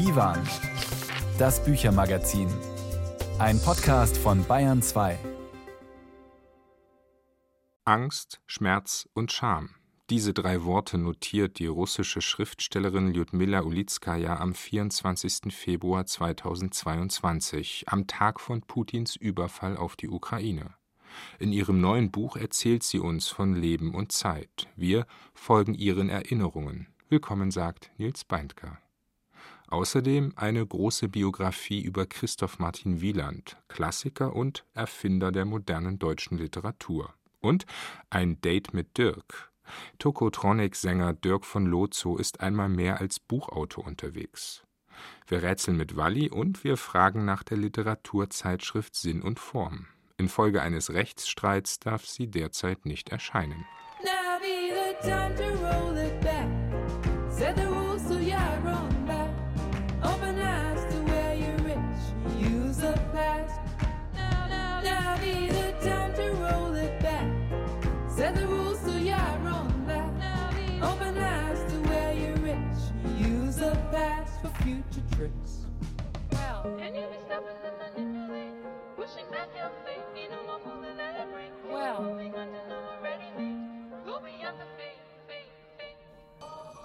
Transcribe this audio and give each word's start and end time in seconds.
Divan, 0.00 0.38
das 1.38 1.62
Büchermagazin. 1.62 2.48
Ein 3.38 3.60
Podcast 3.60 4.16
von 4.16 4.42
Bayern 4.46 4.80
2. 4.80 5.18
Angst, 7.84 8.40
Schmerz 8.46 9.10
und 9.12 9.30
Scham. 9.30 9.74
Diese 10.08 10.32
drei 10.32 10.64
Worte 10.64 10.96
notiert 10.96 11.58
die 11.58 11.66
russische 11.66 12.22
Schriftstellerin 12.22 13.12
Lyudmila 13.12 13.60
Ulitskaya 13.60 14.40
am 14.40 14.54
24. 14.54 15.52
Februar 15.54 16.06
2022, 16.06 17.84
am 17.88 18.06
Tag 18.06 18.40
von 18.40 18.62
Putins 18.62 19.16
Überfall 19.16 19.76
auf 19.76 19.96
die 19.96 20.08
Ukraine. 20.08 20.72
In 21.38 21.52
ihrem 21.52 21.78
neuen 21.78 22.10
Buch 22.10 22.36
erzählt 22.36 22.84
sie 22.84 23.00
uns 23.00 23.28
von 23.28 23.54
Leben 23.54 23.94
und 23.94 24.12
Zeit. 24.12 24.66
Wir 24.76 25.06
folgen 25.34 25.74
ihren 25.74 26.08
Erinnerungen. 26.08 26.86
Willkommen 27.10 27.50
sagt 27.50 27.90
Nils 27.98 28.24
Beindker. 28.24 28.78
Außerdem 29.70 30.32
eine 30.34 30.66
große 30.66 31.08
Biografie 31.08 31.80
über 31.80 32.04
Christoph 32.04 32.58
Martin 32.58 33.00
Wieland, 33.00 33.56
Klassiker 33.68 34.34
und 34.34 34.66
Erfinder 34.74 35.30
der 35.30 35.44
modernen 35.44 36.00
deutschen 36.00 36.38
Literatur. 36.38 37.14
Und 37.40 37.66
ein 38.10 38.40
Date 38.40 38.74
mit 38.74 38.98
Dirk. 38.98 39.52
Tokotronic-Sänger 39.98 41.12
Dirk 41.12 41.44
von 41.44 41.66
Lozo 41.66 42.16
ist 42.16 42.40
einmal 42.40 42.68
mehr 42.68 43.00
als 43.00 43.20
Buchautor 43.20 43.86
unterwegs. 43.86 44.64
Wir 45.28 45.44
rätseln 45.44 45.76
mit 45.76 45.96
Walli 45.96 46.28
und 46.28 46.64
wir 46.64 46.76
fragen 46.76 47.24
nach 47.24 47.44
der 47.44 47.56
Literaturzeitschrift 47.56 48.96
Sinn 48.96 49.22
und 49.22 49.38
Form. 49.38 49.86
Infolge 50.18 50.62
eines 50.62 50.92
Rechtsstreits 50.92 51.78
darf 51.78 52.04
sie 52.06 52.26
derzeit 52.26 52.84
nicht 52.86 53.10
erscheinen. 53.10 53.64
future 55.02 56.19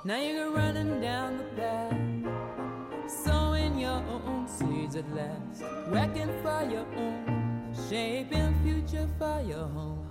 Now 0.05 0.21
you're 0.21 0.51
running 0.51 1.01
down 1.01 1.39
the 1.39 1.43
path, 1.59 1.97
sowing 3.09 3.79
your 3.79 4.03
own 4.07 4.47
seeds 4.47 4.95
at 4.95 5.09
last, 5.15 5.63
working 5.89 6.29
for 6.43 6.61
your 6.69 6.85
own, 6.95 7.73
shaping 7.89 8.53
future 8.61 9.09
for 9.17 9.41
your 9.47 9.67
home. 9.67 10.07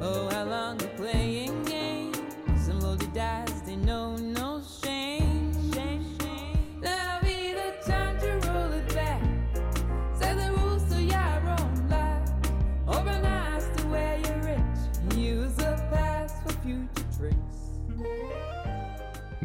Oh, 0.00 0.28
how 0.32 0.44
long 0.46 0.80
you 0.80 0.88
playing 0.96 1.62
games? 1.62 2.18
Some 2.56 2.80
loaded 2.80 3.12
dice, 3.14 3.49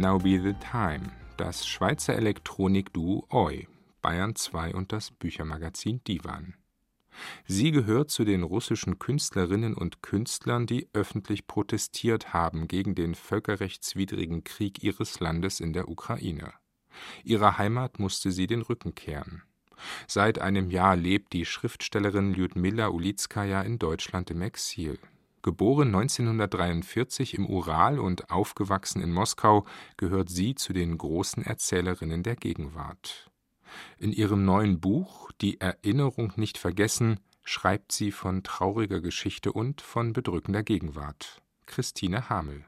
Now 0.05 0.19
Be 0.19 0.39
the 0.39 0.53
Time, 0.53 1.09
das 1.35 1.65
Schweizer 1.65 2.13
Elektronikduo 2.13 3.25
Oi, 3.31 3.67
Bayern 4.03 4.35
2 4.35 4.75
und 4.75 4.91
das 4.91 5.09
Büchermagazin 5.09 6.03
Divan. 6.03 6.53
Sie 7.47 7.71
gehört 7.71 8.11
zu 8.11 8.23
den 8.23 8.43
russischen 8.43 8.99
Künstlerinnen 8.99 9.73
und 9.73 10.03
Künstlern, 10.03 10.67
die 10.67 10.87
öffentlich 10.93 11.47
protestiert 11.47 12.33
haben 12.33 12.67
gegen 12.67 12.93
den 12.93 13.15
völkerrechtswidrigen 13.15 14.43
Krieg 14.43 14.83
ihres 14.83 15.19
Landes 15.21 15.59
in 15.59 15.73
der 15.73 15.89
Ukraine. 15.89 16.53
Ihrer 17.23 17.57
Heimat 17.57 17.97
musste 17.97 18.29
sie 18.29 18.45
den 18.45 18.61
Rücken 18.61 18.93
kehren. 18.93 19.41
Seit 20.05 20.37
einem 20.37 20.69
Jahr 20.69 20.95
lebt 20.95 21.33
die 21.33 21.45
Schriftstellerin 21.45 22.31
Lyudmila 22.31 22.89
Ulitskaya 22.89 23.63
in 23.63 23.79
Deutschland 23.79 24.29
im 24.29 24.43
Exil. 24.43 24.99
Geboren 25.45 25.89
1943 25.89 27.35
im 27.35 27.45
Ural 27.45 27.99
und 27.99 28.31
aufgewachsen 28.31 28.99
in 28.99 29.13
Moskau, 29.13 29.67
gehört 29.95 30.27
sie 30.27 30.55
zu 30.55 30.73
den 30.73 30.97
großen 30.97 31.43
Erzählerinnen 31.43 32.23
der 32.23 32.35
Gegenwart. 32.35 33.29
In 33.99 34.11
ihrem 34.11 34.43
neuen 34.43 34.79
Buch 34.79 35.31
Die 35.41 35.61
Erinnerung 35.61 36.33
nicht 36.35 36.57
vergessen 36.57 37.19
schreibt 37.43 37.91
sie 37.91 38.11
von 38.11 38.41
trauriger 38.41 39.01
Geschichte 39.01 39.53
und 39.53 39.81
von 39.81 40.13
bedrückender 40.13 40.63
Gegenwart. 40.63 41.43
Christine 41.67 42.27
Hamel 42.27 42.65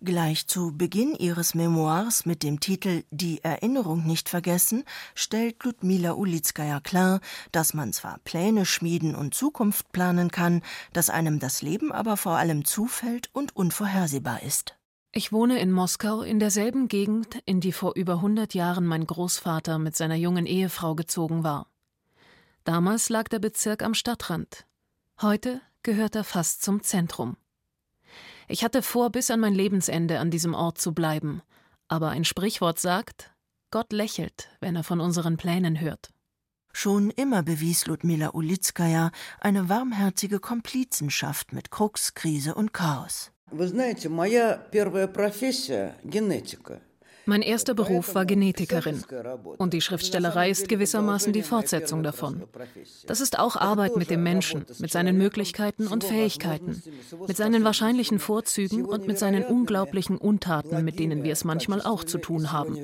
Gleich 0.00 0.46
zu 0.46 0.70
Beginn 0.76 1.16
ihres 1.16 1.56
Memoirs 1.56 2.24
mit 2.24 2.44
dem 2.44 2.60
Titel 2.60 3.02
Die 3.10 3.42
Erinnerung 3.42 4.06
nicht 4.06 4.28
vergessen 4.28 4.84
stellt 5.16 5.64
Ludmila 5.64 6.12
Ulitskaya 6.12 6.78
klar, 6.78 7.18
dass 7.50 7.74
man 7.74 7.92
zwar 7.92 8.18
Pläne 8.22 8.64
schmieden 8.64 9.16
und 9.16 9.34
Zukunft 9.34 9.90
planen 9.90 10.30
kann, 10.30 10.62
dass 10.92 11.10
einem 11.10 11.40
das 11.40 11.62
Leben 11.62 11.90
aber 11.90 12.16
vor 12.16 12.36
allem 12.36 12.64
zufällt 12.64 13.28
und 13.32 13.56
unvorhersehbar 13.56 14.44
ist. 14.44 14.76
Ich 15.10 15.32
wohne 15.32 15.58
in 15.58 15.72
Moskau 15.72 16.22
in 16.22 16.38
derselben 16.38 16.86
Gegend, 16.86 17.40
in 17.44 17.60
die 17.60 17.72
vor 17.72 17.96
über 17.96 18.14
100 18.14 18.54
Jahren 18.54 18.86
mein 18.86 19.04
Großvater 19.04 19.80
mit 19.80 19.96
seiner 19.96 20.14
jungen 20.14 20.46
Ehefrau 20.46 20.94
gezogen 20.94 21.42
war. 21.42 21.66
Damals 22.62 23.08
lag 23.08 23.26
der 23.26 23.40
Bezirk 23.40 23.82
am 23.82 23.94
Stadtrand. 23.94 24.64
Heute 25.20 25.60
gehört 25.82 26.14
er 26.14 26.22
fast 26.22 26.62
zum 26.62 26.84
Zentrum. 26.84 27.36
Ich 28.47 28.63
hatte 28.63 28.81
vor, 28.81 29.09
bis 29.11 29.31
an 29.31 29.39
mein 29.39 29.53
Lebensende 29.53 30.19
an 30.19 30.31
diesem 30.31 30.53
Ort 30.53 30.77
zu 30.79 30.93
bleiben, 30.93 31.41
aber 31.87 32.09
ein 32.09 32.25
Sprichwort 32.25 32.79
sagt, 32.79 33.31
Gott 33.71 33.91
lächelt, 33.91 34.49
wenn 34.59 34.75
er 34.75 34.83
von 34.83 34.99
unseren 34.99 35.37
Plänen 35.37 35.79
hört. 35.79 36.09
Schon 36.73 37.11
immer 37.11 37.43
bewies 37.43 37.85
Ludmila 37.85 38.31
Ulitskaya 38.33 39.11
eine 39.39 39.69
warmherzige 39.69 40.39
Komplizenschaft 40.39 41.53
mit 41.53 41.69
Krux, 41.69 42.13
Krise 42.13 42.55
und 42.55 42.73
Chaos. 42.73 43.31
Вы 43.51 43.67
знаете, 43.67 44.09
моя 44.09 44.57
первая 44.71 45.07
профессия – 45.07 46.03
генетика. 46.03 46.81
Mein 47.28 47.42
erster 47.42 47.74
Beruf 47.74 48.14
war 48.14 48.24
Genetikerin 48.24 49.04
und 49.58 49.74
die 49.74 49.82
Schriftstellerei 49.82 50.48
ist 50.48 50.66
gewissermaßen 50.66 51.34
die 51.34 51.42
Fortsetzung 51.42 52.02
davon. 52.02 52.44
Das 53.06 53.20
ist 53.20 53.38
auch 53.38 53.56
Arbeit 53.56 53.96
mit 53.96 54.08
dem 54.08 54.22
Menschen, 54.22 54.64
mit 54.78 54.90
seinen 54.90 55.18
Möglichkeiten 55.18 55.88
und 55.88 56.04
Fähigkeiten, 56.04 56.82
mit 57.26 57.36
seinen 57.36 57.64
wahrscheinlichen 57.64 58.18
Vorzügen 58.18 58.86
und 58.86 59.06
mit 59.06 59.18
seinen 59.18 59.44
unglaublichen 59.44 60.16
Untaten, 60.16 60.82
mit 60.82 60.98
denen 60.98 61.22
wir 61.22 61.32
es 61.32 61.44
manchmal 61.44 61.82
auch 61.82 62.02
zu 62.02 62.16
tun 62.16 62.50
haben. 62.50 62.78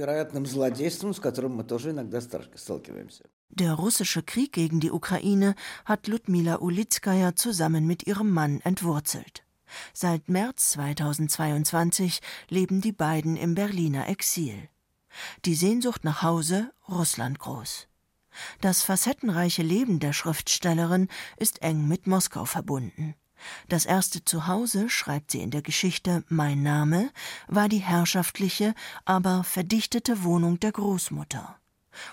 Der 3.49 3.72
russische 3.72 4.22
Krieg 4.22 4.53
gegen 4.53 4.81
die 4.81 4.91
Ukraine 4.91 5.54
hat 5.87 6.06
Ludmila 6.06 6.56
Ulitskaya 6.56 7.34
zusammen 7.34 7.87
mit 7.87 8.06
ihrem 8.06 8.31
Mann 8.31 8.60
entwurzelt. 8.60 9.44
Seit 9.92 10.28
März 10.28 10.70
2022 10.70 12.20
leben 12.48 12.80
die 12.80 12.92
beiden 12.92 13.36
im 13.36 13.54
Berliner 13.54 14.08
Exil. 14.08 14.68
Die 15.44 15.54
Sehnsucht 15.54 16.04
nach 16.04 16.22
Hause 16.22 16.72
Russland 16.88 17.38
groß. 17.38 17.88
Das 18.60 18.82
facettenreiche 18.82 19.62
Leben 19.62 20.00
der 20.00 20.12
Schriftstellerin 20.12 21.08
ist 21.36 21.62
eng 21.62 21.86
mit 21.86 22.06
Moskau 22.06 22.44
verbunden. 22.44 23.14
Das 23.68 23.84
erste 23.84 24.24
Zuhause, 24.24 24.88
schreibt 24.88 25.30
sie 25.30 25.40
in 25.40 25.50
der 25.50 25.62
Geschichte 25.62 26.24
Mein 26.28 26.62
Name, 26.62 27.10
war 27.46 27.68
die 27.68 27.78
herrschaftliche, 27.78 28.74
aber 29.04 29.44
verdichtete 29.44 30.24
Wohnung 30.24 30.59
der 30.60 30.72
Großmutter. 30.72 31.56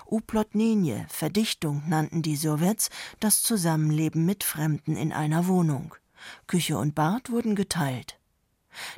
Uplotnenie, 0.06 1.04
Verdichtung 1.08 1.82
nannten 1.88 2.22
die 2.22 2.36
Sowjets 2.36 2.90
das 3.18 3.42
Zusammenleben 3.42 4.24
mit 4.24 4.44
Fremden 4.44 4.96
in 4.96 5.12
einer 5.12 5.46
Wohnung. 5.48 5.94
Küche 6.46 6.78
und 6.78 6.94
Bad 6.94 7.30
wurden 7.30 7.54
geteilt. 7.54 8.18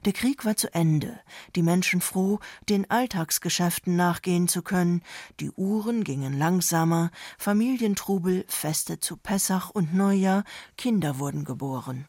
Der 0.04 0.12
Krieg 0.12 0.44
war 0.44 0.56
zu 0.56 0.72
Ende, 0.72 1.18
die 1.56 1.62
Menschen 1.62 2.00
froh, 2.00 2.38
den 2.68 2.90
Alltagsgeschäften 2.90 3.96
nachgehen 3.96 4.48
zu 4.48 4.62
können, 4.62 5.02
die 5.40 5.50
Uhren 5.50 6.04
gingen 6.04 6.38
langsamer, 6.38 7.10
Familientrubel, 7.38 8.44
Feste 8.48 9.00
zu 9.00 9.16
Pessach 9.16 9.70
und 9.70 9.94
Neujahr, 9.94 10.44
Kinder 10.76 11.18
wurden 11.18 11.44
geboren. 11.44 12.06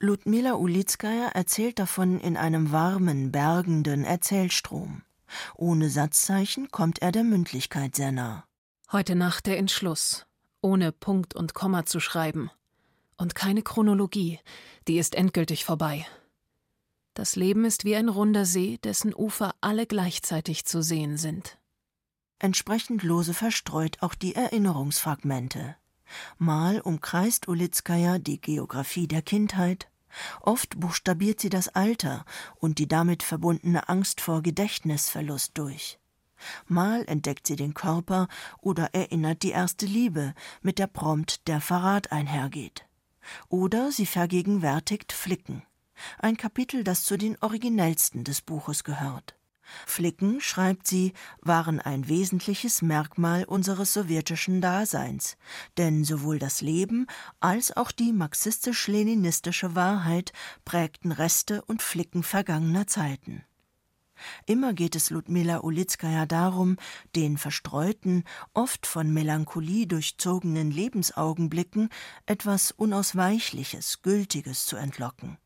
Ludmila 0.00 0.54
Ulitskaya 0.54 1.28
erzählt 1.28 1.78
davon 1.78 2.20
in 2.20 2.36
einem 2.36 2.70
warmen, 2.70 3.32
bergenden 3.32 4.04
Erzählstrom. 4.04 5.02
Ohne 5.56 5.90
Satzzeichen 5.90 6.70
kommt 6.70 7.02
er 7.02 7.12
der 7.12 7.24
Mündlichkeit 7.24 7.96
sehr 7.96 8.12
nah. 8.12 8.44
Heute 8.92 9.16
Nacht 9.16 9.46
der 9.46 9.58
Entschluss, 9.58 10.24
ohne 10.62 10.92
Punkt 10.92 11.34
und 11.34 11.52
Komma 11.52 11.84
zu 11.84 12.00
schreiben. 12.00 12.50
Und 13.18 13.34
keine 13.34 13.62
Chronologie, 13.62 14.40
die 14.86 14.98
ist 14.98 15.14
endgültig 15.14 15.64
vorbei. 15.64 16.06
Das 17.14 17.34
Leben 17.36 17.64
ist 17.64 17.84
wie 17.84 17.96
ein 17.96 18.08
runder 18.08 18.46
See, 18.46 18.78
dessen 18.78 19.12
Ufer 19.12 19.54
alle 19.60 19.86
gleichzeitig 19.86 20.64
zu 20.64 20.82
sehen 20.82 21.16
sind. 21.18 21.58
entsprechend 22.38 23.02
lose 23.02 23.34
verstreut 23.34 23.98
auch 24.00 24.14
die 24.14 24.34
Erinnerungsfragmente. 24.34 25.76
Mal 26.38 26.80
umkreist 26.80 27.48
Ulitzkaja 27.48 28.18
die 28.18 28.40
Geographie 28.40 29.08
der 29.08 29.22
Kindheit, 29.22 29.90
oft 30.40 30.78
buchstabiert 30.80 31.40
sie 31.40 31.50
das 31.50 31.68
Alter 31.68 32.24
und 32.56 32.78
die 32.78 32.88
damit 32.88 33.22
verbundene 33.22 33.88
Angst 33.88 34.20
vor 34.20 34.42
Gedächtnisverlust 34.42 35.58
durch. 35.58 35.98
Mal 36.66 37.04
entdeckt 37.08 37.46
sie 37.48 37.56
den 37.56 37.74
Körper 37.74 38.28
oder 38.60 38.94
erinnert 38.94 39.42
die 39.42 39.50
erste 39.50 39.86
Liebe, 39.86 40.34
mit 40.62 40.78
der 40.78 40.86
prompt 40.86 41.48
der 41.48 41.60
Verrat 41.60 42.12
einhergeht. 42.12 42.87
Oder 43.48 43.92
sie 43.92 44.06
vergegenwärtigt 44.06 45.12
Flicken, 45.12 45.62
ein 46.18 46.36
Kapitel, 46.36 46.84
das 46.84 47.04
zu 47.04 47.16
den 47.16 47.36
originellsten 47.40 48.24
des 48.24 48.40
Buches 48.40 48.84
gehört. 48.84 49.38
Flicken, 49.86 50.40
schreibt 50.40 50.86
sie, 50.86 51.12
waren 51.40 51.80
ein 51.80 52.08
wesentliches 52.08 52.82
Merkmal 52.82 53.44
unseres 53.44 53.92
sowjetischen 53.92 54.60
Daseins, 54.60 55.36
denn 55.76 56.04
sowohl 56.04 56.38
das 56.38 56.60
Leben 56.60 57.06
als 57.40 57.76
auch 57.76 57.92
die 57.92 58.12
marxistisch-leninistische 58.12 59.74
Wahrheit 59.74 60.32
prägten 60.64 61.12
Reste 61.12 61.62
und 61.64 61.82
Flicken 61.82 62.22
vergangener 62.22 62.86
Zeiten. 62.86 63.44
Immer 64.46 64.72
geht 64.72 64.96
es 64.96 65.10
Ludmila 65.10 65.60
Ulitskaya 65.60 66.26
darum, 66.26 66.76
den 67.16 67.38
verstreuten, 67.38 68.24
oft 68.54 68.86
von 68.86 69.12
Melancholie 69.12 69.86
durchzogenen 69.86 70.70
Lebensaugenblicken 70.70 71.88
etwas 72.26 72.70
Unausweichliches, 72.72 74.02
Gültiges 74.02 74.66
zu 74.66 74.76
entlocken. 74.76 75.38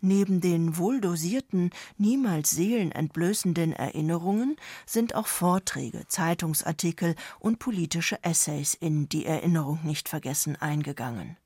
Neben 0.00 0.40
den 0.40 0.76
wohldosierten, 0.76 1.70
niemals 1.96 2.50
seelenentblößenden 2.50 3.72
Erinnerungen 3.72 4.56
sind 4.86 5.14
auch 5.14 5.26
Vorträge, 5.26 6.06
Zeitungsartikel 6.08 7.14
und 7.38 7.58
politische 7.58 8.22
Essays 8.24 8.74
in 8.74 9.08
die 9.08 9.26
Erinnerung 9.26 9.80
nicht 9.84 10.08
vergessen 10.08 10.56
eingegangen. 10.56 11.36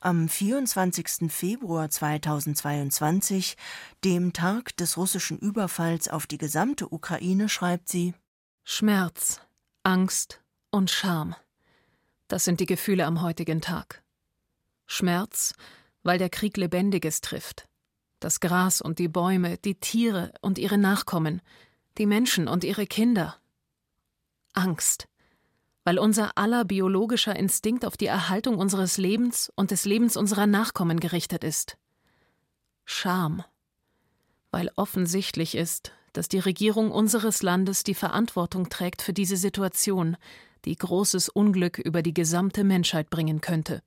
Am 0.00 0.28
24. 0.28 1.30
Februar 1.30 1.90
2022, 1.90 3.56
dem 4.04 4.32
Tag 4.32 4.76
des 4.76 4.96
russischen 4.96 5.38
Überfalls 5.38 6.08
auf 6.08 6.26
die 6.26 6.38
gesamte 6.38 6.92
Ukraine, 6.92 7.48
schreibt 7.48 7.88
sie 7.88 8.14
Schmerz, 8.64 9.40
Angst 9.82 10.40
und 10.70 10.90
Scham. 10.90 11.34
Das 12.28 12.44
sind 12.44 12.60
die 12.60 12.66
Gefühle 12.66 13.06
am 13.06 13.22
heutigen 13.22 13.60
Tag. 13.60 14.02
Schmerz, 14.86 15.54
weil 16.02 16.18
der 16.18 16.30
Krieg 16.30 16.56
Lebendiges 16.56 17.20
trifft. 17.20 17.68
Das 18.20 18.40
Gras 18.40 18.80
und 18.80 18.98
die 18.98 19.08
Bäume, 19.08 19.58
die 19.58 19.74
Tiere 19.74 20.32
und 20.40 20.58
ihre 20.58 20.78
Nachkommen, 20.78 21.42
die 21.98 22.06
Menschen 22.06 22.48
und 22.48 22.64
ihre 22.64 22.86
Kinder. 22.86 23.36
Angst, 24.54 25.08
weil 25.86 26.00
unser 26.00 26.36
aller 26.36 26.64
biologischer 26.64 27.36
Instinkt 27.36 27.84
auf 27.84 27.96
die 27.96 28.06
Erhaltung 28.06 28.58
unseres 28.58 28.96
Lebens 28.96 29.52
und 29.54 29.70
des 29.70 29.84
Lebens 29.84 30.16
unserer 30.16 30.48
Nachkommen 30.48 30.98
gerichtet 30.98 31.44
ist. 31.44 31.78
Scham, 32.84 33.44
weil 34.50 34.68
offensichtlich 34.74 35.54
ist, 35.54 35.92
dass 36.12 36.26
die 36.26 36.40
Regierung 36.40 36.90
unseres 36.90 37.40
Landes 37.44 37.84
die 37.84 37.94
Verantwortung 37.94 38.68
trägt 38.68 39.00
für 39.00 39.12
diese 39.12 39.36
Situation, 39.36 40.16
die 40.64 40.74
großes 40.74 41.28
Unglück 41.28 41.78
über 41.78 42.02
die 42.02 42.14
gesamte 42.14 42.64
Menschheit 42.64 43.08
bringen 43.08 43.40
könnte. 43.40 43.80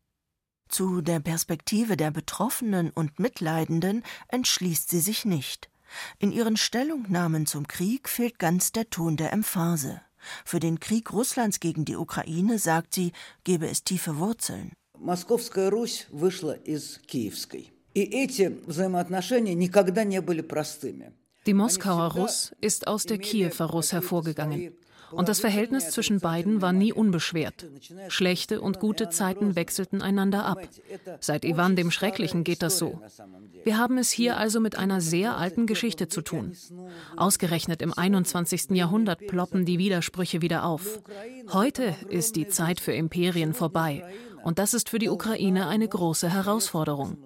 Zu 0.69 1.01
der 1.01 1.19
Perspektive 1.19 1.97
der 1.97 2.11
Betroffenen 2.11 2.91
und 2.91 3.19
Mitleidenden 3.19 4.03
entschließt 4.29 4.89
sie 4.89 5.01
sich 5.01 5.25
nicht. 5.25 5.69
In 6.17 6.31
ihren 6.31 6.55
Stellungnahmen 6.55 7.45
zum 7.45 7.67
Krieg 7.67 8.07
fehlt 8.07 8.39
ganz 8.39 8.71
der 8.71 8.89
Ton 8.89 9.17
der 9.17 9.33
Emphase. 9.33 9.99
Für 10.44 10.60
den 10.60 10.80
Krieg 10.80 11.12
Russlands 11.12 11.60
gegen 11.60 11.84
die 11.84 11.96
Ukraine, 11.96 12.58
sagt 12.58 12.94
sie, 12.94 13.12
gebe 13.44 13.68
es 13.68 13.84
tiefe 13.84 14.18
Wurzeln. 14.18 14.72
Московская 14.98 15.68
Русь 15.70 16.06
вышла 16.10 16.52
из 16.52 16.98
Киевской. 17.06 17.70
И 17.94 18.00
эти 18.00 18.58
взаимоотношения 18.66 19.54
никогда 19.54 20.04
не 20.04 20.20
были 20.20 20.40
простыми. 20.40 21.12
Die 21.46 21.52
Moskauer 21.52 22.14
Russ 22.14 22.54
ist 22.62 22.86
aus 22.86 23.04
der 23.04 23.18
Kiewer 23.18 23.66
Russ 23.66 23.92
hervorgegangen. 23.92 24.72
Und 25.11 25.29
das 25.29 25.39
Verhältnis 25.39 25.91
zwischen 25.91 26.19
beiden 26.19 26.61
war 26.61 26.73
nie 26.73 26.93
unbeschwert. 26.93 27.65
Schlechte 28.09 28.61
und 28.61 28.79
gute 28.79 29.09
Zeiten 29.09 29.55
wechselten 29.55 30.01
einander 30.01 30.45
ab. 30.45 30.67
Seit 31.19 31.45
Iwan 31.45 31.75
dem 31.75 31.91
Schrecklichen 31.91 32.43
geht 32.43 32.61
das 32.61 32.77
so. 32.77 33.01
Wir 33.63 33.77
haben 33.77 33.97
es 33.97 34.11
hier 34.11 34.37
also 34.37 34.59
mit 34.59 34.77
einer 34.77 35.01
sehr 35.01 35.37
alten 35.37 35.65
Geschichte 35.65 36.07
zu 36.07 36.21
tun. 36.21 36.55
Ausgerechnet 37.15 37.81
im 37.81 37.93
21. 37.93 38.71
Jahrhundert 38.71 39.25
ploppen 39.27 39.65
die 39.65 39.79
Widersprüche 39.79 40.41
wieder 40.41 40.63
auf. 40.63 41.01
Heute 41.51 41.95
ist 42.09 42.35
die 42.35 42.47
Zeit 42.47 42.79
für 42.79 42.93
Imperien 42.93 43.53
vorbei. 43.53 44.03
Und 44.42 44.58
das 44.58 44.74
ist 44.74 44.90
für 44.90 44.98
die 44.98 45.08
Ukraine 45.08 45.68
eine 45.68 45.88
große 45.88 46.28
Herausforderung. 46.28 47.16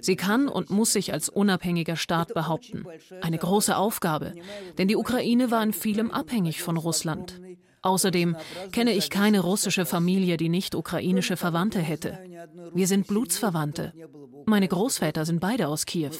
Sie 0.00 0.16
kann 0.16 0.48
und 0.48 0.70
muss 0.70 0.92
sich 0.92 1.12
als 1.12 1.28
unabhängiger 1.28 1.96
Staat 1.96 2.34
behaupten. 2.34 2.84
Eine 3.20 3.38
große 3.38 3.76
Aufgabe, 3.76 4.34
denn 4.78 4.88
die 4.88 4.96
Ukraine 4.96 5.50
war 5.50 5.62
in 5.62 5.72
vielem 5.72 6.10
abhängig 6.10 6.62
von 6.62 6.76
Russland. 6.76 7.40
Außerdem 7.82 8.36
kenne 8.72 8.92
ich 8.92 9.10
keine 9.10 9.40
russische 9.40 9.86
Familie, 9.86 10.36
die 10.36 10.48
nicht 10.48 10.74
ukrainische 10.74 11.36
Verwandte 11.36 11.78
hätte. 11.78 12.18
Wir 12.74 12.88
sind 12.88 13.06
Blutsverwandte. 13.06 13.92
Meine 14.46 14.66
Großväter 14.66 15.24
sind 15.24 15.40
beide 15.40 15.68
aus 15.68 15.86
Kiew. 15.86 16.10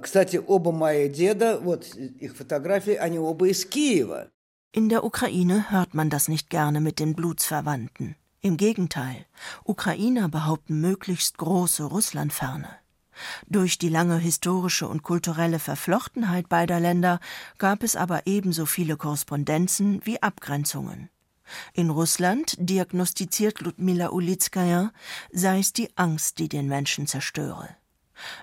Кстати, 0.00 0.40
оба 0.46 0.72
мои 0.72 1.10
деда, 1.10 1.58
вот 1.60 1.84
их 1.94 2.34
фотографии, 2.34 2.94
они 2.94 3.18
оба 3.18 3.48
из 3.48 3.66
Киева. 3.66 4.30
In 4.71 4.87
der 4.87 5.03
Ukraine 5.03 5.71
hört 5.71 5.95
man 5.95 6.11
das 6.11 6.27
nicht 6.27 6.51
gerne 6.51 6.79
mit 6.79 6.99
den 6.99 7.15
Blutsverwandten. 7.15 8.15
Im 8.39 8.55
Gegenteil, 8.55 9.25
Ukrainer 9.63 10.29
behaupten 10.29 10.79
möglichst 10.79 11.39
große 11.39 11.85
Russlandferne. 11.85 12.69
Durch 13.47 13.79
die 13.79 13.89
lange 13.89 14.19
historische 14.19 14.87
und 14.87 15.01
kulturelle 15.01 15.57
Verflochtenheit 15.57 16.49
beider 16.49 16.79
Länder 16.79 17.19
gab 17.57 17.81
es 17.81 17.95
aber 17.95 18.27
ebenso 18.27 18.67
viele 18.67 18.95
Korrespondenzen 18.95 20.01
wie 20.05 20.21
Abgrenzungen. 20.21 21.09
In 21.73 21.89
Russland, 21.89 22.55
diagnostiziert 22.59 23.61
Ludmila 23.61 24.09
Ulitskaya, 24.11 24.93
sei 25.31 25.59
es 25.59 25.73
die 25.73 25.89
Angst, 25.97 26.37
die 26.37 26.47
den 26.47 26.67
Menschen 26.67 27.07
zerstöre. 27.07 27.69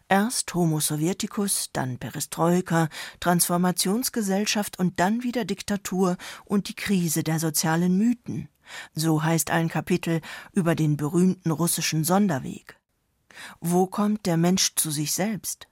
Erst 0.09 0.55
Homo 0.55 0.81
Sowjeticus, 0.81 1.71
dann 1.73 1.99
Perestroika, 1.99 2.89
Transformationsgesellschaft 3.21 4.79
und 4.79 5.01
dann 5.01 5.23
wieder 5.23 5.45
Diktatur 5.45 6.17
und 6.45 6.69
die 6.69 6.77
Krise 6.77 7.23
der 7.23 7.39
sozialen 7.39 7.97
Mythen. 7.97 8.49
So 8.95 9.23
heißt 9.23 9.51
ein 9.51 9.69
Kapitel 9.69 10.21
über 10.53 10.75
den 10.75 10.97
berühmten 10.97 11.51
russischen 11.51 12.05
Sonderweg. 12.05 12.79
Wo 13.61 13.87
kommt 13.87 14.27
der 14.27 14.37
Mensch 14.37 14.75
zu 14.77 14.91
sich 14.91 15.13
selbst? 15.13 15.69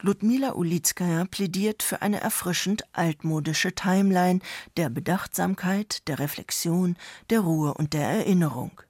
Ludmila 0.00 0.52
Ulitskaya 0.54 1.24
plädiert 1.24 1.82
für 1.82 2.02
eine 2.02 2.20
erfrischend 2.20 2.84
altmodische 2.92 3.74
Timeline 3.74 4.40
der 4.76 4.88
Bedachtsamkeit, 4.88 6.06
der 6.06 6.18
Reflexion, 6.18 6.96
der 7.30 7.40
Ruhe 7.40 7.74
und 7.74 7.92
der 7.92 8.08
Erinnerung. 8.08 8.80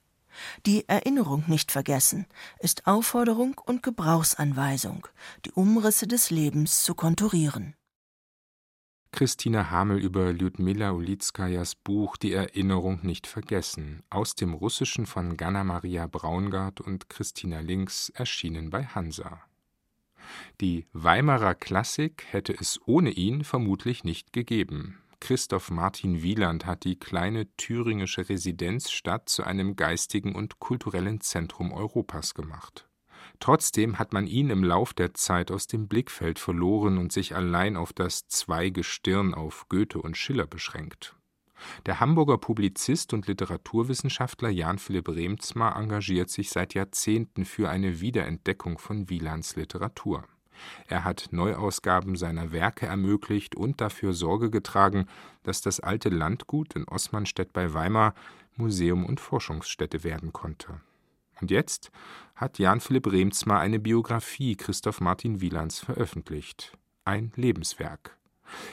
Die 0.67 0.89
Erinnerung 0.89 1.45
nicht 1.47 1.73
vergessen 1.73 2.27
ist 2.59 2.87
Aufforderung 2.87 3.61
und 3.65 3.83
Gebrauchsanweisung, 3.83 5.07
die 5.45 5.53
Umrisse 5.53 6.07
des 6.07 6.31
Lebens 6.31 6.83
zu 6.83 6.95
konturieren. 6.95 7.75
Christina 9.15 9.71
Hamel 9.71 9.99
über 9.99 10.33
Lyudmila 10.33 10.91
Ulitskajas 10.91 11.77
Buch 11.77 12.17
Die 12.17 12.33
Erinnerung 12.33 12.99
nicht 13.03 13.29
vergessen, 13.29 14.03
aus 14.11 14.35
dem 14.35 14.55
Russischen 14.55 15.07
von 15.07 15.37
Ganna 15.37 15.63
Maria 15.63 16.09
Braungart 16.09 16.81
und 16.81 17.09
Christina 17.09 17.61
Links, 17.61 18.09
erschienen 18.09 18.71
bei 18.71 18.87
Hansa. 18.87 19.41
Die 20.61 20.87
Weimarer 20.93 21.55
Klassik 21.55 22.25
hätte 22.31 22.53
es 22.59 22.81
ohne 22.87 23.11
ihn 23.11 23.45
vermutlich 23.45 24.03
nicht 24.03 24.33
gegeben. 24.33 24.99
Christoph 25.21 25.71
Martin 25.71 26.23
Wieland 26.23 26.67
hat 26.67 26.85
die 26.85 26.99
kleine 26.99 27.47
thüringische 27.57 28.29
Residenzstadt 28.29 29.29
zu 29.29 29.45
einem 29.45 29.77
geistigen 29.77 30.35
und 30.35 30.59
kulturellen 30.59 31.21
Zentrum 31.21 31.73
Europas 31.73 32.35
gemacht. 32.35 32.89
Trotzdem 33.41 33.99
hat 33.99 34.13
man 34.13 34.27
ihn 34.27 34.51
im 34.51 34.63
Lauf 34.65 34.95
der 34.95 35.15
Zeit 35.15 35.51
aus 35.51 35.67
dem 35.67 35.89
Blickfeld 35.89 36.39
verloren 36.39 36.99
und 36.99 37.13
sich 37.13 37.35
allein 37.35 37.77
auf 37.77 37.93
das 37.93 38.29
Zweigestirn 38.29 39.35
auf 39.35 39.67
Goethe 39.69 40.01
und 40.01 40.17
Schiller 40.17 40.47
beschränkt. 40.47 41.17
Der 41.87 42.01
Hamburger 42.01 42.39
Publizist 42.39 43.13
und 43.13 43.27
Literaturwissenschaftler 43.27 44.51
Jan 44.51 44.79
Philipp 44.79 45.09
Remzma 45.09 45.79
engagiert 45.79 46.31
sich 46.31 46.51
seit 46.51 46.75
Jahrzehnten 46.75 47.45
für 47.45 47.71
eine 47.71 48.01
Wiederentdeckung 48.01 48.79
von 48.79 49.09
Wielands 49.09 49.57
Literatur. 49.57 50.25
Er 50.89 51.05
hat 51.05 51.29
Neuausgaben 51.31 52.17
seiner 52.17 52.53
Werke 52.53 52.87
ermöglicht 52.87 53.55
und 53.55 53.81
dafür 53.81 54.13
Sorge 54.13 54.51
getragen, 54.51 55.07
dass 55.43 55.61
das 55.61 55.81
alte 55.81 56.09
Landgut 56.09 56.75
in 56.75 56.89
Ossmannstedt 56.89 57.53
bei 57.53 57.75
Weimar 57.75 58.15
Museum 58.57 59.05
und 59.05 59.21
Forschungsstätte 59.21 60.05
werden 60.05 60.33
konnte. 60.33 60.81
Und 61.41 61.51
jetzt 61.51 61.91
hat 62.37 62.59
Jan 62.59 62.81
Philipp 62.81 63.11
Remzma 63.11 63.59
eine 63.59 63.79
Biografie 63.79 64.57
Christoph 64.57 65.01
Martin 65.01 65.41
Wielands 65.41 65.81
veröffentlicht. 65.81 66.77
Ein 67.05 67.33
Lebenswerk. 67.37 68.17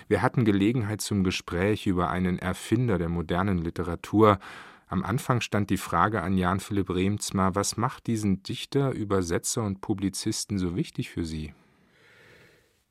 Wir 0.07 0.21
hatten 0.21 0.45
Gelegenheit 0.45 1.01
zum 1.01 1.23
Gespräch 1.23 1.87
über 1.87 2.09
einen 2.09 2.39
Erfinder 2.39 2.97
der 2.97 3.09
modernen 3.09 3.57
Literatur. 3.57 4.39
Am 4.87 5.03
Anfang 5.03 5.41
stand 5.41 5.69
die 5.69 5.77
Frage 5.77 6.21
an 6.21 6.37
Jan 6.37 6.59
Philipp 6.59 6.89
Remzma, 6.89 7.55
was 7.55 7.77
macht 7.77 8.07
diesen 8.07 8.43
Dichter, 8.43 8.91
Übersetzer 8.91 9.63
und 9.63 9.81
Publizisten 9.81 10.57
so 10.57 10.75
wichtig 10.75 11.09
für 11.09 11.23
Sie? 11.23 11.53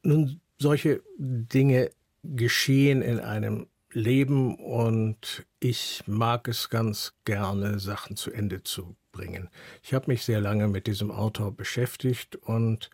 Nun, 0.03 0.41
solche 0.59 1.03
Dinge 1.19 1.91
geschehen 2.23 3.03
in 3.03 3.19
einem 3.19 3.67
Leben 3.93 4.57
und 4.57 5.45
ich 5.59 6.03
mag 6.07 6.49
es 6.49 6.71
ganz 6.71 7.15
gerne, 7.25 7.81
Sachen 7.81 8.17
zu 8.17 8.31
Ende 8.31 8.63
zu 8.63 8.97
bringen. 9.13 9.49
Ich 9.83 9.95
habe 9.95 10.07
mich 10.09 10.25
sehr 10.25 10.41
lange 10.41 10.69
mit 10.69 10.87
diesem 10.87 11.11
Autor 11.11 11.53
beschäftigt 11.53 12.37
und 12.37 12.91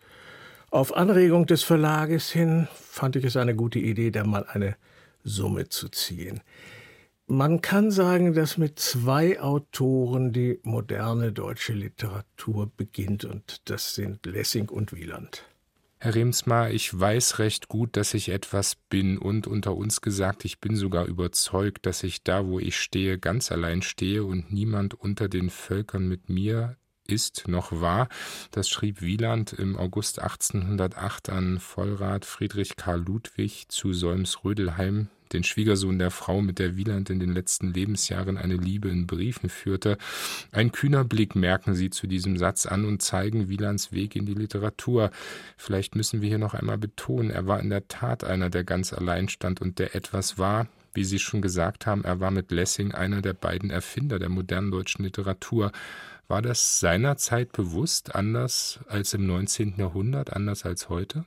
auf 0.70 0.96
Anregung 0.96 1.46
des 1.46 1.62
Verlages 1.62 2.30
hin 2.30 2.68
fand 2.74 3.16
ich 3.16 3.24
es 3.24 3.36
eine 3.36 3.54
gute 3.54 3.78
Idee, 3.78 4.10
da 4.10 4.24
mal 4.24 4.46
eine 4.46 4.76
Summe 5.22 5.68
zu 5.68 5.88
ziehen. 5.88 6.40
Man 7.28 7.60
kann 7.60 7.90
sagen, 7.90 8.34
dass 8.34 8.56
mit 8.56 8.78
zwei 8.78 9.40
Autoren 9.40 10.32
die 10.32 10.60
moderne 10.62 11.32
deutsche 11.32 11.72
Literatur 11.72 12.70
beginnt 12.76 13.24
und 13.24 13.68
das 13.68 13.94
sind 13.94 14.24
Lessing 14.26 14.68
und 14.68 14.92
Wieland. 14.92 15.44
Herr 16.06 16.14
Remsmar, 16.14 16.70
ich 16.70 16.96
weiß 16.96 17.40
recht 17.40 17.66
gut, 17.66 17.96
dass 17.96 18.14
ich 18.14 18.28
etwas 18.28 18.76
bin 18.76 19.18
und 19.18 19.48
unter 19.48 19.74
uns 19.74 20.00
gesagt, 20.00 20.44
ich 20.44 20.60
bin 20.60 20.76
sogar 20.76 21.06
überzeugt, 21.06 21.84
dass 21.84 22.04
ich 22.04 22.22
da, 22.22 22.46
wo 22.46 22.60
ich 22.60 22.76
stehe, 22.78 23.18
ganz 23.18 23.50
allein 23.50 23.82
stehe 23.82 24.22
und 24.22 24.52
niemand 24.52 24.94
unter 24.94 25.28
den 25.28 25.50
Völkern 25.50 26.06
mit 26.06 26.28
mir 26.28 26.76
ist 27.08 27.48
noch 27.48 27.80
war. 27.80 28.08
Das 28.52 28.68
schrieb 28.68 29.02
Wieland 29.02 29.52
im 29.52 29.76
August 29.76 30.20
1808 30.20 31.28
an 31.28 31.58
Vollrat 31.58 32.24
Friedrich 32.24 32.76
Karl 32.76 33.00
Ludwig 33.00 33.64
zu 33.66 33.92
Solms-Rödelheim, 33.92 35.08
den 35.32 35.44
Schwiegersohn 35.44 35.98
der 35.98 36.10
Frau, 36.10 36.40
mit 36.40 36.58
der 36.58 36.76
Wieland 36.76 37.10
in 37.10 37.20
den 37.20 37.32
letzten 37.32 37.72
Lebensjahren 37.72 38.36
eine 38.36 38.56
Liebe 38.56 38.88
in 38.88 39.06
Briefen 39.06 39.48
führte. 39.48 39.98
Ein 40.52 40.72
kühner 40.72 41.04
Blick 41.04 41.34
merken 41.34 41.74
Sie 41.74 41.90
zu 41.90 42.06
diesem 42.06 42.36
Satz 42.36 42.66
an 42.66 42.84
und 42.84 43.02
zeigen 43.02 43.48
Wielands 43.48 43.92
Weg 43.92 44.16
in 44.16 44.26
die 44.26 44.34
Literatur. 44.34 45.10
Vielleicht 45.56 45.96
müssen 45.96 46.20
wir 46.20 46.28
hier 46.28 46.38
noch 46.38 46.54
einmal 46.54 46.78
betonen, 46.78 47.30
er 47.30 47.46
war 47.46 47.60
in 47.60 47.70
der 47.70 47.88
Tat 47.88 48.24
einer, 48.24 48.50
der 48.50 48.64
ganz 48.64 48.92
allein 48.92 49.28
stand 49.28 49.60
und 49.60 49.78
der 49.78 49.94
etwas 49.94 50.38
war, 50.38 50.68
wie 50.96 51.04
Sie 51.04 51.18
schon 51.18 51.42
gesagt 51.42 51.86
haben, 51.86 52.04
er 52.04 52.20
war 52.20 52.30
mit 52.30 52.50
Lessing 52.50 52.92
einer 52.92 53.20
der 53.20 53.34
beiden 53.34 53.70
Erfinder 53.70 54.18
der 54.18 54.30
modernen 54.30 54.70
deutschen 54.70 55.04
Literatur. 55.04 55.70
War 56.26 56.42
das 56.42 56.80
seinerzeit 56.80 57.52
bewusst 57.52 58.14
anders 58.14 58.80
als 58.88 59.12
im 59.14 59.26
19. 59.26 59.74
Jahrhundert, 59.76 60.32
anders 60.32 60.64
als 60.64 60.88
heute? 60.88 61.26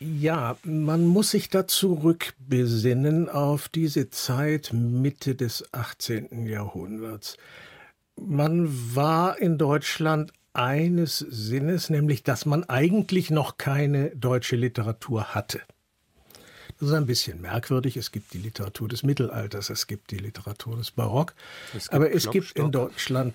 Ja, 0.00 0.56
man 0.64 1.06
muss 1.06 1.30
sich 1.30 1.48
da 1.48 1.66
zurückbesinnen 1.66 3.28
auf 3.28 3.68
diese 3.68 4.10
Zeit 4.10 4.72
Mitte 4.72 5.34
des 5.34 5.72
18. 5.72 6.46
Jahrhunderts. 6.46 7.36
Man 8.16 8.94
war 8.94 9.38
in 9.38 9.56
Deutschland 9.58 10.32
eines 10.52 11.18
Sinnes, 11.18 11.90
nämlich 11.90 12.22
dass 12.22 12.46
man 12.46 12.64
eigentlich 12.64 13.30
noch 13.30 13.56
keine 13.56 14.10
deutsche 14.10 14.56
Literatur 14.56 15.34
hatte. 15.34 15.60
Das 16.78 16.88
ist 16.88 16.94
ein 16.94 17.06
bisschen 17.06 17.40
merkwürdig. 17.40 17.96
Es 17.96 18.10
gibt 18.10 18.32
die 18.32 18.38
Literatur 18.38 18.88
des 18.88 19.04
Mittelalters, 19.04 19.70
es 19.70 19.86
gibt 19.86 20.10
die 20.10 20.18
Literatur 20.18 20.76
des 20.76 20.90
Barock, 20.90 21.34
es 21.74 21.88
aber 21.88 22.12
es 22.12 22.30
gibt 22.30 22.52
in 22.52 22.72
Deutschland 22.72 23.34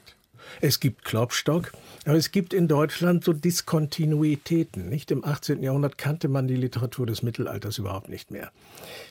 es 0.61 0.79
gibt 0.79 1.05
Klopstock, 1.05 1.71
aber 2.05 2.17
es 2.17 2.31
gibt 2.31 2.53
in 2.53 2.67
Deutschland 2.67 3.23
so 3.23 3.33
Diskontinuitäten. 3.33 4.89
Nicht 4.89 5.11
im 5.11 5.23
18. 5.23 5.61
Jahrhundert 5.63 5.97
kannte 5.97 6.27
man 6.27 6.47
die 6.47 6.55
Literatur 6.55 7.05
des 7.05 7.23
Mittelalters 7.23 7.77
überhaupt 7.77 8.09
nicht 8.09 8.31
mehr. 8.31 8.51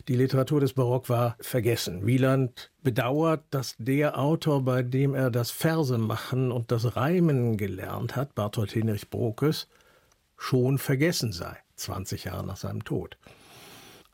Die 0.08 0.16
Literatur 0.16 0.60
des 0.60 0.72
Barock 0.72 1.08
war 1.08 1.36
vergessen. 1.40 2.06
Wieland 2.06 2.70
bedauert, 2.82 3.44
dass 3.50 3.74
der 3.78 4.18
Autor, 4.18 4.64
bei 4.64 4.82
dem 4.82 5.14
er 5.14 5.30
das 5.30 5.50
Versemachen 5.50 6.50
und 6.50 6.70
das 6.72 6.96
Reimen 6.96 7.56
gelernt 7.56 8.16
hat, 8.16 8.34
Barthold 8.34 8.72
Hinrich 8.72 9.10
Brokes, 9.10 9.68
schon 10.36 10.78
vergessen 10.78 11.32
sei, 11.32 11.56
20 11.76 12.24
Jahre 12.24 12.46
nach 12.46 12.56
seinem 12.56 12.84
Tod. 12.84 13.18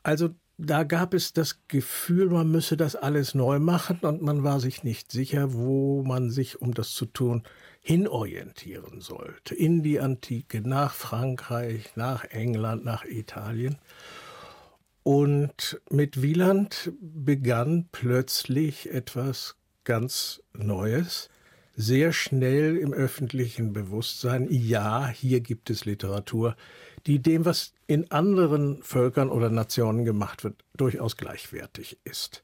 Also 0.03 0.29
da 0.57 0.83
gab 0.83 1.13
es 1.13 1.33
das 1.33 1.67
Gefühl, 1.67 2.29
man 2.29 2.49
müsse 2.49 2.77
das 2.77 2.95
alles 2.95 3.35
neu 3.35 3.59
machen 3.59 3.99
und 4.01 4.21
man 4.21 4.43
war 4.43 4.59
sich 4.59 4.83
nicht 4.83 5.11
sicher, 5.11 5.53
wo 5.53 6.03
man 6.03 6.29
sich, 6.29 6.61
um 6.61 6.73
das 6.73 6.91
zu 6.91 7.05
tun, 7.05 7.43
hinorientieren 7.81 9.01
sollte. 9.01 9.53
In 9.53 9.83
die 9.83 9.99
Antike, 9.99 10.61
nach 10.61 10.93
Frankreich, 10.93 11.95
nach 11.95 12.23
England, 12.25 12.85
nach 12.85 13.05
Italien. 13.05 13.77
Und 15.03 15.79
mit 15.91 16.21
Wieland 16.21 16.91
begann 16.99 17.89
plötzlich 17.91 18.89
etwas 18.91 19.55
ganz 19.83 20.41
Neues, 20.53 21.29
sehr 21.75 22.13
schnell 22.13 22.77
im 22.77 22.93
öffentlichen 22.93 23.73
Bewusstsein, 23.73 24.47
ja, 24.49 25.07
hier 25.07 25.41
gibt 25.41 25.69
es 25.69 25.85
Literatur, 25.85 26.55
die 27.05 27.19
dem, 27.19 27.45
was 27.45 27.73
in 27.87 28.09
anderen 28.11 28.81
Völkern 28.81 29.29
oder 29.29 29.49
Nationen 29.49 30.05
gemacht 30.05 30.43
wird, 30.43 30.63
durchaus 30.75 31.17
gleichwertig 31.17 31.99
ist. 32.03 32.43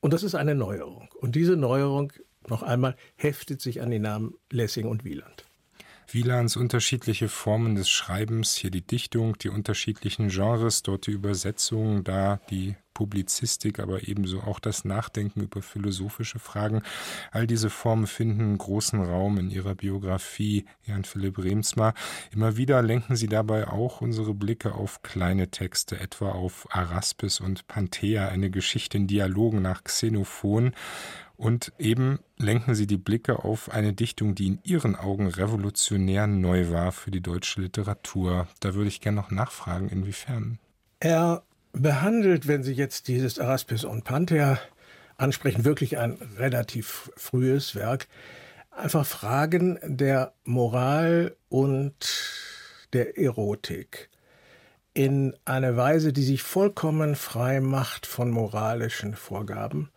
Und 0.00 0.12
das 0.12 0.22
ist 0.22 0.34
eine 0.34 0.54
Neuerung. 0.54 1.08
Und 1.20 1.34
diese 1.34 1.56
Neuerung, 1.56 2.12
noch 2.48 2.62
einmal, 2.62 2.96
heftet 3.16 3.60
sich 3.60 3.80
an 3.80 3.90
die 3.90 3.98
Namen 3.98 4.34
Lessing 4.50 4.86
und 4.86 5.04
Wieland. 5.04 5.47
Wielands 6.10 6.56
unterschiedliche 6.56 7.28
Formen 7.28 7.74
des 7.74 7.90
Schreibens, 7.90 8.54
hier 8.56 8.70
die 8.70 8.86
Dichtung, 8.86 9.36
die 9.38 9.50
unterschiedlichen 9.50 10.28
Genres, 10.28 10.82
dort 10.82 11.06
die 11.06 11.10
Übersetzung, 11.12 12.02
da 12.02 12.40
die 12.48 12.76
Publizistik, 12.94 13.78
aber 13.78 14.08
ebenso 14.08 14.40
auch 14.40 14.58
das 14.58 14.84
Nachdenken 14.84 15.42
über 15.42 15.62
philosophische 15.62 16.38
Fragen. 16.38 16.82
All 17.30 17.46
diese 17.46 17.70
Formen 17.70 18.06
finden 18.06 18.56
großen 18.58 19.00
Raum 19.00 19.38
in 19.38 19.50
ihrer 19.50 19.74
Biografie, 19.74 20.64
Jan 20.84 21.04
Philipp 21.04 21.38
Remsmar. 21.38 21.94
Immer 22.32 22.56
wieder 22.56 22.82
lenken 22.82 23.14
sie 23.14 23.28
dabei 23.28 23.68
auch 23.68 24.00
unsere 24.00 24.34
Blicke 24.34 24.74
auf 24.74 25.02
kleine 25.02 25.50
Texte, 25.50 26.00
etwa 26.00 26.30
auf 26.32 26.66
Araspis 26.70 27.38
und 27.38 27.68
Panthea, 27.68 28.28
eine 28.28 28.50
Geschichte 28.50 28.96
in 28.96 29.06
Dialogen 29.06 29.62
nach 29.62 29.84
Xenophon. 29.84 30.72
Und 31.38 31.72
eben 31.78 32.18
lenken 32.36 32.74
sie 32.74 32.88
die 32.88 32.96
Blicke 32.96 33.44
auf 33.44 33.70
eine 33.70 33.92
Dichtung, 33.92 34.34
die 34.34 34.48
in 34.48 34.58
ihren 34.64 34.96
Augen 34.96 35.28
revolutionär 35.28 36.26
neu 36.26 36.70
war 36.70 36.90
für 36.90 37.12
die 37.12 37.20
deutsche 37.20 37.60
Literatur. 37.60 38.48
Da 38.58 38.74
würde 38.74 38.88
ich 38.88 39.00
gerne 39.00 39.16
noch 39.20 39.30
nachfragen, 39.30 39.88
inwiefern. 39.88 40.58
Er 40.98 41.44
behandelt, 41.72 42.48
wenn 42.48 42.64
Sie 42.64 42.72
jetzt 42.72 43.06
dieses 43.06 43.38
Araspis 43.38 43.84
und 43.84 44.02
Panthea 44.02 44.58
ansprechen, 45.16 45.64
wirklich 45.64 45.96
ein 45.96 46.18
relativ 46.38 47.12
frühes 47.16 47.76
Werk, 47.76 48.08
einfach 48.72 49.06
Fragen 49.06 49.78
der 49.84 50.32
Moral 50.42 51.36
und 51.48 51.94
der 52.92 53.16
Erotik 53.16 54.10
in 54.92 55.36
einer 55.44 55.76
Weise, 55.76 56.12
die 56.12 56.24
sich 56.24 56.42
vollkommen 56.42 57.14
frei 57.14 57.60
macht 57.60 58.06
von 58.06 58.32
moralischen 58.32 59.14
Vorgaben, 59.14 59.90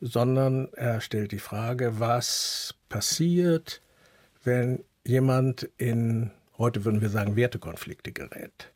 sondern 0.00 0.72
er 0.74 1.00
stellt 1.00 1.32
die 1.32 1.38
Frage, 1.38 2.00
was 2.00 2.74
passiert, 2.88 3.82
wenn 4.44 4.84
jemand 5.04 5.68
in, 5.76 6.30
heute 6.56 6.84
würden 6.84 7.00
wir 7.00 7.10
sagen, 7.10 7.36
Wertekonflikte 7.36 8.12
gerät? 8.12 8.72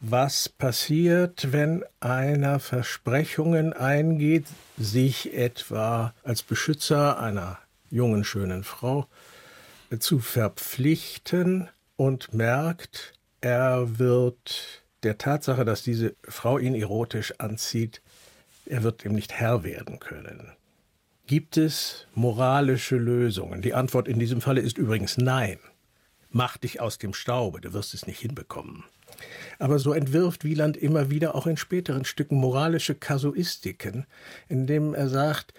Was 0.00 0.48
passiert, 0.48 1.52
wenn 1.52 1.84
einer 2.00 2.60
Versprechungen 2.60 3.72
eingeht, 3.72 4.46
sich 4.76 5.34
etwa 5.34 6.12
als 6.22 6.42
Beschützer 6.42 7.18
einer 7.18 7.58
jungen, 7.90 8.24
schönen 8.24 8.64
Frau 8.64 9.06
zu 9.98 10.18
verpflichten 10.18 11.68
und 11.96 12.34
merkt, 12.34 13.14
er 13.40 13.98
wird 13.98 14.82
der 15.04 15.18
Tatsache, 15.18 15.64
dass 15.64 15.82
diese 15.82 16.16
Frau 16.24 16.58
ihn 16.58 16.74
erotisch 16.74 17.34
anzieht, 17.38 18.02
er 18.66 18.82
wird 18.82 19.04
ihm 19.04 19.12
nicht 19.12 19.32
Herr 19.32 19.64
werden 19.64 19.98
können. 20.00 20.52
Gibt 21.26 21.56
es 21.56 22.06
moralische 22.14 22.96
Lösungen? 22.96 23.62
Die 23.62 23.74
Antwort 23.74 24.08
in 24.08 24.18
diesem 24.18 24.40
Falle 24.40 24.60
ist 24.60 24.76
übrigens 24.76 25.16
nein. 25.16 25.58
Mach 26.30 26.56
dich 26.56 26.80
aus 26.80 26.98
dem 26.98 27.14
Staube, 27.14 27.60
du 27.60 27.72
wirst 27.72 27.94
es 27.94 28.06
nicht 28.06 28.20
hinbekommen. 28.20 28.84
Aber 29.58 29.78
so 29.78 29.92
entwirft 29.92 30.44
Wieland 30.44 30.76
immer 30.76 31.10
wieder 31.10 31.34
auch 31.34 31.46
in 31.46 31.56
späteren 31.56 32.04
Stücken 32.04 32.36
moralische 32.36 32.94
Kasuistiken, 32.94 34.06
indem 34.48 34.94
er 34.94 35.08
sagt, 35.08 35.54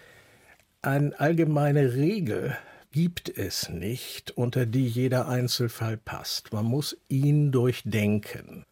eine 0.81 1.19
allgemeine 1.19 1.95
Regel 1.95 2.55
gibt 2.91 3.35
es 3.35 3.69
nicht, 3.69 4.31
unter 4.31 4.65
die 4.65 4.88
jeder 4.88 5.27
Einzelfall 5.27 5.97
passt. 5.97 6.53
Man 6.53 6.65
muss 6.65 6.95
ihn 7.07 7.51
durchdenken. 7.51 8.65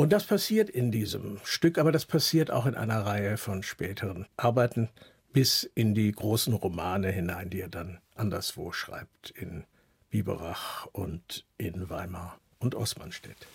Und 0.00 0.14
das 0.14 0.24
passiert 0.24 0.70
in 0.70 0.90
diesem 0.90 1.40
Stück, 1.44 1.76
aber 1.76 1.92
das 1.92 2.06
passiert 2.06 2.50
auch 2.50 2.64
in 2.64 2.74
einer 2.74 3.04
Reihe 3.04 3.36
von 3.36 3.62
späteren 3.62 4.24
Arbeiten 4.38 4.88
bis 5.34 5.70
in 5.74 5.94
die 5.94 6.10
großen 6.10 6.54
Romane 6.54 7.10
hinein, 7.10 7.50
die 7.50 7.60
er 7.60 7.68
dann 7.68 7.98
anderswo 8.14 8.72
schreibt, 8.72 9.28
in 9.28 9.64
Biberach 10.08 10.86
und 10.92 11.44
in 11.58 11.90
Weimar 11.90 12.38
und 12.60 12.74
Osmanstedt. 12.74 13.46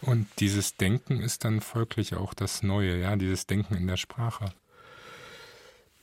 Und 0.00 0.28
dieses 0.38 0.76
Denken 0.76 1.20
ist 1.20 1.44
dann 1.44 1.60
folglich 1.60 2.14
auch 2.14 2.32
das 2.32 2.62
Neue, 2.62 3.00
ja, 3.00 3.16
dieses 3.16 3.48
Denken 3.48 3.74
in 3.74 3.88
der 3.88 3.96
Sprache. 3.96 4.52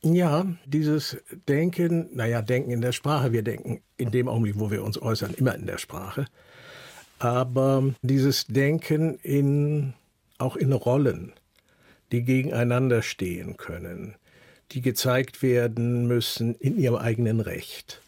Ja, 0.02 0.46
dieses 0.66 1.24
Denken, 1.48 2.10
naja, 2.14 2.42
Denken 2.42 2.72
in 2.72 2.82
der 2.82 2.92
Sprache, 2.92 3.32
wir 3.32 3.44
denken 3.44 3.82
in 3.96 4.12
dem 4.12 4.28
Augenblick, 4.28 4.60
wo 4.60 4.70
wir 4.72 4.84
uns 4.84 5.02
äußern, 5.02 5.36
immer 5.36 5.56
in 5.56 5.68
der 5.68 5.78
Sprache. 5.78 6.25
Aber 7.20 7.94
dieses 8.02 8.48
Denken 8.48 9.16
in, 9.20 9.94
auch 10.38 10.56
in 10.56 10.74
Rollen, 10.74 11.34
die 12.12 12.24
gegeneinander 12.24 13.02
stehen 13.02 13.58
können, 13.58 14.16
die 14.72 14.82
gezeigt 14.82 15.42
werden 15.42 16.08
müssen 16.08 16.56
in 16.56 16.78
ihrem 16.78 16.96
eigenen 16.96 17.40
Recht. 17.40 18.02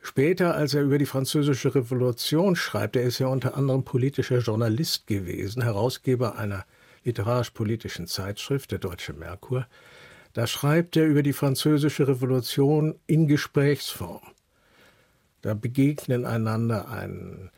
Später, 0.00 0.54
als 0.54 0.74
er 0.74 0.82
über 0.82 0.98
die 0.98 1.06
französische 1.06 1.74
Revolution 1.74 2.56
schreibt, 2.56 2.94
er 2.94 3.04
ist 3.04 3.18
ja 3.18 3.26
unter 3.26 3.56
anderem 3.56 3.84
politischer 3.84 4.38
Journalist 4.38 5.06
gewesen, 5.06 5.62
Herausgeber 5.62 6.36
einer 6.36 6.66
literarisch-politischen 7.04 8.06
Zeitschrift, 8.06 8.70
der 8.72 8.78
Deutsche 8.78 9.14
Merkur, 9.14 9.66
da 10.34 10.46
schreibt 10.46 10.96
er 10.96 11.06
über 11.06 11.22
die 11.22 11.32
französische 11.32 12.08
Revolution 12.08 12.96
in 13.06 13.28
Gesprächsform. 13.28 14.22
Da 15.42 15.54
begegnen 15.54 16.26
einander 16.26 16.88
ein 16.88 17.50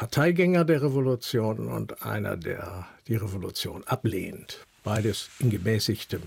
Parteigänger 0.00 0.64
der 0.64 0.80
Revolution 0.80 1.68
und 1.68 2.06
einer, 2.06 2.34
der 2.34 2.86
die 3.06 3.16
Revolution 3.16 3.84
ablehnt. 3.84 4.64
Beides 4.82 5.28
in 5.40 5.50
gemäßigtem 5.50 6.22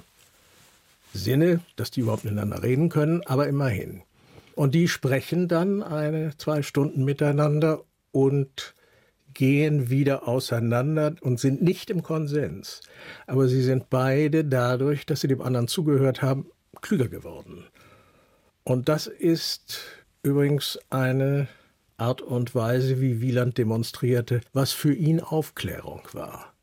Sinne, 1.11 1.59
dass 1.75 1.89
die 1.89 2.01
überhaupt 2.01 2.23
miteinander 2.23 2.61
reden 2.61 2.89
können, 2.89 3.25
aber 3.25 3.47
immerhin. 3.47 4.03
Und 4.53 4.75
die 4.75 4.87
sprechen 4.87 5.47
dann 5.47 5.81
eine, 5.81 6.37
zwei 6.37 6.61
Stunden 6.61 7.03
miteinander 7.03 7.83
und 8.11 8.75
gehen 9.33 9.89
wieder 9.89 10.27
auseinander 10.27 11.15
und 11.21 11.39
sind 11.39 11.63
nicht 11.63 11.89
im 11.89 12.03
Konsens. 12.03 12.81
Aber 13.25 13.47
sie 13.47 13.63
sind 13.63 13.89
beide 13.89 14.45
dadurch, 14.45 15.07
dass 15.07 15.21
sie 15.21 15.27
dem 15.27 15.41
anderen 15.41 15.67
zugehört 15.67 16.21
haben, 16.21 16.45
klüger 16.81 17.07
geworden. 17.07 17.65
Und 18.63 18.87
das 18.87 19.07
ist 19.07 19.79
übrigens 20.21 20.77
eine 20.91 21.47
Art 21.97 22.21
und 22.21 22.55
Weise, 22.55 23.01
wie 23.01 23.21
Wieland 23.21 23.57
demonstrierte, 23.57 24.41
was 24.53 24.71
für 24.71 24.93
ihn 24.93 25.19
Aufklärung 25.19 26.01
war. 26.13 26.53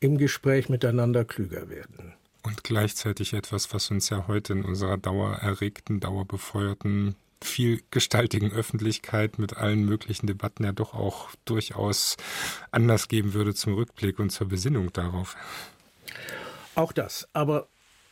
Im 0.00 0.18
Gespräch 0.18 0.68
miteinander 0.68 1.24
klüger 1.24 1.68
werden. 1.68 2.14
Und 2.42 2.64
gleichzeitig 2.64 3.34
etwas, 3.34 3.72
was 3.72 3.90
uns 3.90 4.10
ja 4.10 4.26
heute 4.26 4.52
in 4.54 4.64
unserer 4.64 4.98
dauererregten, 4.98 6.00
dauerbefeuerten, 6.00 7.14
vielgestaltigen 7.40 8.52
Öffentlichkeit 8.52 9.38
mit 9.38 9.56
allen 9.56 9.84
möglichen 9.84 10.26
Debatten 10.26 10.64
ja 10.64 10.72
doch 10.72 10.94
auch 10.94 11.30
durchaus 11.44 12.16
Anlass 12.70 13.08
geben 13.08 13.34
würde 13.34 13.54
zum 13.54 13.74
Rückblick 13.74 14.18
und 14.18 14.30
zur 14.30 14.48
Besinnung 14.48 14.92
darauf. 14.92 15.36
Auch 16.74 16.92
das, 16.92 17.28
aber 17.32 17.68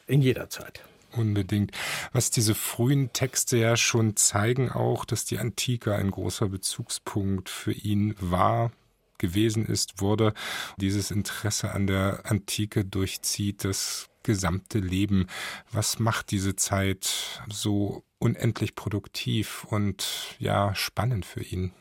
in 0.07 0.23
jeder 0.23 0.51
Zeit. 0.51 0.83
Unbedingt. 1.17 1.73
Was 2.13 2.31
diese 2.31 2.55
frühen 2.55 3.13
Texte 3.13 3.57
ja 3.57 3.77
schon 3.77 4.17
zeigen 4.17 4.71
auch, 4.71 5.05
dass 5.05 5.25
die 5.25 5.39
Antike 5.39 5.95
ein 5.95 6.11
großer 6.11 6.49
Bezugspunkt 6.49 7.49
für 7.49 7.73
ihn 7.73 8.15
war, 8.21 8.71
gewesen 9.19 9.67
ist, 9.67 10.01
wurde. 10.01 10.35
Dieses 10.79 11.13
Interesse 11.13 11.71
an 11.73 11.87
der 11.87 12.23
Antike 12.25 12.85
durchzieht 12.85 13.65
das 13.65 14.09
gesamte 14.23 14.79
Leben. 14.79 15.29
Was 15.71 15.99
macht 15.99 16.31
diese 16.31 16.57
Zeit 16.57 17.43
so 17.49 18.03
unendlich 18.19 18.75
produktiv 18.75 19.65
und 19.65 20.37
ja 20.39 20.75
spannend 20.75 21.25
für 21.25 21.43
ihn? 21.43 21.73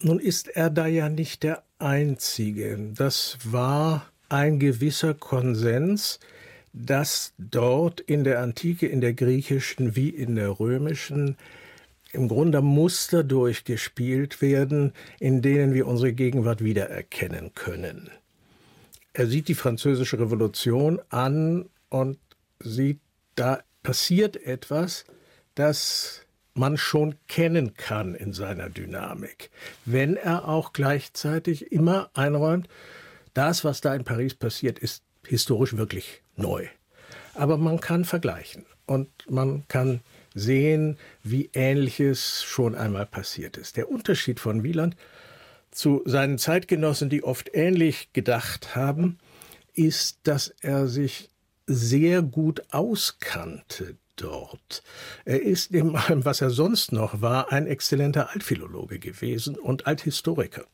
Nun 0.00 0.18
ist 0.18 0.48
er 0.48 0.68
da 0.68 0.86
ja 0.86 1.08
nicht 1.08 1.44
der 1.44 1.62
Einzige. 1.78 2.92
Das 2.94 3.38
war 3.44 4.10
ein 4.28 4.58
gewisser 4.58 5.14
Konsens, 5.14 6.18
dass 6.72 7.34
dort 7.38 8.00
in 8.00 8.24
der 8.24 8.40
Antike, 8.40 8.86
in 8.86 9.00
der 9.00 9.14
griechischen 9.14 9.94
wie 9.96 10.08
in 10.08 10.36
der 10.36 10.58
römischen, 10.58 11.36
im 12.12 12.28
Grunde 12.28 12.60
Muster 12.60 13.24
durchgespielt 13.24 14.42
werden, 14.42 14.92
in 15.18 15.42
denen 15.42 15.74
wir 15.74 15.86
unsere 15.86 16.12
Gegenwart 16.12 16.62
wiedererkennen 16.62 17.54
können. 17.54 18.10
Er 19.14 19.26
sieht 19.26 19.48
die 19.48 19.54
französische 19.54 20.18
Revolution 20.18 21.00
an 21.10 21.68
und 21.88 22.18
sieht, 22.60 23.00
da 23.34 23.62
passiert 23.82 24.36
etwas, 24.36 25.04
das 25.54 26.22
man 26.54 26.76
schon 26.76 27.14
kennen 27.28 27.74
kann 27.74 28.14
in 28.14 28.32
seiner 28.32 28.68
Dynamik, 28.68 29.50
wenn 29.84 30.16
er 30.16 30.48
auch 30.48 30.72
gleichzeitig 30.72 31.72
immer 31.72 32.10
einräumt, 32.14 32.68
das, 33.34 33.64
was 33.64 33.80
da 33.80 33.94
in 33.94 34.04
Paris 34.04 34.34
passiert, 34.34 34.78
ist 34.78 35.02
historisch 35.26 35.76
wirklich 35.76 36.22
neu. 36.36 36.66
Aber 37.34 37.56
man 37.56 37.80
kann 37.80 38.04
vergleichen 38.04 38.66
und 38.86 39.08
man 39.28 39.64
kann 39.68 40.00
sehen, 40.34 40.98
wie 41.22 41.50
Ähnliches 41.52 42.42
schon 42.42 42.74
einmal 42.74 43.06
passiert 43.06 43.56
ist. 43.56 43.76
Der 43.76 43.90
Unterschied 43.90 44.40
von 44.40 44.62
Wieland 44.62 44.96
zu 45.70 46.02
seinen 46.04 46.38
Zeitgenossen, 46.38 47.08
die 47.08 47.24
oft 47.24 47.50
ähnlich 47.54 48.12
gedacht 48.12 48.76
haben, 48.76 49.18
ist, 49.74 50.18
dass 50.24 50.48
er 50.60 50.86
sich 50.86 51.30
sehr 51.66 52.22
gut 52.22 52.62
auskannte 52.72 53.96
dort. 54.16 54.82
Er 55.24 55.42
ist 55.42 55.70
neben 55.70 55.96
allem, 55.96 56.24
was 56.24 56.40
er 56.40 56.50
sonst 56.50 56.92
noch 56.92 57.22
war, 57.22 57.50
ein 57.52 57.66
exzellenter 57.66 58.30
Altphilologe 58.30 58.98
gewesen 58.98 59.56
und 59.56 59.86
Althistoriker. 59.86 60.66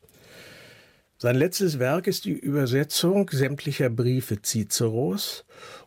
Sein 1.21 1.35
letztes 1.35 1.79
Werk 1.79 2.07
ist 2.07 2.23
die 2.23 2.31
Übersetzung 2.31 3.29
sämtlicher 3.29 3.89
Briefe 3.89 4.41
Ciceros 4.41 5.43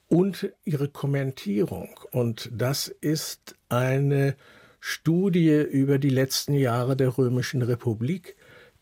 und 0.06 0.52
ihre 0.62 0.88
Kommentierung. 0.88 1.88
Und 2.10 2.50
das 2.52 2.88
ist 2.88 3.54
eine 3.70 4.36
Studie 4.78 5.62
über 5.62 5.98
die 5.98 6.10
letzten 6.10 6.52
Jahre 6.52 6.98
der 6.98 7.16
Römischen 7.16 7.62
Republik, 7.62 8.36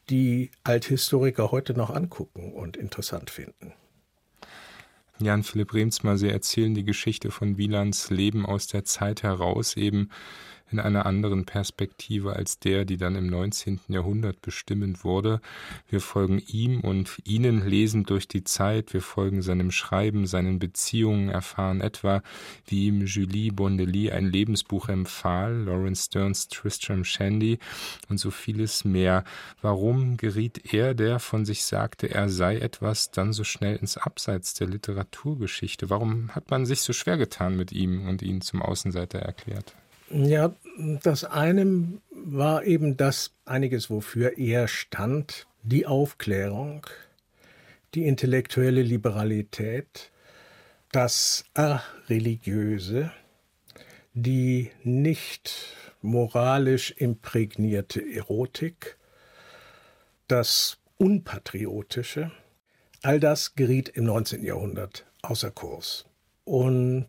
die 0.09 0.51
Althistoriker 0.65 1.53
heute 1.53 1.73
noch 1.73 1.91
angucken 1.91 2.53
und 2.53 2.77
interessant 2.77 3.31
finden. 3.31 3.73
Jan 5.21 5.45
Philipp 5.45 5.73
Remsmar, 5.73 6.19
Sie 6.19 6.31
erzählen 6.31 6.75
die 6.75 6.85
Geschichte 6.85 7.31
von 7.31 7.59
Wielands 7.59 8.11
Leben 8.11 8.45
aus 8.45 8.67
der 8.67 8.85
Zeit 8.85 9.23
heraus, 9.23 9.77
eben 9.77 10.11
in 10.71 10.81
einer 10.81 11.07
anderen 11.07 11.45
Perspektive 11.45 12.37
als 12.37 12.59
der, 12.59 12.85
die 12.85 12.97
dann 12.97 13.17
im 13.17 13.27
19. 13.27 13.81
Jahrhundert 13.89 14.41
bestimmend 14.43 15.05
wurde. 15.05 15.41
Wir 15.89 16.01
folgen 16.01 16.43
ihm 16.47 16.81
und 16.81 17.21
ihnen 17.25 17.67
lesend 17.67 18.11
durch 18.11 18.29
die 18.29 18.45
Zeit, 18.45 18.93
wir 18.93 19.03
folgen 19.03 19.43
seinem 19.43 19.71
Schreiben, 19.71 20.27
seinen 20.27 20.59
Beziehungen, 20.59 21.29
erfahren 21.29 21.81
etwa, 21.81 22.23
wie 22.67 22.87
ihm 22.87 23.07
Julie 23.07 23.53
Bondelli 23.53 24.11
ein 24.11 24.27
Lebensbuch 24.27 24.89
empfahl, 24.89 25.65
Lawrence 25.65 26.05
Stearns 26.07 26.49
Tristram 26.49 27.05
Shandy 27.05 27.59
und 28.09 28.19
so 28.19 28.31
vieles 28.31 28.85
mehr. 28.85 29.25
Warum 29.63 30.17
geriet 30.17 30.73
er, 30.73 30.95
der 30.95 31.19
von 31.19 31.45
sich 31.45 31.65
sagte, 31.65 32.11
er 32.11 32.29
sei 32.29 32.59
etwas, 32.59 33.11
dann 33.11 33.33
so 33.33 33.45
schnell 33.45 33.77
ins 33.77 33.97
Abseits 33.97 34.55
der 34.55 34.69
Literaturgeschichte? 34.69 35.91
Warum 35.91 36.35
hat 36.35 36.51
man 36.51 36.67
sich 36.67 36.81
so 36.83 36.93
schwer 36.93 37.17
getan 37.17 37.57
mit 37.57 37.73
ihm 37.73 38.09
und 38.09 38.23
ihn 38.23 38.41
zum 38.41 38.63
Außenseiter 38.63 39.19
erklärt? 39.19 39.75
Ja, 40.13 40.55
das 41.03 41.23
eine 41.23 42.01
war 42.11 42.65
eben 42.65 42.97
das 42.97 43.33
einiges, 43.45 43.91
wofür 43.91 44.39
er 44.39 44.67
stand, 44.67 45.47
die 45.63 45.87
Aufklärung, 45.87 46.85
die 47.95 48.07
intellektuelle 48.07 48.83
Liberalität, 48.83 50.11
das 50.91 51.45
Religiöse, 52.09 53.13
die 54.13 54.73
nicht 54.83 55.77
moralisch 56.03 56.91
imprägnierte 56.91 58.03
Erotik, 58.03 58.97
das 60.27 60.79
Unpatriotische, 60.97 62.33
all 63.03 63.21
das 63.21 63.55
geriet 63.55 63.89
im 63.91 64.05
19. 64.05 64.43
Jahrhundert 64.43 65.07
außer 65.23 65.51
Kurs. 65.53 66.05
Und 66.45 67.07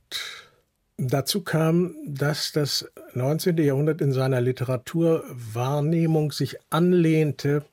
Dazu 1.03 1.41
kam, 1.41 1.95
dass 2.05 2.51
das 2.51 2.87
19. 3.15 3.57
Jahrhundert 3.57 4.01
in 4.01 4.11
seiner 4.11 4.39
Literaturwahrnehmung 4.39 6.31
sich 6.31 6.57
anlehnte 6.69 7.65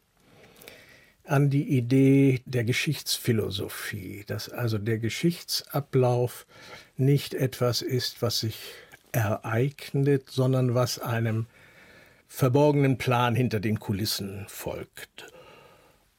an 1.25 1.51
die 1.51 1.77
Idee 1.77 2.41
der 2.47 2.65
Geschichtsphilosophie, 2.65 4.25
dass 4.27 4.49
also 4.49 4.79
der 4.79 4.97
Geschichtsablauf 4.97 6.47
nicht 6.97 7.35
etwas 7.35 7.83
ist, 7.83 8.23
was 8.23 8.41
sich 8.41 8.57
ereignet, 9.13 10.31
sondern 10.31 10.75
was 10.75 10.99
einem 10.99 11.45
verborgenen 12.29 12.97
Plan 12.97 13.35
hinter 13.35 13.61
den 13.61 13.79
Kulissen 13.79 14.47
folgt. 14.49 15.31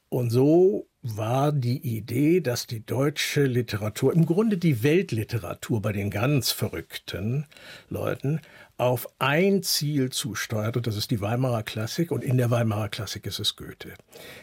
Und 0.10 0.30
so 0.30 0.86
war 1.02 1.52
die 1.52 1.78
Idee, 1.98 2.42
dass 2.42 2.68
die 2.68 2.86
deutsche 2.86 3.44
Literatur, 3.44 4.14
im 4.14 4.26
Grunde 4.26 4.58
die 4.58 4.84
Weltliteratur 4.84 5.82
bei 5.82 5.94
den 5.94 6.10
ganz 6.10 6.52
verrückten 6.52 7.46
Leuten, 7.90 8.42
auf 8.78 9.10
ein 9.20 9.64
Ziel 9.64 10.10
zusteuert, 10.10 10.78
und 10.78 10.88
das 10.88 10.96
ist 10.96 11.12
die 11.12 11.22
Weimarer 11.22 11.64
Klassik, 11.64 12.12
und 12.12 12.24
in 12.24 12.38
der 12.38 12.50
Weimarer 12.52 12.90
Klassik 12.90 13.26
ist 13.26 13.40
es 13.40 13.56
Goethe. 13.56 13.94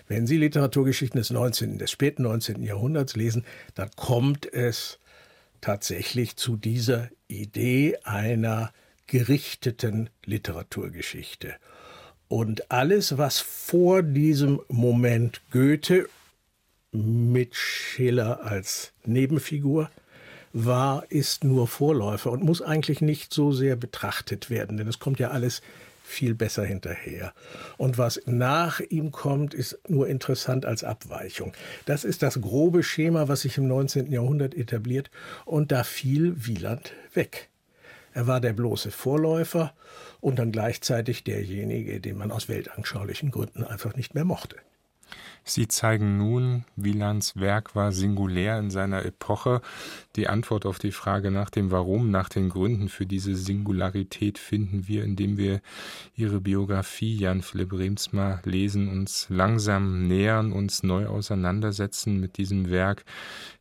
Wenn 0.09 0.27
Sie 0.27 0.37
Literaturgeschichten 0.37 1.19
des 1.19 1.31
19., 1.31 1.79
des 1.79 1.91
späten 1.91 2.23
19. 2.23 2.63
Jahrhunderts 2.63 3.17
lesen, 3.17 3.45
dann 3.75 3.91
kommt 3.97 4.51
es 4.51 4.99
tatsächlich 5.61 6.37
zu 6.37 6.57
dieser 6.57 7.09
Idee 7.29 7.97
einer 8.05 8.73
gerichteten 9.07 10.11
Literaturgeschichte. 10.25 11.55
Und 12.29 12.71
alles, 12.71 13.19
was 13.19 13.39
vor 13.39 14.03
diesem 14.03 14.61
Moment 14.69 15.41
Goethe 15.51 16.09
mit 16.97 17.55
Schiller 17.55 18.45
als 18.45 18.93
Nebenfigur 19.05 19.91
war, 20.53 21.05
ist 21.11 21.45
nur 21.45 21.69
Vorläufer 21.69 22.33
und 22.33 22.43
muss 22.43 22.63
eigentlich 22.63 23.01
nicht 23.01 23.33
so 23.33 23.53
sehr 23.53 23.77
betrachtet 23.77 24.49
werden, 24.49 24.79
denn 24.79 24.89
es 24.89 24.99
kommt 24.99 25.19
ja 25.19 25.31
alles 25.31 25.61
viel 26.03 26.35
besser 26.35 26.65
hinterher. 26.65 27.35
Und 27.77 27.99
was 27.99 28.21
nach 28.27 28.81
ihm 28.81 29.11
kommt, 29.11 29.55
ist 29.55 29.79
nur 29.89 30.09
interessant 30.09 30.65
als 30.65 30.85
Abweichung. 30.85 31.53
Das 31.85 32.05
ist 32.05 32.23
das 32.23 32.41
grobe 32.41 32.83
Schema, 32.83 33.29
was 33.29 33.43
sich 33.43 33.59
im 33.59 33.67
19. 33.67 34.11
Jahrhundert 34.11 34.55
etabliert, 34.55 35.11
und 35.45 35.73
da 35.73 35.83
fiel 35.85 36.47
Wieland 36.47 36.93
weg. 37.13 37.49
Er 38.15 38.27
war 38.27 38.41
der 38.41 38.55
bloße 38.55 38.93
Vorläufer 38.93 39.75
und 40.21 40.39
dann 40.39 40.53
gleichzeitig 40.53 41.25
derjenige, 41.25 42.01
den 42.01 42.17
man 42.17 42.31
aus 42.31 42.49
weltanschaulichen 42.49 43.31
Gründen 43.31 43.63
einfach 43.63 43.95
nicht 43.95 44.15
mehr 44.15 44.25
mochte. 44.25 44.57
Sie 45.49 45.69
zeigen 45.69 46.17
nun, 46.17 46.65
Wielands 46.75 47.37
Werk 47.37 47.77
war 47.77 47.93
singulär 47.93 48.59
in 48.59 48.69
seiner 48.69 49.05
Epoche. 49.05 49.61
Die 50.17 50.27
Antwort 50.27 50.67
auf 50.67 50.81
die 50.81 50.91
Frage 50.91 51.31
nach 51.31 51.51
dem 51.51 51.71
Warum, 51.71 52.11
nach 52.11 52.29
den 52.29 52.49
Gründen 52.49 52.89
für 52.89 53.07
diese 53.07 53.37
Singularität 53.37 54.39
finden 54.39 54.89
wir, 54.89 55.05
indem 55.05 55.37
wir 55.37 55.61
Ihre 56.17 56.41
Biografie 56.41 57.17
Jan 57.17 57.43
Philipp 57.43 57.73
Remsmar 57.73 58.41
lesen, 58.43 58.89
uns 58.89 59.29
langsam 59.29 60.09
nähern, 60.09 60.51
uns 60.51 60.83
neu 60.83 61.07
auseinandersetzen 61.07 62.19
mit 62.19 62.39
diesem 62.39 62.69
Werk. 62.69 63.05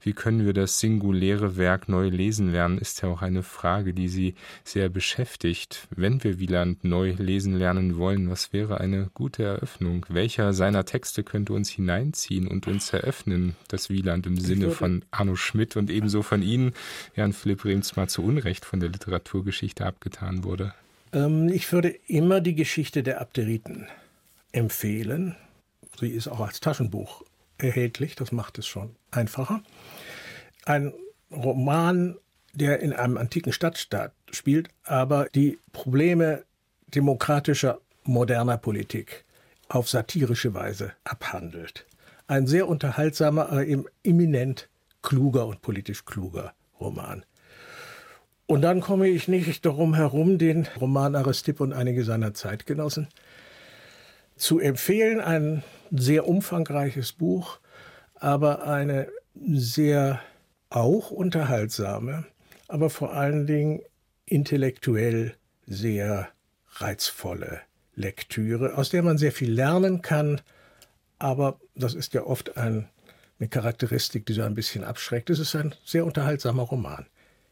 Wie 0.01 0.13
können 0.13 0.43
wir 0.43 0.53
das 0.53 0.79
singuläre 0.79 1.55
Werk 1.55 1.87
neu 1.87 2.09
lesen 2.09 2.51
lernen, 2.51 2.79
ist 2.79 3.03
ja 3.03 3.09
auch 3.09 3.21
eine 3.21 3.43
Frage, 3.43 3.93
die 3.93 4.07
Sie 4.07 4.33
sehr 4.63 4.89
beschäftigt. 4.89 5.87
Wenn 5.95 6.23
wir 6.23 6.39
Wieland 6.39 6.83
neu 6.83 7.11
lesen 7.11 7.53
lernen 7.55 7.97
wollen, 7.97 8.27
was 8.31 8.53
wäre 8.53 8.79
eine 8.79 9.11
gute 9.13 9.43
Eröffnung? 9.43 10.03
Welcher 10.09 10.51
seiner 10.53 10.85
Texte 10.85 11.23
könnte 11.23 11.34
uns 11.49 11.69
hineinziehen 11.69 12.47
und 12.47 12.67
uns 12.67 12.91
eröffnen, 12.93 13.55
das 13.67 13.89
Wieland 13.89 14.25
im 14.25 14.39
Sinne 14.39 14.71
von 14.71 15.03
Arno 15.11 15.35
Schmidt 15.35 15.75
und 15.75 15.89
ebenso 15.89 16.23
von 16.23 16.41
Ihnen, 16.41 16.73
Jan 17.15 17.33
Philipp 17.33 17.65
Rems, 17.65 17.95
mal 17.95 18.07
zu 18.07 18.23
Unrecht 18.23 18.65
von 18.65 18.79
der 18.79 18.89
Literaturgeschichte 18.89 19.85
abgetan 19.85 20.43
wurde? 20.43 20.73
Ähm, 21.13 21.49
ich 21.49 21.71
würde 21.71 21.89
immer 22.07 22.41
die 22.41 22.55
Geschichte 22.55 23.03
der 23.03 23.21
Abderiten 23.21 23.87
empfehlen. 24.51 25.35
Sie 25.99 26.09
ist 26.09 26.27
auch 26.27 26.39
als 26.39 26.59
Taschenbuch 26.59 27.23
erhältlich, 27.57 28.15
das 28.15 28.31
macht 28.31 28.57
es 28.57 28.67
schon 28.67 28.95
einfacher. 29.11 29.61
Ein 30.65 30.93
Roman, 31.31 32.15
der 32.53 32.79
in 32.79 32.93
einem 32.93 33.17
antiken 33.17 33.51
Stadtstaat 33.51 34.13
spielt, 34.31 34.69
aber 34.83 35.27
die 35.35 35.59
Probleme 35.73 36.43
demokratischer, 36.87 37.79
moderner 38.03 38.57
Politik 38.57 39.24
auf 39.69 39.89
satirische 39.89 40.53
Weise 40.53 40.93
abhandelt. 41.03 41.85
Ein 42.27 42.47
sehr 42.47 42.67
unterhaltsamer, 42.67 43.49
aber 43.49 43.65
eben 43.65 43.85
eminent 44.03 44.69
kluger 45.01 45.45
und 45.45 45.61
politisch 45.61 46.05
kluger 46.05 46.53
Roman. 46.79 47.23
Und 48.47 48.61
dann 48.61 48.81
komme 48.81 49.07
ich 49.07 49.27
nicht 49.27 49.65
darum 49.65 49.95
herum, 49.95 50.37
den 50.37 50.67
Roman 50.79 51.15
Aristipp 51.15 51.59
und 51.61 51.73
einige 51.73 52.03
seiner 52.03 52.33
Zeitgenossen 52.33 53.07
zu 54.35 54.59
empfehlen. 54.59 55.19
Ein 55.19 55.63
sehr 55.91 56.27
umfangreiches 56.27 57.13
Buch, 57.13 57.59
aber 58.15 58.67
eine 58.67 59.07
sehr 59.33 60.19
auch 60.69 61.11
unterhaltsame, 61.11 62.25
aber 62.67 62.89
vor 62.89 63.13
allen 63.13 63.47
Dingen 63.47 63.81
intellektuell 64.25 65.35
sehr 65.65 66.29
reizvolle 66.75 67.61
Lektüre, 67.95 68.77
aus 68.77 68.89
der 68.89 69.03
man 69.03 69.17
sehr 69.17 69.31
viel 69.31 69.51
lernen 69.51 70.01
kann, 70.01 70.41
aber 71.19 71.59
das 71.75 71.93
ist 71.93 72.13
ja 72.13 72.23
oft 72.23 72.57
ein, 72.57 72.89
eine 73.39 73.49
Charakteristik, 73.49 74.25
die 74.25 74.33
so 74.33 74.43
ein 74.43 74.55
bisschen 74.55 74.83
abschreckt. 74.83 75.29
Es 75.29 75.39
ist 75.39 75.55
ein 75.55 75.73
sehr 75.85 76.05
unterhaltsamer 76.05 76.63
Roman. 76.63 77.05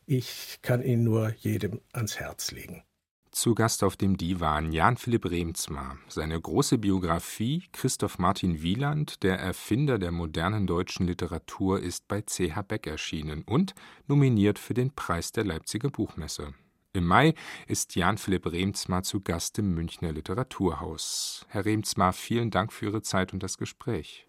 Ich 0.05 0.59
kann 0.61 0.81
ihn 0.81 1.03
nur 1.03 1.33
jedem 1.39 1.79
ans 1.93 2.19
Herz 2.19 2.51
legen. 2.51 2.83
Zu 3.31 3.55
Gast 3.55 3.83
auf 3.83 3.95
dem 3.95 4.15
Divan 4.15 4.71
Jan 4.71 4.95
Philipp 4.95 5.25
Remzmar. 5.25 5.97
Seine 6.07 6.39
große 6.39 6.77
Biografie 6.77 7.63
Christoph 7.71 8.19
Martin 8.19 8.61
Wieland, 8.61 9.23
der 9.23 9.39
Erfinder 9.39 9.97
der 9.97 10.11
modernen 10.11 10.67
deutschen 10.67 11.07
Literatur, 11.07 11.79
ist 11.79 12.07
bei 12.07 12.21
CH 12.21 12.61
Beck 12.67 12.85
erschienen 12.85 13.41
und 13.41 13.73
nominiert 14.07 14.59
für 14.59 14.75
den 14.75 14.93
Preis 14.93 15.31
der 15.31 15.45
Leipziger 15.45 15.89
Buchmesse. 15.89 16.53
Im 16.95 17.07
Mai 17.07 17.33
ist 17.65 17.95
Jan 17.95 18.19
Philipp 18.19 18.45
Remzmar 18.45 19.01
zu 19.01 19.19
Gast 19.19 19.57
im 19.57 19.73
Münchner 19.73 20.11
Literaturhaus. 20.11 21.43
Herr 21.49 21.65
Remzmar, 21.65 22.13
vielen 22.13 22.51
Dank 22.51 22.71
für 22.71 22.85
Ihre 22.85 23.01
Zeit 23.01 23.33
und 23.33 23.41
das 23.41 23.57
Gespräch. 23.57 24.27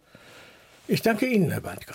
Ich 0.89 1.03
danke 1.03 1.27
Ihnen, 1.27 1.51
Herr 1.51 1.61
Bandker. 1.61 1.95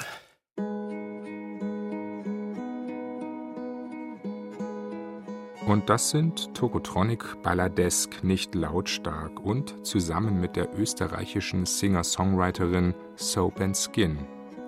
Und 5.65 5.89
das 5.89 6.11
sind 6.11 6.53
Tokotronic 6.53 7.41
Balladesk 7.41 8.23
nicht 8.23 8.53
lautstark 8.53 9.39
und 9.39 9.83
zusammen 9.87 10.39
mit 10.39 10.55
der 10.55 10.71
österreichischen 10.77 11.65
Singer-Songwriterin 11.65 12.93
Soap 13.15 13.59
and 13.59 13.75
Skin. 13.75 14.19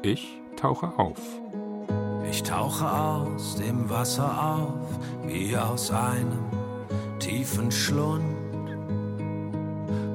Ich 0.02 0.40
tauche 0.58 0.98
auf. 0.98 1.20
Ich 2.32 2.44
tauche 2.44 2.90
aus 2.90 3.58
dem 3.58 3.90
Wasser 3.90 4.24
auf, 4.42 5.28
wie 5.28 5.58
aus 5.58 5.92
einem 5.92 6.46
tiefen 7.20 7.70
Schlund. 7.70 8.24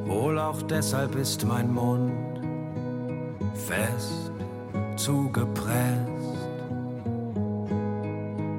Wohl 0.07 0.39
auch 0.39 0.63
deshalb 0.63 1.15
ist 1.15 1.45
mein 1.45 1.75
Mund 1.75 2.11
fest 3.55 4.33
zugepresst. 4.97 6.39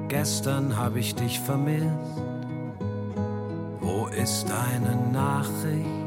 Gestern 0.06 0.76
hab 0.78 0.94
ich 0.94 1.16
dich 1.16 1.40
vermisst. 1.40 2.22
Wo 3.80 4.06
ist 4.06 4.46
deine 4.48 4.94
Nachricht? 5.12 6.06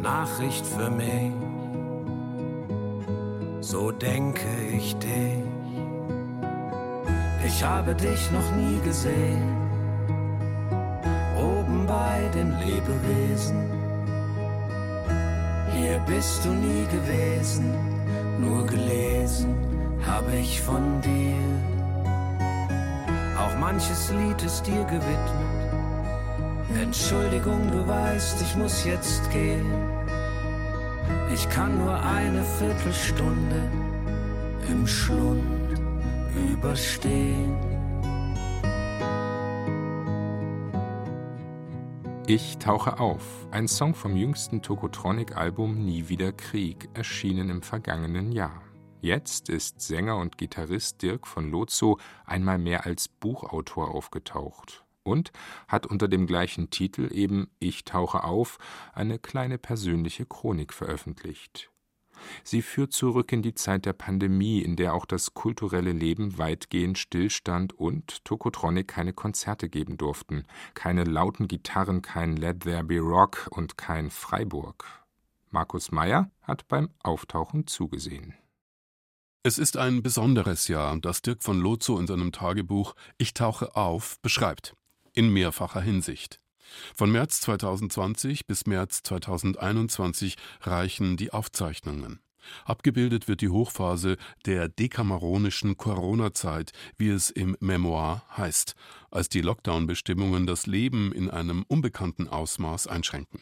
Nachricht 0.00 0.64
für 0.64 0.90
mich 0.90 1.39
so 3.70 3.92
denke 3.92 4.48
ich 4.76 4.96
dich. 4.96 5.44
Ich 7.46 7.62
habe 7.62 7.94
dich 7.94 8.30
noch 8.32 8.50
nie 8.56 8.80
gesehen, 8.84 9.48
oben 11.38 11.86
bei 11.86 12.18
den 12.34 12.50
Lebewesen. 12.58 13.70
Hier 15.72 16.00
bist 16.00 16.44
du 16.44 16.48
nie 16.48 16.84
gewesen, 16.96 17.72
nur 18.40 18.66
gelesen 18.66 19.54
habe 20.04 20.34
ich 20.34 20.60
von 20.60 21.00
dir. 21.02 21.36
Auch 23.38 23.56
manches 23.56 24.10
Lied 24.10 24.42
ist 24.42 24.66
dir 24.66 24.84
gewidmet. 24.84 25.30
Entschuldigung, 26.82 27.70
du 27.70 27.86
weißt, 27.86 28.42
ich 28.42 28.56
muss 28.56 28.84
jetzt 28.84 29.30
gehen. 29.30 29.99
Ich 31.32 31.48
kann 31.48 31.78
nur 31.78 31.94
eine 31.94 32.42
Viertelstunde 32.42 33.70
im 34.68 34.86
Schlund 34.86 35.78
überstehen. 36.52 37.56
Ich 42.26 42.58
tauche 42.58 42.98
auf. 42.98 43.46
Ein 43.52 43.68
Song 43.68 43.94
vom 43.94 44.16
jüngsten 44.16 44.60
Tokotronic-Album 44.60 45.84
Nie 45.84 46.08
wieder 46.08 46.32
Krieg, 46.32 46.88
erschienen 46.94 47.48
im 47.48 47.62
vergangenen 47.62 48.32
Jahr. 48.32 48.62
Jetzt 49.00 49.48
ist 49.48 49.80
Sänger 49.80 50.16
und 50.18 50.36
Gitarrist 50.36 51.00
Dirk 51.00 51.26
von 51.26 51.50
Lozo 51.50 51.98
einmal 52.26 52.58
mehr 52.58 52.86
als 52.86 53.08
Buchautor 53.08 53.94
aufgetaucht 53.94 54.84
und 55.02 55.32
hat 55.68 55.86
unter 55.86 56.08
dem 56.08 56.26
gleichen 56.26 56.70
Titel 56.70 57.08
eben 57.12 57.50
Ich 57.58 57.84
tauche 57.84 58.24
auf 58.24 58.58
eine 58.92 59.18
kleine 59.18 59.58
persönliche 59.58 60.26
Chronik 60.26 60.72
veröffentlicht. 60.72 61.70
Sie 62.44 62.62
führt 62.62 62.92
zurück 62.92 63.32
in 63.32 63.42
die 63.42 63.54
Zeit 63.54 63.86
der 63.86 63.92
Pandemie, 63.92 64.60
in 64.60 64.76
der 64.76 64.94
auch 64.94 65.06
das 65.06 65.34
kulturelle 65.34 65.92
Leben 65.92 66.38
weitgehend 66.38 66.98
stillstand 66.98 67.72
und 67.72 68.24
Tokotronic 68.24 68.88
keine 68.88 69.12
Konzerte 69.12 69.68
geben 69.68 69.96
durften, 69.96 70.44
keine 70.74 71.04
lauten 71.04 71.48
Gitarren, 71.48 72.02
kein 72.02 72.36
Let 72.36 72.60
There 72.60 72.84
Be 72.84 72.98
Rock 72.98 73.48
und 73.50 73.76
kein 73.76 74.10
Freiburg. 74.10 74.84
Markus 75.50 75.90
Meyer 75.90 76.30
hat 76.42 76.68
beim 76.68 76.90
Auftauchen 77.02 77.66
zugesehen. 77.66 78.34
Es 79.42 79.58
ist 79.58 79.78
ein 79.78 80.02
besonderes 80.02 80.68
Jahr, 80.68 80.98
das 81.00 81.22
Dirk 81.22 81.42
von 81.42 81.58
Lozo 81.58 81.98
in 81.98 82.06
seinem 82.06 82.30
Tagebuch 82.30 82.94
Ich 83.16 83.32
tauche 83.32 83.74
auf 83.74 84.20
beschreibt. 84.20 84.74
In 85.12 85.32
mehrfacher 85.32 85.80
Hinsicht. 85.80 86.40
Von 86.94 87.10
März 87.10 87.40
2020 87.40 88.46
bis 88.46 88.66
März 88.66 89.02
2021 89.02 90.36
reichen 90.60 91.16
die 91.16 91.32
Aufzeichnungen. 91.32 92.20
Abgebildet 92.64 93.28
wird 93.28 93.40
die 93.40 93.48
Hochphase 93.48 94.16
der 94.46 94.68
dekameronischen 94.68 95.76
Corona-Zeit, 95.76 96.72
wie 96.96 97.08
es 97.08 97.30
im 97.30 97.56
Memoir 97.60 98.24
heißt, 98.36 98.74
als 99.10 99.28
die 99.28 99.40
Lockdown-Bestimmungen 99.40 100.46
das 100.46 100.66
Leben 100.66 101.12
in 101.12 101.28
einem 101.28 101.64
unbekannten 101.68 102.28
Ausmaß 102.28 102.86
einschränken. 102.86 103.40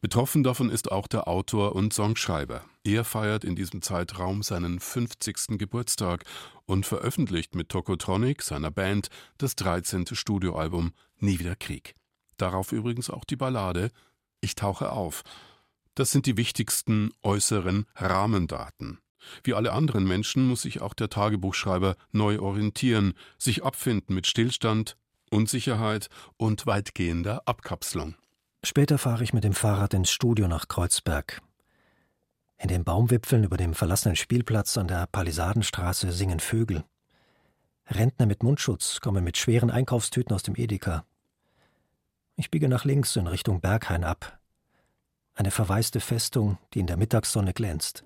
Betroffen 0.00 0.42
davon 0.42 0.70
ist 0.70 0.90
auch 0.90 1.06
der 1.06 1.28
Autor 1.28 1.74
und 1.74 1.92
Songschreiber. 1.92 2.64
Er 2.84 3.04
feiert 3.04 3.44
in 3.44 3.56
diesem 3.56 3.82
Zeitraum 3.82 4.42
seinen 4.42 4.80
50. 4.80 5.58
Geburtstag 5.58 6.24
und 6.66 6.86
veröffentlicht 6.86 7.54
mit 7.54 7.68
Tokotronic, 7.68 8.42
seiner 8.42 8.70
Band, 8.70 9.08
das 9.38 9.56
13. 9.56 10.06
Studioalbum 10.12 10.92
Nie 11.18 11.38
wieder 11.38 11.56
Krieg. 11.56 11.94
Darauf 12.36 12.72
übrigens 12.72 13.10
auch 13.10 13.24
die 13.24 13.36
Ballade 13.36 13.90
Ich 14.40 14.54
tauche 14.54 14.90
auf. 14.90 15.22
Das 15.94 16.10
sind 16.10 16.26
die 16.26 16.36
wichtigsten 16.36 17.10
äußeren 17.22 17.86
Rahmendaten. 17.94 18.98
Wie 19.44 19.54
alle 19.54 19.72
anderen 19.72 20.04
Menschen 20.04 20.48
muss 20.48 20.62
sich 20.62 20.80
auch 20.80 20.94
der 20.94 21.10
Tagebuchschreiber 21.10 21.96
neu 22.10 22.40
orientieren, 22.40 23.14
sich 23.38 23.62
abfinden 23.62 24.14
mit 24.14 24.26
Stillstand, 24.26 24.96
Unsicherheit 25.30 26.08
und 26.36 26.66
weitgehender 26.66 27.42
Abkapselung. 27.46 28.16
Später 28.64 28.96
fahre 28.96 29.24
ich 29.24 29.32
mit 29.32 29.44
dem 29.44 29.54
Fahrrad 29.54 29.92
ins 29.92 30.10
Studio 30.10 30.46
nach 30.46 30.68
Kreuzberg. 30.68 31.42
In 32.58 32.68
den 32.68 32.84
Baumwipfeln 32.84 33.42
über 33.42 33.56
dem 33.56 33.74
verlassenen 33.74 34.14
Spielplatz 34.14 34.76
an 34.76 34.86
der 34.86 35.08
Palisadenstraße 35.08 36.12
singen 36.12 36.38
Vögel. 36.38 36.84
Rentner 37.88 38.26
mit 38.26 38.44
Mundschutz 38.44 39.00
kommen 39.00 39.24
mit 39.24 39.36
schweren 39.36 39.70
Einkaufstüten 39.70 40.32
aus 40.32 40.44
dem 40.44 40.54
Edeka. 40.54 41.04
Ich 42.36 42.52
biege 42.52 42.68
nach 42.68 42.84
links 42.84 43.16
in 43.16 43.26
Richtung 43.26 43.60
Berghain 43.60 44.04
ab. 44.04 44.38
Eine 45.34 45.50
verwaiste 45.50 45.98
Festung, 45.98 46.58
die 46.72 46.80
in 46.80 46.86
der 46.86 46.96
Mittagssonne 46.96 47.52
glänzt. 47.52 48.04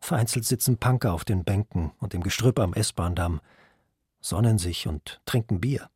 Vereinzelt 0.00 0.46
sitzen 0.46 0.78
Punker 0.78 1.12
auf 1.12 1.26
den 1.26 1.44
Bänken 1.44 1.92
und 1.98 2.14
im 2.14 2.22
Gestrüpp 2.22 2.58
am 2.58 2.72
S-Bahndamm, 2.72 3.40
sonnen 4.20 4.56
sich 4.56 4.86
und 4.86 5.20
trinken 5.26 5.60
Bier. 5.60 5.90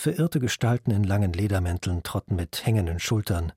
Verirrte 0.00 0.40
Gestalten 0.40 0.92
in 0.92 1.04
langen 1.04 1.34
Ledermänteln 1.34 2.02
trotten 2.02 2.34
mit 2.34 2.64
hängenden 2.64 2.98
Schultern, 3.00 3.52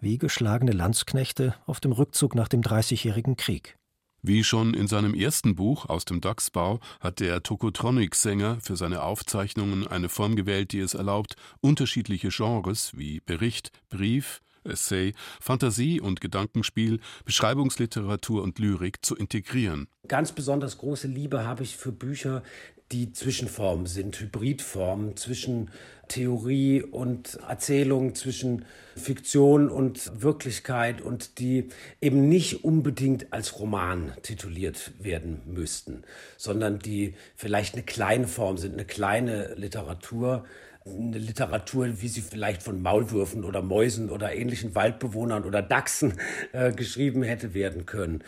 wie 0.00 0.16
geschlagene 0.16 0.72
Landsknechte 0.72 1.54
auf 1.66 1.78
dem 1.78 1.92
Rückzug 1.92 2.34
nach 2.34 2.48
dem 2.48 2.62
Dreißigjährigen 2.62 3.36
Krieg. 3.36 3.76
Wie 4.22 4.44
schon 4.44 4.72
in 4.72 4.88
seinem 4.88 5.12
ersten 5.12 5.54
Buch 5.54 5.90
aus 5.90 6.06
dem 6.06 6.22
Dachsbau 6.22 6.80
hat 7.00 7.20
der 7.20 7.42
Tokotronic-Sänger 7.42 8.60
für 8.62 8.76
seine 8.76 9.02
Aufzeichnungen 9.02 9.86
eine 9.86 10.08
Form 10.08 10.36
gewählt, 10.36 10.72
die 10.72 10.80
es 10.80 10.94
erlaubt, 10.94 11.36
unterschiedliche 11.60 12.30
Genres 12.30 12.96
wie 12.96 13.20
Bericht, 13.20 13.72
Brief, 13.90 14.40
Essay, 14.64 15.12
Fantasie 15.38 16.00
und 16.00 16.22
Gedankenspiel, 16.22 17.00
Beschreibungsliteratur 17.26 18.42
und 18.42 18.58
Lyrik 18.58 19.04
zu 19.04 19.16
integrieren. 19.16 19.88
Ganz 20.08 20.32
besonders 20.32 20.78
große 20.78 21.08
Liebe 21.08 21.44
habe 21.44 21.62
ich 21.62 21.76
für 21.76 21.92
Bücher, 21.92 22.42
die 22.92 23.12
Zwischenformen 23.12 23.86
sind, 23.86 24.18
Hybridformen 24.20 25.16
zwischen 25.16 25.70
Theorie 26.08 26.82
und 26.82 27.38
Erzählung, 27.48 28.14
zwischen 28.14 28.66
Fiktion 28.96 29.70
und 29.70 30.22
Wirklichkeit 30.22 31.00
und 31.00 31.38
die 31.38 31.68
eben 32.02 32.28
nicht 32.28 32.64
unbedingt 32.64 33.32
als 33.32 33.58
Roman 33.58 34.12
tituliert 34.22 34.92
werden 34.98 35.40
müssten, 35.46 36.02
sondern 36.36 36.78
die 36.78 37.14
vielleicht 37.34 37.74
eine 37.74 37.82
kleine 37.82 38.28
Form 38.28 38.58
sind, 38.58 38.74
eine 38.74 38.84
kleine 38.84 39.54
Literatur, 39.54 40.44
eine 40.84 41.18
Literatur, 41.18 42.00
wie 42.00 42.08
sie 42.08 42.22
vielleicht 42.22 42.62
von 42.62 42.82
Maulwürfen 42.82 43.44
oder 43.44 43.62
Mäusen 43.62 44.10
oder 44.10 44.34
ähnlichen 44.34 44.74
Waldbewohnern 44.74 45.44
oder 45.44 45.62
Dachsen 45.62 46.14
äh, 46.52 46.72
geschrieben 46.72 47.22
hätte 47.22 47.54
werden 47.54 47.86
können. 47.86 48.24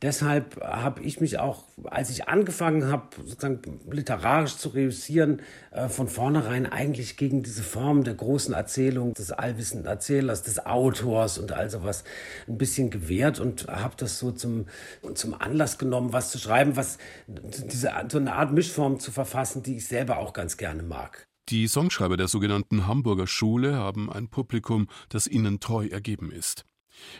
Deshalb 0.00 0.60
habe 0.62 1.02
ich 1.02 1.20
mich 1.20 1.38
auch, 1.38 1.64
als 1.84 2.08
ich 2.10 2.28
angefangen 2.28 2.90
habe, 2.90 3.08
sozusagen 3.16 3.80
literarisch 3.90 4.56
zu 4.56 4.70
reüssieren, 4.70 5.42
äh, 5.70 5.88
von 5.88 6.08
vornherein 6.08 6.66
eigentlich 6.66 7.16
gegen 7.16 7.42
diese 7.42 7.62
Form 7.62 8.04
der 8.04 8.14
großen 8.14 8.54
Erzählung, 8.54 9.12
des 9.14 9.32
allwissenden 9.32 9.86
Erzählers, 9.86 10.42
des 10.42 10.64
Autors 10.64 11.36
und 11.38 11.52
all 11.52 11.68
sowas 11.68 12.04
ein 12.46 12.58
bisschen 12.58 12.90
gewehrt 12.90 13.38
und 13.38 13.66
habe 13.66 13.94
das 13.96 14.18
so 14.18 14.30
zum, 14.30 14.66
zum 15.14 15.34
Anlass 15.34 15.78
genommen, 15.78 16.12
was 16.12 16.30
zu 16.30 16.38
schreiben, 16.38 16.76
was 16.76 16.98
diese, 17.26 17.92
so 18.10 18.18
eine 18.18 18.34
Art 18.34 18.52
Mischform 18.52 18.98
zu 18.98 19.10
verfassen, 19.10 19.62
die 19.62 19.76
ich 19.76 19.86
selber 19.86 20.18
auch 20.18 20.32
ganz 20.32 20.56
gerne 20.56 20.82
mag. 20.82 21.27
Die 21.48 21.66
Songschreiber 21.66 22.18
der 22.18 22.28
sogenannten 22.28 22.86
Hamburger 22.86 23.26
Schule 23.26 23.74
haben 23.74 24.12
ein 24.12 24.28
Publikum, 24.28 24.86
das 25.08 25.26
ihnen 25.26 25.60
treu 25.60 25.86
ergeben 25.86 26.30
ist. 26.30 26.66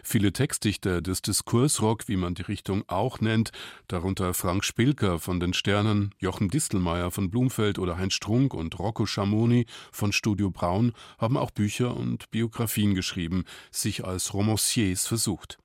Viele 0.02 0.34
Textdichter 0.34 1.00
des 1.00 1.22
Diskursrock, 1.22 2.08
wie 2.08 2.16
man 2.16 2.34
die 2.34 2.42
Richtung 2.42 2.84
auch 2.88 3.20
nennt, 3.20 3.52
darunter 3.86 4.34
Frank 4.34 4.64
Spilker 4.64 5.18
von 5.18 5.40
den 5.40 5.54
Sternen, 5.54 6.14
Jochen 6.18 6.50
Distelmeier 6.50 7.10
von 7.10 7.30
Blumfeld 7.30 7.78
oder 7.78 7.96
Heinz 7.96 8.12
Strunk 8.14 8.52
und 8.52 8.78
Rocco 8.78 9.06
Schamoni 9.06 9.64
von 9.92 10.12
Studio 10.12 10.50
Braun, 10.50 10.92
haben 11.16 11.38
auch 11.38 11.50
Bücher 11.50 11.96
und 11.96 12.30
Biografien 12.30 12.94
geschrieben, 12.94 13.44
sich 13.70 14.04
als 14.04 14.34
Romanciers 14.34 15.06
versucht. 15.06 15.56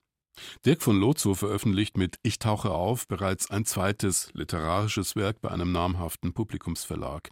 Dirk 0.66 0.82
von 0.84 0.98
Lozo 0.98 1.34
veröffentlicht 1.34 1.98
mit 1.98 2.16
Ich 2.24 2.40
tauche 2.40 2.72
auf 2.72 3.08
bereits 3.10 3.52
ein 3.52 3.66
zweites 3.66 4.30
literarisches 4.34 5.18
Werk 5.18 5.42
bei 5.42 5.52
einem 5.52 5.74
namhaften 5.74 6.34
Publikumsverlag. 6.34 7.30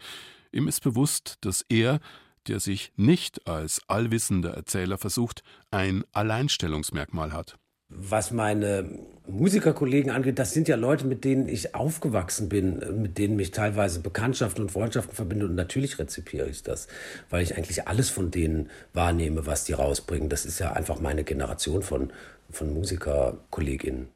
Ihm 0.51 0.67
ist 0.67 0.81
bewusst, 0.81 1.37
dass 1.41 1.65
er, 1.69 1.99
der 2.47 2.59
sich 2.59 2.91
nicht 2.95 3.47
als 3.47 3.81
allwissender 3.87 4.53
Erzähler 4.53 4.97
versucht, 4.97 5.43
ein 5.69 6.03
Alleinstellungsmerkmal 6.11 7.31
hat. 7.31 7.57
Was 7.93 8.31
meine 8.31 8.99
Musikerkollegen 9.27 10.11
angeht, 10.11 10.39
das 10.39 10.53
sind 10.53 10.69
ja 10.69 10.77
Leute, 10.77 11.05
mit 11.05 11.25
denen 11.25 11.49
ich 11.49 11.75
aufgewachsen 11.75 12.47
bin, 12.47 13.01
mit 13.01 13.17
denen 13.17 13.35
mich 13.35 13.51
teilweise 13.51 13.99
Bekanntschaften 13.99 14.63
und 14.63 14.71
Freundschaften 14.71 15.13
verbinde. 15.13 15.45
Und 15.45 15.55
natürlich 15.55 15.99
rezipiere 15.99 16.47
ich 16.47 16.63
das, 16.63 16.87
weil 17.29 17.43
ich 17.43 17.57
eigentlich 17.57 17.87
alles 17.89 18.09
von 18.09 18.31
denen 18.31 18.69
wahrnehme, 18.93 19.45
was 19.45 19.65
die 19.65 19.73
rausbringen. 19.73 20.29
Das 20.29 20.45
ist 20.45 20.59
ja 20.59 20.71
einfach 20.71 21.01
meine 21.01 21.25
Generation 21.25 21.83
von, 21.83 22.13
von 22.49 22.73
Musikerkolleginnen. 22.73 24.07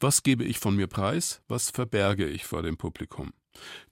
Was 0.00 0.22
gebe 0.22 0.44
ich 0.44 0.58
von 0.58 0.74
mir 0.74 0.86
preis? 0.86 1.42
Was 1.46 1.68
verberge 1.68 2.26
ich 2.26 2.46
vor 2.46 2.62
dem 2.62 2.78
Publikum? 2.78 3.32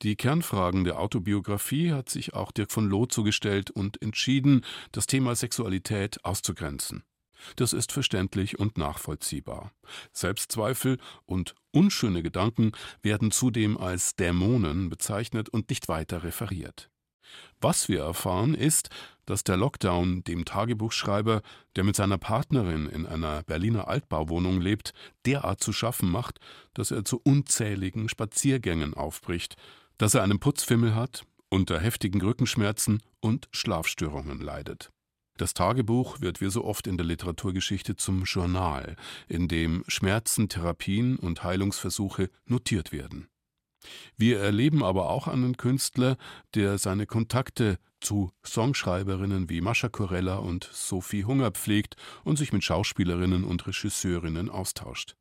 Die 0.03 0.17
Kernfragen 0.17 0.85
der 0.85 0.99
Autobiografie 0.99 1.93
hat 1.93 2.09
sich 2.09 2.35
auch 2.35 2.53
Dirk 2.53 2.71
von 2.71 2.89
Loh 2.89 3.07
zugestellt 3.07 3.71
und 3.71 4.01
entschieden, 4.01 4.65
das 4.93 5.07
Thema 5.07 5.35
Sexualität 5.35 6.25
auszugrenzen. 6.25 7.03
Das 7.57 7.73
ist 7.73 7.93
verständlich 7.93 8.59
und 8.59 8.79
nachvollziehbar. 8.79 9.73
Selbstzweifel 10.13 10.99
und 11.25 11.55
unschöne 11.71 12.23
Gedanken 12.23 12.73
werden 13.03 13.31
zudem 13.31 13.77
als 13.77 14.17
Dämonen 14.17 14.91
bezeichnet 14.91 15.49
und 15.49 15.71
nicht 15.71 15.89
weiter 15.89 16.25
referiert. 16.25 16.91
Was 17.61 17.89
wir 17.89 18.01
erfahren 18.01 18.55
ist, 18.55 18.91
dass 19.29 19.45
der 19.45 19.59
Lockdown 19.59 20.25
dem 20.25 20.47
Tagebuchschreiber, 20.47 21.43
der 21.77 21.85
mit 21.85 21.97
seiner 21.97 22.17
Partnerin 22.17 22.87
in 22.87 23.05
einer 23.05 23.43
Berliner 23.43 23.87
Altbauwohnung 23.87 24.59
lebt, 24.59 24.95
derart 25.27 25.63
zu 25.63 25.75
schaffen 25.75 26.11
macht, 26.11 26.39
dass 26.73 26.91
er 26.91 27.05
zu 27.05 27.21
unzähligen 27.23 28.09
Spaziergängen 28.09 28.95
aufbricht, 28.95 29.57
dass 29.99 30.15
er 30.15 30.23
einen 30.23 30.41
Putzfimmel 30.41 30.95
hat, 30.95 31.27
unter 31.51 31.79
heftigen 31.79 32.23
Rückenschmerzen 32.23 33.03
und 33.21 33.49
Schlafstörungen 33.53 34.41
leidet. 34.41 34.91
Das 35.37 35.53
Tagebuch 35.53 36.23
wird 36.23 36.41
wie 36.41 36.51
so 36.51 36.65
oft 36.65 36.87
in 36.87 36.97
der 36.97 37.05
Literaturgeschichte 37.05 37.97
zum 37.97 38.25
Journal, 38.25 38.97
in 39.29 39.47
dem 39.47 39.85
Schmerzen, 39.89 40.49
Therapien 40.49 41.19
und 41.19 41.45
Heilungsversuche 41.45 42.31
notiert 42.47 42.93
werden. 42.93 43.29
Wir 44.17 44.41
erleben 44.41 44.83
aber 44.83 45.11
auch 45.11 45.29
einen 45.29 45.57
Künstler, 45.57 46.17
der 46.55 46.79
seine 46.79 47.07
Kontakte 47.07 47.79
zu 48.01 48.31
Songschreiberinnen 48.45 49.49
wie 49.49 49.61
Mascha 49.61 49.89
Corella 49.89 50.37
und 50.37 50.69
Sophie 50.73 51.25
Hunger 51.25 51.51
pflegt 51.51 51.97
und 52.25 52.37
sich 52.37 52.53
mit 52.53 52.65
Schauspielerinnen 52.65 53.45
und 53.45 53.67
Regisseurinnen 53.67 54.51
austauscht. 54.51 55.17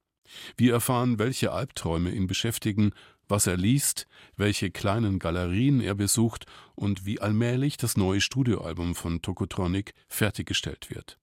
Wir 0.58 0.73
erfahren, 0.73 1.19
welche 1.19 1.51
Albträume 1.51 2.12
ihn 2.12 2.27
beschäftigen, 2.27 2.91
was 3.27 3.47
er 3.47 3.58
liest, 3.58 4.08
welche 4.36 4.71
kleinen 4.71 5.19
Galerien 5.19 5.82
er 5.82 5.95
besucht 5.95 6.45
und 6.75 7.06
wie 7.06 7.19
allmählich 7.19 7.77
das 7.77 7.97
neue 7.97 8.21
Studioalbum 8.21 8.95
von 8.95 9.21
Tokotronic 9.21 9.93
fertiggestellt 10.08 10.89
wird. 10.89 11.17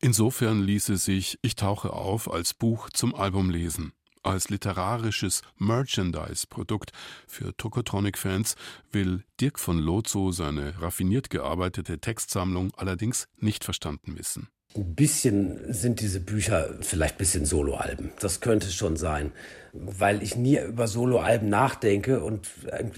Insofern 0.00 0.62
ließe 0.62 0.96
sich 0.96 1.38
Ich 1.42 1.54
tauche 1.54 1.92
auf 1.92 2.30
als 2.32 2.54
Buch 2.54 2.90
zum 2.90 3.14
Album 3.14 3.50
lesen. 3.50 3.92
Als 4.22 4.48
literarisches 4.48 5.42
Merchandise-Produkt 5.58 6.92
für 7.26 7.56
Tokotronic-Fans 7.56 8.56
will 8.92 9.24
Dirk 9.40 9.58
von 9.58 9.78
Lozo 9.78 10.32
seine 10.32 10.80
raffiniert 10.80 11.30
gearbeitete 11.30 11.98
Textsammlung 11.98 12.72
allerdings 12.76 13.28
nicht 13.38 13.64
verstanden 13.64 14.18
wissen. 14.18 14.48
Ein 14.76 14.94
bisschen 14.94 15.72
sind 15.72 16.00
diese 16.00 16.20
Bücher 16.20 16.74
vielleicht 16.82 17.14
ein 17.14 17.18
bisschen 17.18 17.46
Soloalben. 17.46 18.12
Das 18.20 18.40
könnte 18.40 18.70
schon 18.70 18.96
sein, 18.96 19.32
weil 19.72 20.22
ich 20.22 20.36
nie 20.36 20.58
über 20.58 20.86
Soloalben 20.86 21.48
nachdenke 21.48 22.20
und 22.20 22.48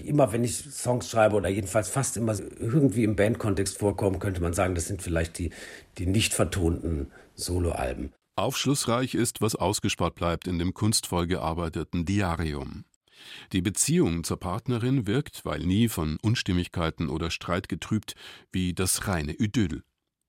immer, 0.05 0.33
wenn 0.33 0.43
ich 0.43 0.57
Songs 0.57 1.09
schreibe 1.09 1.37
oder 1.37 1.49
jedenfalls 1.49 1.89
fast 1.89 2.17
immer 2.17 2.37
irgendwie 2.59 3.05
im 3.05 3.15
Bandkontext 3.15 3.79
vorkommen, 3.79 4.19
könnte 4.19 4.43
man 4.43 4.53
sagen, 4.53 4.75
das 4.75 4.87
sind 4.87 5.01
vielleicht 5.01 5.39
die, 5.39 5.51
die 5.99 6.07
nicht 6.07 6.35
vertonten 6.35 7.13
Soloalben. 7.37 8.13
Aufschlussreich 8.41 9.15
ist, 9.15 9.41
was 9.41 9.55
ausgespart 9.55 10.15
bleibt 10.15 10.47
in 10.47 10.59
dem 10.59 10.75
kunstvoll 10.75 11.27
gearbeiteten 11.27 12.05
Diarium. 12.05 12.85
Die 13.53 13.63
Beziehung 13.63 14.25
zur 14.25 14.39
Partnerin 14.39 15.07
wirkt, 15.07 15.45
weil 15.45 15.61
nie 15.61 15.89
von 15.89 16.19
Unstimmigkeiten 16.23 17.09
oder 17.09 17.31
Streit 17.31 17.69
getrübt, 17.69 18.15
wie 18.53 18.73
das 18.73 19.07
reine 19.07 19.33
Idyll. 19.33 19.83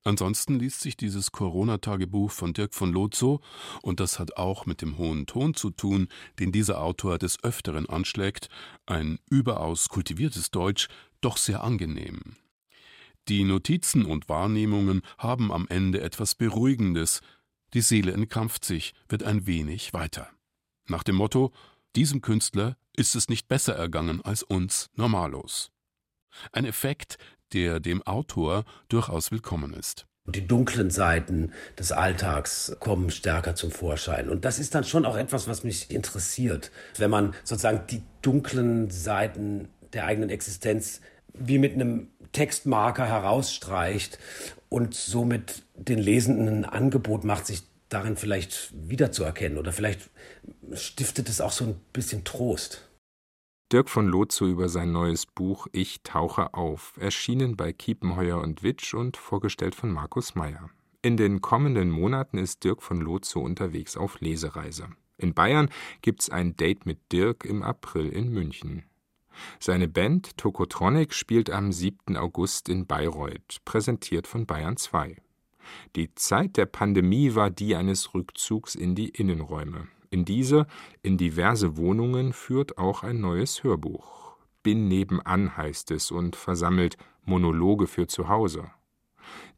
Ansonsten 0.03 0.57
liest 0.57 0.81
sich 0.81 0.97
dieses 0.97 1.31
Corona-Tagebuch 1.31 2.31
von 2.31 2.53
Dirk 2.53 2.73
von 2.73 2.91
Lozo, 2.91 3.39
und 3.83 3.99
das 3.99 4.17
hat 4.17 4.35
auch 4.35 4.65
mit 4.65 4.81
dem 4.81 4.97
hohen 4.97 5.27
Ton 5.27 5.53
zu 5.53 5.69
tun, 5.69 6.07
den 6.39 6.51
dieser 6.51 6.81
Autor 6.81 7.19
des 7.19 7.43
Öfteren 7.43 7.87
anschlägt, 7.87 8.49
ein 8.87 9.19
überaus 9.29 9.89
kultiviertes 9.89 10.49
Deutsch, 10.49 10.87
doch 11.21 11.37
sehr 11.37 11.63
angenehm. 11.63 12.19
Die 13.27 13.43
Notizen 13.43 14.05
und 14.05 14.27
Wahrnehmungen 14.27 15.03
haben 15.19 15.51
am 15.51 15.67
Ende 15.67 16.01
etwas 16.01 16.33
Beruhigendes, 16.33 17.21
die 17.73 17.81
Seele 17.81 18.11
entkrampft 18.11 18.65
sich, 18.65 18.93
wird 19.09 19.23
ein 19.23 19.47
wenig 19.47 19.93
weiter. 19.93 20.29
Nach 20.87 21.03
dem 21.03 21.15
Motto, 21.15 21.51
diesem 21.95 22.21
Künstler 22.21 22.77
ist 22.95 23.15
es 23.15 23.29
nicht 23.29 23.47
besser 23.47 23.75
ergangen 23.75 24.21
als 24.23 24.43
uns 24.43 24.89
Normalos. 24.95 25.71
Ein 26.51 26.65
Effekt, 26.65 27.17
der 27.53 27.79
dem 27.79 28.01
Autor 28.03 28.63
durchaus 28.89 29.31
willkommen 29.31 29.73
ist. 29.73 30.05
Die 30.27 30.47
dunklen 30.47 30.91
Seiten 30.91 31.51
des 31.79 31.91
Alltags 31.91 32.75
kommen 32.79 33.09
stärker 33.09 33.55
zum 33.55 33.71
Vorschein. 33.71 34.29
Und 34.29 34.45
das 34.45 34.59
ist 34.59 34.75
dann 34.75 34.83
schon 34.83 35.05
auch 35.05 35.17
etwas, 35.17 35.47
was 35.47 35.63
mich 35.63 35.89
interessiert. 35.89 36.71
Wenn 36.97 37.09
man 37.09 37.33
sozusagen 37.43 37.87
die 37.87 38.03
dunklen 38.21 38.91
Seiten 38.91 39.69
der 39.93 40.05
eigenen 40.05 40.29
Existenz 40.29 41.01
wie 41.33 41.57
mit 41.57 41.73
einem 41.73 42.09
Textmarker 42.33 43.05
herausstreicht 43.05 44.19
und 44.71 44.93
somit 44.95 45.63
den 45.75 45.99
Lesenden 45.99 46.47
ein 46.47 46.65
Angebot 46.65 47.25
macht, 47.25 47.45
sich 47.45 47.63
darin 47.89 48.15
vielleicht 48.15 48.71
wiederzuerkennen. 48.73 49.57
Oder 49.57 49.73
vielleicht 49.73 50.09
stiftet 50.73 51.27
es 51.27 51.41
auch 51.41 51.51
so 51.51 51.65
ein 51.65 51.75
bisschen 51.91 52.23
Trost. 52.23 52.89
Dirk 53.71 53.89
von 53.89 54.07
Lotzo 54.07 54.47
über 54.47 54.69
sein 54.69 54.91
neues 54.91 55.25
Buch 55.25 55.67
Ich 55.73 56.03
tauche 56.03 56.53
auf, 56.53 56.93
erschienen 56.99 57.57
bei 57.57 57.73
Kiepenheuer 57.73 58.39
und 58.41 58.63
Witsch 58.63 58.93
und 58.93 59.17
vorgestellt 59.17 59.75
von 59.75 59.91
Markus 59.91 60.35
Meyer. 60.35 60.69
In 61.01 61.17
den 61.17 61.41
kommenden 61.41 61.89
Monaten 61.89 62.37
ist 62.37 62.63
Dirk 62.63 62.81
von 62.81 63.01
Lotzo 63.01 63.41
unterwegs 63.41 63.97
auf 63.97 64.21
Lesereise. 64.21 64.87
In 65.17 65.33
Bayern 65.33 65.69
gibt's 66.01 66.29
ein 66.29 66.55
Date 66.55 66.85
mit 66.85 67.11
Dirk 67.11 67.43
im 67.43 67.61
April 67.61 68.09
in 68.09 68.29
München. 68.29 68.83
Seine 69.59 69.87
Band 69.87 70.37
Tokotronic 70.37 71.13
spielt 71.13 71.49
am 71.49 71.71
7. 71.71 72.17
August 72.17 72.69
in 72.69 72.85
Bayreuth, 72.85 73.57
präsentiert 73.65 74.27
von 74.27 74.45
Bayern 74.45 74.77
2. 74.77 75.17
Die 75.95 76.13
Zeit 76.15 76.57
der 76.57 76.65
Pandemie 76.65 77.35
war 77.35 77.49
die 77.49 77.75
eines 77.75 78.13
Rückzugs 78.13 78.75
in 78.75 78.95
die 78.95 79.09
Innenräume. 79.09 79.87
In 80.09 80.25
diese, 80.25 80.67
in 81.03 81.17
diverse 81.17 81.77
Wohnungen 81.77 82.33
führt 82.33 82.77
auch 82.77 83.03
ein 83.03 83.21
neues 83.21 83.63
Hörbuch. 83.63 84.35
Bin 84.63 84.87
nebenan 84.87 85.55
heißt 85.55 85.91
es 85.91 86.11
und 86.11 86.35
versammelt 86.35 86.97
Monologe 87.23 87.87
für 87.87 88.07
zu 88.07 88.27
Hause. 88.27 88.69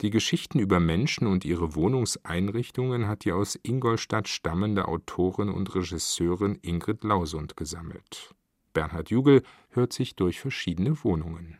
Die 0.01 0.09
Geschichten 0.09 0.59
über 0.59 0.79
Menschen 0.79 1.27
und 1.27 1.45
ihre 1.45 1.75
Wohnungseinrichtungen 1.75 3.07
hat 3.07 3.25
die 3.25 3.31
aus 3.31 3.59
Ingolstadt 3.63 4.27
stammende 4.27 4.87
Autorin 4.87 5.49
und 5.49 5.73
Regisseurin 5.73 6.59
Ingrid 6.61 7.03
Lausund 7.03 7.57
gesammelt. 7.57 8.35
Bernhard 8.73 9.09
Jugel 9.09 9.43
hört 9.69 9.93
sich 9.93 10.15
durch 10.15 10.39
verschiedene 10.39 11.03
Wohnungen. 11.03 11.57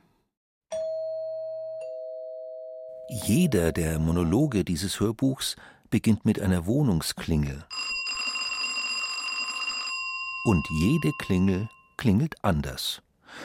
Jeder 3.25 3.71
der 3.71 3.99
Monologe 3.99 4.63
dieses 4.63 4.99
Hörbuchs 4.99 5.55
beginnt 5.89 6.25
mit 6.25 6.39
einer 6.39 6.65
Wohnungsklingel. 6.65 7.63
Und 10.45 10.65
jede 10.81 11.11
Klingel 11.19 11.69
klingelt 11.97 12.43
anders. 12.43 13.01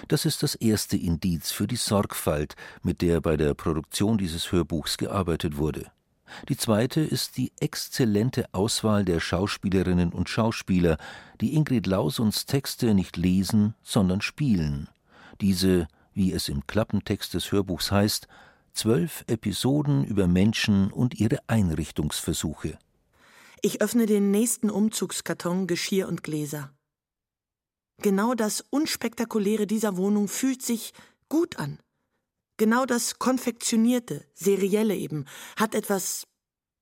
Das 0.09 0.25
ist 0.25 0.43
das 0.43 0.55
erste 0.55 0.97
Indiz 0.97 1.51
für 1.51 1.67
die 1.67 1.77
Sorgfalt, 1.77 2.57
mit 2.83 3.03
der 3.03 3.21
bei 3.21 3.37
der 3.37 3.55
Produktion 3.55 4.19
dieses 4.19 4.51
Hörbuchs 4.53 4.97
gearbeitet 4.97 5.57
wurde. 5.57 5.91
Die 6.49 6.57
zweite 6.57 7.01
ist 7.01 7.37
die 7.37 7.53
exzellente 7.61 8.47
Auswahl 8.53 9.05
der 9.05 9.21
Schauspielerinnen 9.21 10.13
und 10.13 10.29
Schauspieler, 10.29 10.99
die 11.41 11.55
Ingrid 11.55 11.87
Lausunds 11.87 12.47
Texte 12.47 12.95
nicht 12.95 13.17
lesen, 13.17 13.75
sondern 13.83 14.21
spielen. 14.21 14.89
Diese, 15.41 15.89
wie 16.15 16.33
es 16.33 16.49
im 16.49 16.67
Klappentext 16.67 17.35
des 17.35 17.53
Hörbuchs 17.53 17.91
heißt, 17.91 18.29
zwölf 18.73 19.25
Episoden 19.27 20.05
über 20.05 20.27
Menschen 20.27 20.93
und 20.93 21.19
ihre 21.19 21.39
Einrichtungsversuche. 21.49 22.79
Ich 23.61 23.83
öffne 23.83 24.07
den 24.07 24.31
nächsten 24.31 24.71
Umzugskarton 24.71 25.67
Geschirr 25.67 26.07
und 26.07 26.23
Gläser. 26.23 26.73
Genau 28.01 28.35
das 28.35 28.65
Unspektakuläre 28.71 29.67
dieser 29.67 29.97
Wohnung 29.97 30.29
fühlt 30.29 30.63
sich 30.63 30.93
gut 31.29 31.59
an. 31.59 31.79
Genau 32.59 32.87
das 32.87 33.21
Konfektionierte, 33.21 34.27
Serielle 34.35 34.97
eben, 34.97 35.27
hat 35.57 35.75
etwas 35.75 36.27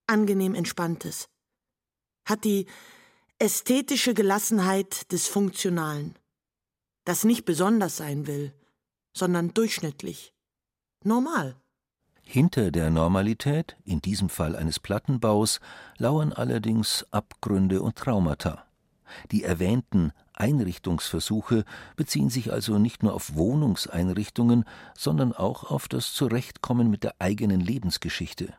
angenehm 0.07 0.55
Entspanntes. 0.55 1.29
Hat 2.27 2.45
die 2.45 2.67
ästhetische 3.39 4.15
Gelassenheit 4.15 5.12
des 5.12 5.29
Funktionalen. 5.29 6.19
Das 7.05 7.25
nicht 7.25 7.45
besonders 7.45 7.99
sein 7.99 8.27
will, 8.27 8.55
sondern 9.15 9.53
durchschnittlich. 9.53 10.33
Normal. 11.05 11.57
Hinter 12.23 12.71
der 12.71 12.91
Normalität, 12.91 13.77
in 13.85 14.01
diesem 14.01 14.31
Fall 14.31 14.57
eines 14.57 14.81
Plattenbaus, 14.81 15.61
lauern 15.99 16.33
allerdings 16.33 17.07
Abgründe 17.12 17.83
und 17.83 17.97
Traumata. 17.97 18.66
Die 19.31 19.45
erwähnten 19.45 20.12
Einrichtungsversuche 20.35 21.64
beziehen 21.97 22.31
sich 22.31 22.53
also 22.53 22.79
nicht 22.79 23.03
nur 23.03 23.14
auf 23.14 23.35
Wohnungseinrichtungen, 23.35 24.64
sondern 24.95 25.33
auch 25.33 25.64
auf 25.71 25.88
das 25.88 26.12
Zurechtkommen 26.12 26.90
mit 26.90 27.05
der 27.05 27.14
eigenen 27.19 27.61
Lebensgeschichte. 27.61 28.53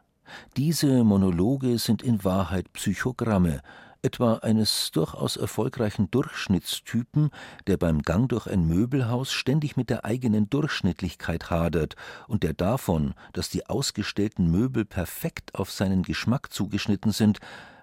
Diese 0.58 1.04
Monologe 1.04 1.78
sind 1.80 2.02
in 2.02 2.24
Wahrheit 2.24 2.74
Psychogramme, 2.74 3.62
etwa 4.02 4.36
eines 4.36 4.92
durchaus 4.92 5.38
erfolgreichen 5.38 6.12
Durchschnittstypen, 6.12 7.32
der 7.66 7.78
beim 7.78 8.02
Gang 8.02 8.30
durch 8.30 8.48
ein 8.48 8.68
Möbelhaus 8.68 9.32
ständig 9.32 9.76
mit 9.76 9.90
der 9.90 10.06
eigenen 10.06 10.50
Durchschnittlichkeit 10.50 11.50
hadert 11.50 11.96
und 12.28 12.44
der 12.44 12.54
davon, 12.54 13.14
dass 13.34 13.50
die 13.50 13.68
ausgestellten 13.68 14.50
Möbel 14.50 14.86
perfekt 14.86 15.56
auf 15.56 15.72
seinen 15.72 16.04
Geschmack 16.04 16.54
zugeschnitten 16.54 17.12
sind, 17.12 17.40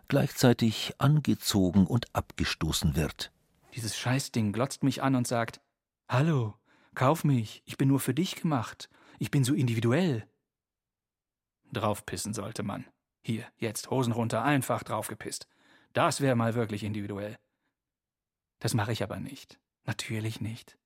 gleichzeitig 0.09 0.95
angezogen 0.99 1.87
und 1.87 2.15
abgestoßen 2.15 2.97
wird. 2.97 3.33
Dieses 3.75 3.97
Scheißding 3.97 4.53
glotzt 4.53 4.83
mich 4.83 5.03
an 5.03 5.17
und 5.17 5.27
sagt: 5.27 5.61
Hallo, 6.09 6.55
kauf 6.95 7.25
mich, 7.25 7.63
ich 7.65 7.77
bin 7.77 7.89
nur 7.89 8.01
für 8.01 8.15
dich 8.15 8.37
gemacht, 8.37 8.89
ich 9.19 9.31
bin 9.31 9.45
so 9.45 9.55
individuell. 9.55 10.27
Draufpissen 11.73 12.35
sollte 12.35 12.63
man. 12.63 12.87
Hier, 13.23 13.47
jetzt, 13.57 13.91
Hosen 13.91 14.13
runter, 14.13 14.45
einfach 14.45 14.83
draufgepisst. 14.83 15.49
Das 15.93 16.21
wäre 16.21 16.37
mal 16.37 16.55
wirklich 16.55 16.85
individuell. 16.85 17.39
Das 18.59 18.75
mache 18.75 18.93
ich 18.93 19.03
aber 19.03 19.19
nicht. 19.19 19.59
Natürlich 19.85 20.41
nicht. 20.41 20.79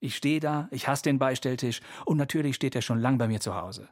Ich 0.00 0.16
stehe 0.16 0.40
da, 0.40 0.68
ich 0.70 0.88
hasse 0.88 1.04
den 1.04 1.18
Beistelltisch 1.18 1.80
und 2.04 2.16
natürlich 2.16 2.56
steht 2.56 2.74
er 2.74 2.82
schon 2.82 3.00
lang 3.00 3.18
bei 3.18 3.28
mir 3.28 3.40
zu 3.40 3.54
Hause. 3.54 3.88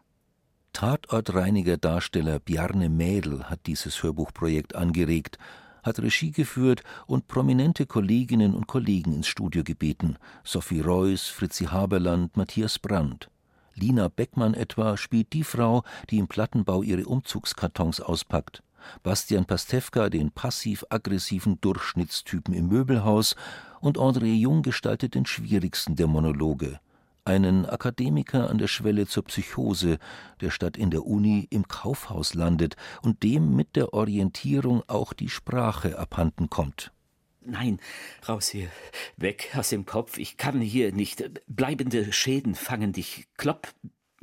Tatortreiniger 0.75 1.77
Darsteller 1.77 2.41
Bjarne 2.41 2.89
Mädel 2.89 3.45
hat 3.45 3.61
dieses 3.67 4.03
Hörbuchprojekt 4.03 4.75
angeregt, 4.75 5.39
hat 5.85 6.01
Regie 6.01 6.33
geführt 6.33 6.83
und 7.07 7.29
prominente 7.29 7.87
Kolleginnen 7.87 8.55
und 8.55 8.67
Kollegen 8.67 9.13
ins 9.13 9.29
Studio 9.29 9.63
gebeten: 9.63 10.19
Sophie 10.43 10.81
Reuss, 10.81 11.29
Fritzi 11.29 11.67
Haberland, 11.67 12.37
Matthias 12.37 12.81
Brandt. 12.81 13.31
Lina 13.77 14.09
Beckmann 14.09 14.55
etwa 14.55 14.97
spielt 14.97 15.33
die 15.33 15.45
Frau, 15.45 15.85
die 16.11 16.19
im 16.19 16.27
Plattenbau 16.27 16.83
ihre 16.83 17.07
Umzugskartons 17.07 18.01
auspackt. 18.01 18.65
Bastian 19.05 19.45
Pastewka 19.45 20.11
den 20.11 20.33
passiv-aggressiven 20.33 21.61
Durchschnittstypen 21.61 22.53
im 22.53 22.67
Möbelhaus 22.67 23.37
und 23.81 23.97
André 23.97 24.35
Jung 24.35 24.63
gestaltet 24.63 25.15
den 25.15 25.25
schwierigsten 25.25 25.95
der 25.95 26.09
Monologe, 26.09 26.81
einen 27.25 27.67
Akademiker 27.67 28.51
an 28.51 28.59
der 28.59 28.69
Schwelle 28.69 29.07
zur 29.07 29.25
Psychose, 29.25 29.99
der 30.41 30.51
statt 30.51 30.77
in 30.77 30.91
der 30.91 31.07
Uni 31.07 31.47
im 31.51 31.69
Kaufhaus 31.69 32.35
landet 32.35 32.77
und 33.03 33.23
dem 33.23 33.55
mit 33.57 33.77
der 33.77 33.95
Orientierung 33.95 34.83
auch 34.87 35.13
die 35.13 35.29
Sprache 35.29 35.99
abhanden 35.99 36.51
kommt. 36.51 36.93
Nein, 37.47 37.79
raus 38.27 38.49
hier, 38.49 38.69
weg 39.17 39.53
aus 39.55 39.69
dem 39.69 39.85
Kopf, 39.85 40.17
ich 40.19 40.39
kann 40.39 40.61
hier 40.61 40.93
nicht. 40.93 41.43
Bleibende 41.47 42.13
Schäden 42.13 42.55
fangen 42.55 42.93
dich. 42.93 43.27
Klopp, 43.37 43.75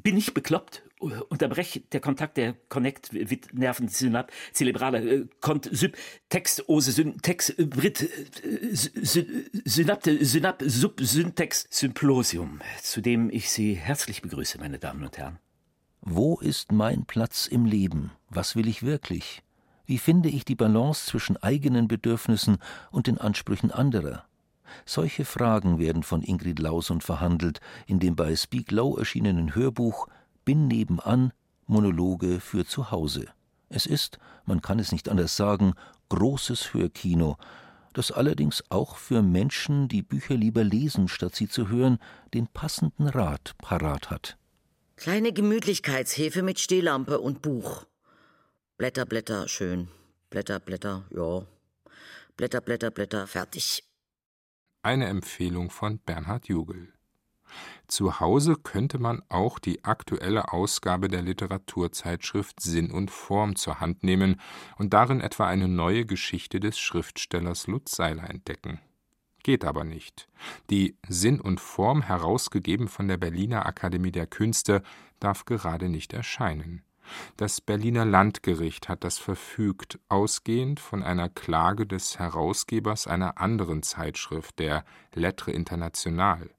bin 0.02 0.18
ich 0.18 0.34
bekloppt? 0.34 0.84
Unterbrecht 1.02 1.94
der 1.94 2.00
Kontakt 2.00 2.38
der 2.38 2.56
Connect 2.70 3.12
mit 3.14 3.54
Nervensynap 3.54 4.32
cerebrale 4.54 5.00
äh, 5.00 5.28
Kont 5.42 5.70
Syp 5.72 5.98
Text 6.30 6.68
Ose 6.70 6.92
Syn 6.92 7.22
Text 7.22 7.58
äh, 7.58 7.66
Brit 7.66 8.02
äh, 8.02 8.76
Synapte 9.04 10.24
Synap 10.24 10.64
Sub 10.66 11.00
Syntax 11.02 11.68
Symplosium, 11.70 12.62
zu 12.82 13.02
dem 13.02 13.30
ich 13.30 13.50
Sie 13.50 13.74
herzlich 13.74 14.22
begrüße, 14.22 14.60
meine 14.60 14.80
Damen 14.80 15.04
und 15.04 15.18
Herren. 15.18 15.40
Wo 16.02 16.40
ist 16.40 16.72
mein 16.72 17.06
Platz 17.06 17.48
im 17.48 17.66
Leben? 17.66 18.12
Was 18.30 18.56
will 18.56 18.68
ich 18.68 18.84
wirklich? 18.84 19.44
Wie 19.86 19.98
finde 19.98 20.30
ich 20.30 20.46
die 20.46 20.56
Balance 20.56 21.06
zwischen 21.06 21.38
eigenen 21.38 21.88
Bedürfnissen 21.88 22.58
und 22.92 23.08
den 23.08 23.18
Ansprüchen 23.18 23.72
anderer? 23.72 24.26
Solche 24.86 25.26
Fragen 25.26 25.80
werden 25.80 26.04
von 26.04 26.22
Ingrid 26.22 26.60
Lausund 26.60 27.04
verhandelt 27.04 27.60
in 27.88 28.00
dem 28.00 28.16
bei 28.16 28.36
Speak 28.36 28.72
Low 28.72 28.98
erschienenen 28.98 29.54
Hörbuch 29.54 30.08
Bin 30.46 30.68
nebenan 30.68 31.34
Monologe 31.68 32.40
für 32.40 32.66
zu 32.66 32.92
Hause. 32.92 33.28
Es 33.70 33.86
ist, 33.86 34.20
man 34.46 34.62
kann 34.62 34.80
es 34.80 34.92
nicht 34.92 35.08
anders 35.08 35.36
sagen, 35.36 35.74
großes 36.10 36.74
Hörkino, 36.74 37.38
das 37.94 38.12
allerdings 38.12 38.64
auch 38.70 38.98
für 38.98 39.22
Menschen, 39.22 39.88
die 39.88 40.02
Bücher 40.02 40.36
lieber 40.36 40.64
lesen, 40.64 41.08
statt 41.08 41.36
sie 41.36 41.48
zu 41.48 41.70
hören, 41.70 42.00
den 42.34 42.48
passenden 42.48 43.08
Rat 43.08 43.54
parat 43.58 44.10
hat. 44.10 44.38
Kleine 44.96 45.34
Gemütlichkeitshefe 45.34 46.44
mit 46.44 46.60
Stehlampe 46.60 47.20
und 47.20 47.42
Buch. 47.42 47.86
Blätter, 48.78 49.06
Blätter, 49.06 49.48
schön. 49.48 49.88
Blätter, 50.30 50.60
Blätter, 50.60 51.06
ja. 51.10 51.46
Blätter, 52.38 52.62
Blätter, 52.62 52.92
Blätter, 52.92 53.28
fertig. 53.28 53.84
Eine 54.84 55.08
Empfehlung 55.08 55.70
von 55.70 56.00
Bernhard 56.00 56.48
Jugel. 56.48 56.94
Zu 57.88 58.20
Hause 58.20 58.56
könnte 58.56 59.00
man 59.00 59.22
auch 59.30 59.60
die 59.60 59.84
aktuelle 59.84 60.54
Ausgabe 60.54 61.08
der 61.08 61.22
Literaturzeitschrift 61.22 62.62
Sinn 62.62 62.92
und 62.92 63.12
Form 63.12 63.56
zur 63.56 63.80
Hand 63.80 64.04
nehmen 64.04 64.40
und 64.78 64.94
darin 64.94 65.22
etwa 65.22 65.48
eine 65.48 65.68
neue 65.68 66.06
Geschichte 66.06 66.60
des 66.60 66.80
Schriftstellers 66.80 67.68
Lutz 67.68 67.96
Seiler 67.96 68.30
entdecken. 68.30 68.80
Geht 69.44 69.66
aber 69.66 69.84
nicht. 69.84 70.28
Die 70.70 70.98
Sinn 71.08 71.42
und 71.42 71.60
Form, 71.60 72.04
herausgegeben 72.04 72.88
von 72.88 73.08
der 73.08 73.18
Berliner 73.18 73.66
Akademie 73.66 74.12
der 74.12 74.28
Künste, 74.28 74.84
darf 75.20 75.46
gerade 75.46 75.90
nicht 75.90 76.14
erscheinen. 76.14 76.84
Das 77.38 77.60
Berliner 77.60 78.06
Landgericht 78.06 78.88
hat 78.88 79.04
das 79.04 79.18
verfügt, 79.18 80.00
ausgehend 80.10 80.80
von 80.80 81.04
einer 81.04 81.30
Klage 81.30 81.88
des 81.88 82.20
Herausgebers 82.20 83.08
einer 83.08 83.40
anderen 83.40 83.84
Zeitschrift, 83.84 84.60
der 84.60 84.86
Lettre 85.14 85.52
International. 85.52 86.52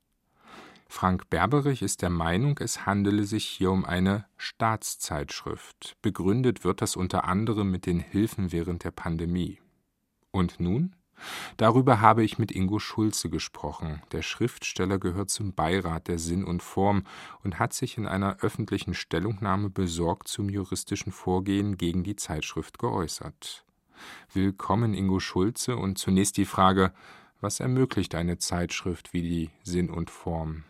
Frank 0.92 1.30
Berberich 1.30 1.80
ist 1.80 2.02
der 2.02 2.10
Meinung, 2.10 2.58
es 2.58 2.84
handele 2.84 3.24
sich 3.24 3.46
hier 3.46 3.70
um 3.70 3.86
eine 3.86 4.26
Staatszeitschrift. 4.36 5.96
Begründet 6.02 6.64
wird 6.64 6.82
das 6.82 6.96
unter 6.96 7.24
anderem 7.24 7.70
mit 7.70 7.86
den 7.86 7.98
Hilfen 7.98 8.52
während 8.52 8.84
der 8.84 8.90
Pandemie. 8.90 9.58
Und 10.32 10.60
nun? 10.60 10.94
Darüber 11.56 12.02
habe 12.02 12.22
ich 12.22 12.38
mit 12.38 12.52
Ingo 12.52 12.78
Schulze 12.78 13.30
gesprochen. 13.30 14.02
Der 14.12 14.20
Schriftsteller 14.20 14.98
gehört 14.98 15.30
zum 15.30 15.54
Beirat 15.54 16.08
der 16.08 16.18
Sinn 16.18 16.44
und 16.44 16.62
Form 16.62 17.04
und 17.42 17.58
hat 17.58 17.72
sich 17.72 17.96
in 17.96 18.06
einer 18.06 18.36
öffentlichen 18.40 18.92
Stellungnahme 18.92 19.70
besorgt 19.70 20.28
zum 20.28 20.50
juristischen 20.50 21.10
Vorgehen 21.10 21.78
gegen 21.78 22.04
die 22.04 22.16
Zeitschrift 22.16 22.78
geäußert. 22.78 23.64
Willkommen, 24.34 24.92
Ingo 24.92 25.20
Schulze, 25.20 25.74
und 25.74 25.96
zunächst 25.96 26.36
die 26.36 26.44
Frage, 26.44 26.92
was 27.40 27.60
ermöglicht 27.60 28.14
eine 28.14 28.36
Zeitschrift 28.36 29.14
wie 29.14 29.22
die 29.22 29.50
Sinn 29.64 29.88
und 29.88 30.10
Form? 30.10 30.64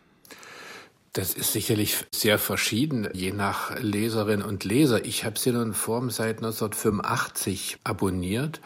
Das 1.15 1.35
ist 1.35 1.53
sicherlich 1.53 2.07
sehr 2.11 2.39
verschieden, 2.39 3.07
je 3.13 3.33
nach 3.33 3.79
Leserin 3.79 4.41
und 4.41 4.65
Leser. 4.65 5.05
Ich 5.05 5.27
habe 5.27 5.39
Sinn 5.39 5.57
und 5.57 5.75
Form 5.75 6.09
seit 6.09 6.39
1985 6.39 7.81
abonniert 7.85 8.63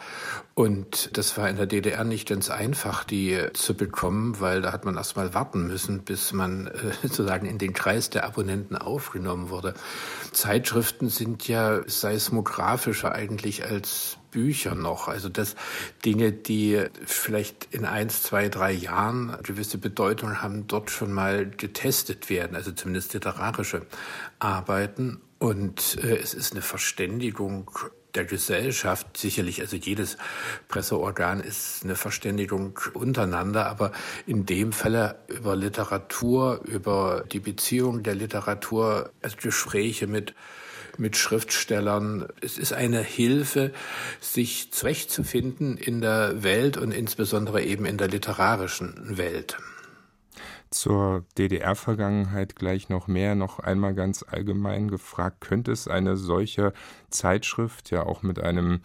und 0.53 1.09
das 1.17 1.37
war 1.37 1.49
in 1.49 1.57
der 1.57 1.65
DDR 1.65 2.05
nicht 2.05 2.25
ganz 2.25 2.49
einfach, 2.49 3.03
die 3.03 3.37
zu 3.51 3.73
bekommen, 3.73 4.39
weil 4.39 4.61
da 4.61 4.71
hat 4.71 4.85
man 4.85 4.95
erst 4.95 5.17
mal 5.17 5.33
warten 5.33 5.67
müssen, 5.67 6.03
bis 6.03 6.31
man 6.31 6.67
äh, 6.67 6.71
sozusagen 7.01 7.47
in 7.47 7.57
den 7.57 7.73
Kreis 7.73 8.09
der 8.11 8.23
Abonnenten 8.23 8.77
aufgenommen 8.77 9.49
wurde. 9.49 9.73
Zeitschriften 10.31 11.09
sind 11.09 11.49
ja 11.49 11.81
seismografischer 11.85 13.11
eigentlich 13.11 13.65
als 13.65 14.19
Bücher 14.37 14.75
noch. 14.75 15.07
Also 15.07 15.29
das 15.29 15.55
Dinge, 16.05 16.31
die 16.31 16.85
vielleicht 17.05 17.69
in 17.71 17.85
eins, 17.85 18.21
zwei, 18.21 18.49
drei 18.49 18.71
Jahren 18.71 19.35
gewisse 19.41 19.79
Bedeutung 19.79 20.43
haben, 20.43 20.67
dort 20.67 20.91
schon 20.91 21.11
mal 21.11 21.49
getestet 21.49 22.29
werden, 22.29 22.55
also 22.55 22.71
zumindest 22.71 23.15
literarische 23.15 23.87
Arbeiten. 24.37 25.21
Und 25.39 25.97
äh, 26.03 26.17
es 26.17 26.35
ist 26.35 26.51
eine 26.51 26.61
Verständigung 26.61 27.71
der 28.13 28.25
Gesellschaft. 28.25 29.17
Sicherlich, 29.17 29.59
also 29.59 29.75
jedes 29.75 30.17
Presseorgan 30.67 31.39
ist 31.39 31.83
eine 31.83 31.95
Verständigung 31.95 32.79
untereinander, 32.93 33.65
aber 33.65 33.91
in 34.27 34.45
dem 34.45 34.71
Falle 34.71 35.15
über 35.29 35.55
Literatur, 35.55 36.61
über 36.63 37.23
die 37.31 37.39
Beziehung 37.39 38.03
der 38.03 38.13
Literatur, 38.13 39.09
also 39.23 39.35
Gespräche 39.41 40.05
mit 40.05 40.35
mit 40.99 41.17
Schriftstellern. 41.17 42.27
Es 42.41 42.57
ist 42.57 42.73
eine 42.73 43.01
Hilfe, 43.01 43.71
sich 44.19 44.71
zurechtzufinden 44.71 45.77
in 45.77 46.01
der 46.01 46.43
Welt 46.43 46.77
und 46.77 46.91
insbesondere 46.91 47.63
eben 47.63 47.85
in 47.85 47.97
der 47.97 48.07
literarischen 48.07 49.17
Welt. 49.17 49.57
Zur 50.69 51.23
DDR-Vergangenheit 51.37 52.57
gleich 52.57 52.89
noch 52.89 53.07
mehr, 53.07 53.35
noch 53.35 53.59
einmal 53.59 53.93
ganz 53.93 54.25
allgemein 54.27 54.89
gefragt, 54.89 55.39
könnte 55.39 55.71
es 55.71 55.87
eine 55.87 56.17
solche 56.17 56.73
Zeitschrift, 57.09 57.89
ja 57.89 58.03
auch 58.03 58.21
mit 58.21 58.39
einem 58.39 58.81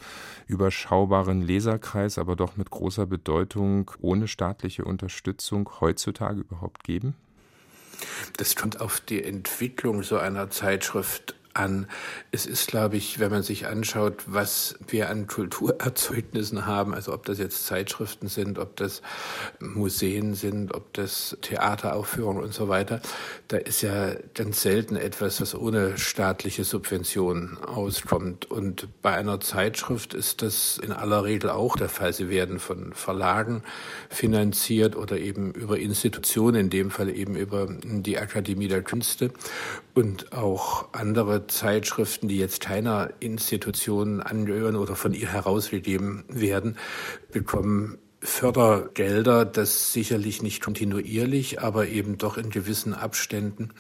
überschaubaren 0.46 1.42
Leserkreis, 1.42 2.18
aber 2.18 2.36
doch 2.36 2.56
mit 2.56 2.70
großer 2.70 3.06
Bedeutung, 3.06 3.90
ohne 4.00 4.28
staatliche 4.28 4.84
Unterstützung 4.84 5.68
heutzutage 5.80 6.42
überhaupt 6.42 6.84
geben? 6.84 7.14
Das 8.36 8.54
kommt 8.54 8.80
auf 8.80 9.00
die 9.00 9.22
Entwicklung 9.22 10.04
so 10.04 10.18
einer 10.18 10.50
Zeitschrift 10.50 11.34
an. 11.55 11.86
Es 12.30 12.46
ist, 12.46 12.68
glaube 12.68 12.96
ich, 12.96 13.18
wenn 13.18 13.30
man 13.30 13.42
sich 13.42 13.66
anschaut, 13.66 14.22
was 14.26 14.76
wir 14.86 15.11
an 15.11 15.26
Kulturerzeugnissen 15.26 16.66
haben, 16.66 16.94
also 16.94 17.12
ob 17.12 17.26
das 17.26 17.38
jetzt 17.38 17.66
Zeitschriften 17.66 18.28
sind, 18.28 18.59
ob 18.59 18.76
das 18.76 19.03
Museen 19.61 20.34
sind, 20.34 20.74
ob 20.74 20.92
das 20.94 21.36
Theateraufführungen 21.42 22.42
und 22.42 22.55
so 22.55 22.68
weiter, 22.68 23.00
da 23.48 23.57
ist 23.59 23.82
ja 23.82 24.14
ganz 24.34 24.62
selten 24.62 24.96
etwas, 24.96 25.40
was 25.40 25.55
ohne 25.55 25.98
staatliche 25.98 26.64
Subventionen 26.64 27.59
auskommt. 27.59 28.50
Und 28.50 28.88
bei 29.03 29.12
einer 29.12 29.40
Zeitschrift 29.40 30.14
ist 30.14 30.42
das 30.42 30.78
in 30.78 30.92
aller 30.92 31.24
Regel 31.24 31.50
auch 31.50 31.76
der 31.76 31.88
Fall. 31.88 32.12
Sie 32.12 32.28
werden 32.28 32.59
von 32.59 32.92
Verlagen 32.92 33.62
finanziert 34.09 34.96
oder 34.96 35.18
eben 35.18 35.53
über 35.53 35.78
Institutionen, 35.78 36.62
in 36.62 36.70
dem 36.70 36.90
Fall 36.90 37.11
eben 37.11 37.36
über 37.36 37.68
die 37.82 38.18
Akademie 38.18 38.68
der 38.68 38.82
Künste 38.82 39.30
und 39.95 40.32
auch 40.32 40.93
andere 40.93 41.47
Zeitschriften, 41.47 42.28
die 42.28 42.38
jetzt 42.38 42.61
keiner 42.61 43.11
Institution 43.20 44.20
angehören 44.20 44.76
oder 44.76 44.97
von 44.97 45.12
ihr 45.12 45.28
herausgegeben 45.28 46.24
werden, 46.28 46.76
bekommen 47.30 47.99
Fördergelder, 48.24 49.45
das 49.45 49.93
sicherlich 49.93 50.43
nicht 50.43 50.62
kontinuierlich, 50.62 51.61
aber 51.61 51.88
eben 51.88 52.18
doch 52.18 52.38
in 52.38 52.51
gewissen 52.51 52.95
Abständen 52.95 53.70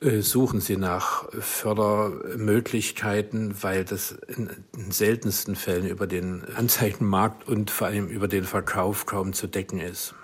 äh, 0.00 0.20
suchen 0.20 0.60
sie 0.60 0.76
nach 0.76 1.28
Fördermöglichkeiten, 1.30 3.62
weil 3.62 3.84
das 3.84 4.10
in, 4.10 4.50
in 4.76 4.90
seltensten 4.90 5.54
Fällen 5.54 5.86
über 5.86 6.08
den 6.08 6.42
Anzeigenmarkt 6.56 7.46
und 7.46 7.70
vor 7.70 7.86
allem 7.86 8.08
über 8.08 8.26
den 8.26 8.42
Verkauf 8.42 9.06
kaum 9.06 9.32
zu 9.32 9.46
decken 9.46 9.78
ist. 9.78 10.16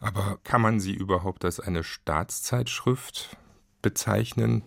Aber 0.00 0.38
kann 0.44 0.60
man 0.60 0.78
sie 0.78 0.92
überhaupt 0.92 1.46
als 1.46 1.58
eine 1.58 1.84
Staatszeitschrift 1.84 3.34
bezeichnen? 3.82 4.62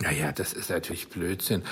Naja, 0.00 0.32
das 0.32 0.52
ist 0.52 0.70
natürlich 0.70 1.08
Blödsinn. 1.08 1.62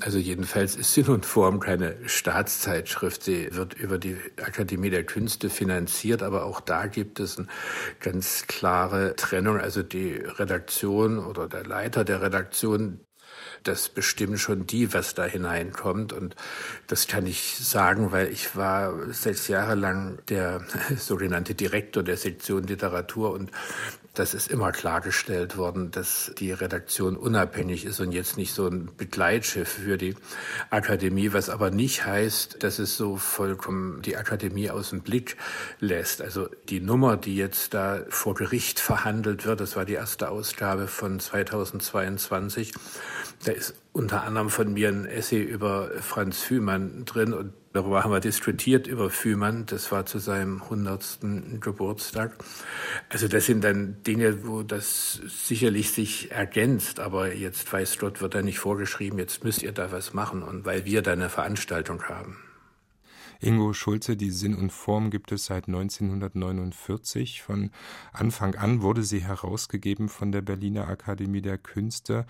Also 0.00 0.18
jedenfalls 0.18 0.74
ist 0.74 0.94
Sinn 0.94 1.06
und 1.06 1.24
Form 1.24 1.60
keine 1.60 1.96
Staatszeitschrift. 2.08 3.22
Sie 3.22 3.54
wird 3.54 3.74
über 3.74 3.98
die 3.98 4.16
Akademie 4.42 4.90
der 4.90 5.04
Künste 5.04 5.48
finanziert, 5.48 6.24
aber 6.24 6.44
auch 6.44 6.60
da 6.60 6.86
gibt 6.86 7.20
es 7.20 7.38
eine 7.38 7.46
ganz 8.00 8.46
klare 8.48 9.14
Trennung. 9.14 9.60
Also 9.60 9.84
die 9.84 10.14
Redaktion 10.14 11.18
oder 11.24 11.48
der 11.48 11.64
Leiter 11.64 12.04
der 12.04 12.20
Redaktion, 12.20 13.00
das 13.62 13.88
bestimmen 13.88 14.38
schon 14.38 14.66
die, 14.66 14.92
was 14.92 15.14
da 15.14 15.24
hineinkommt. 15.24 16.12
Und 16.12 16.34
das 16.88 17.06
kann 17.06 17.26
ich 17.26 17.58
sagen, 17.58 18.10
weil 18.10 18.32
ich 18.32 18.56
war 18.56 19.12
sechs 19.12 19.46
Jahre 19.46 19.76
lang 19.76 20.18
der 20.28 20.64
sogenannte 20.96 21.54
Direktor 21.54 22.02
der 22.02 22.16
Sektion 22.16 22.64
Literatur 22.64 23.30
und 23.30 23.52
das 24.18 24.34
ist 24.34 24.50
immer 24.50 24.72
klargestellt 24.72 25.56
worden, 25.56 25.92
dass 25.92 26.32
die 26.38 26.50
Redaktion 26.50 27.16
unabhängig 27.16 27.84
ist 27.84 28.00
und 28.00 28.10
jetzt 28.10 28.36
nicht 28.36 28.52
so 28.52 28.66
ein 28.66 28.90
Begleitschiff 28.96 29.68
für 29.68 29.96
die 29.96 30.16
Akademie, 30.70 31.32
was 31.32 31.48
aber 31.48 31.70
nicht 31.70 32.04
heißt, 32.04 32.62
dass 32.64 32.80
es 32.80 32.96
so 32.96 33.16
vollkommen 33.16 34.02
die 34.02 34.16
Akademie 34.16 34.70
aus 34.70 34.90
dem 34.90 35.02
Blick 35.02 35.36
lässt. 35.78 36.20
Also 36.20 36.48
die 36.68 36.80
Nummer, 36.80 37.16
die 37.16 37.36
jetzt 37.36 37.74
da 37.74 38.00
vor 38.08 38.34
Gericht 38.34 38.80
verhandelt 38.80 39.46
wird, 39.46 39.60
das 39.60 39.76
war 39.76 39.84
die 39.84 39.94
erste 39.94 40.30
Ausgabe 40.30 40.88
von 40.88 41.20
2022, 41.20 42.72
da 43.44 43.52
ist 43.52 43.74
unter 43.92 44.24
anderem 44.24 44.50
von 44.50 44.72
mir 44.72 44.88
ein 44.88 45.06
Essay 45.06 45.42
über 45.42 45.90
Franz 46.00 46.40
Fühmann 46.40 47.04
drin 47.04 47.32
und 47.32 47.52
darüber 47.72 48.04
haben 48.04 48.12
wir 48.12 48.20
diskutiert 48.20 48.86
über 48.86 49.10
Fühmann. 49.10 49.66
Das 49.66 49.90
war 49.92 50.06
zu 50.06 50.18
seinem 50.18 50.62
100. 50.62 51.18
Geburtstag. 51.60 52.36
Also 53.08 53.28
das 53.28 53.46
sind 53.46 53.64
dann 53.64 54.02
Dinge, 54.02 54.46
wo 54.46 54.62
das 54.62 55.20
sicherlich 55.26 55.92
sich 55.92 56.30
ergänzt, 56.30 57.00
aber 57.00 57.34
jetzt 57.34 57.72
weiß 57.72 57.98
Gott, 57.98 58.20
wird 58.20 58.34
da 58.34 58.42
nicht 58.42 58.58
vorgeschrieben, 58.58 59.18
jetzt 59.18 59.44
müsst 59.44 59.62
ihr 59.62 59.72
da 59.72 59.92
was 59.92 60.14
machen 60.14 60.42
und 60.42 60.64
weil 60.64 60.84
wir 60.84 61.02
da 61.02 61.12
eine 61.12 61.28
Veranstaltung 61.28 62.02
haben. 62.04 62.38
Ingo 63.40 63.72
Schulze, 63.72 64.16
die 64.16 64.32
Sinn 64.32 64.54
und 64.56 64.72
Form 64.72 65.10
gibt 65.10 65.30
es 65.30 65.44
seit 65.44 65.68
1949. 65.68 67.42
Von 67.42 67.70
Anfang 68.12 68.56
an 68.56 68.82
wurde 68.82 69.04
sie 69.04 69.20
herausgegeben 69.20 70.08
von 70.08 70.32
der 70.32 70.42
Berliner 70.42 70.88
Akademie 70.88 71.40
der 71.40 71.56
Künste. 71.56 72.26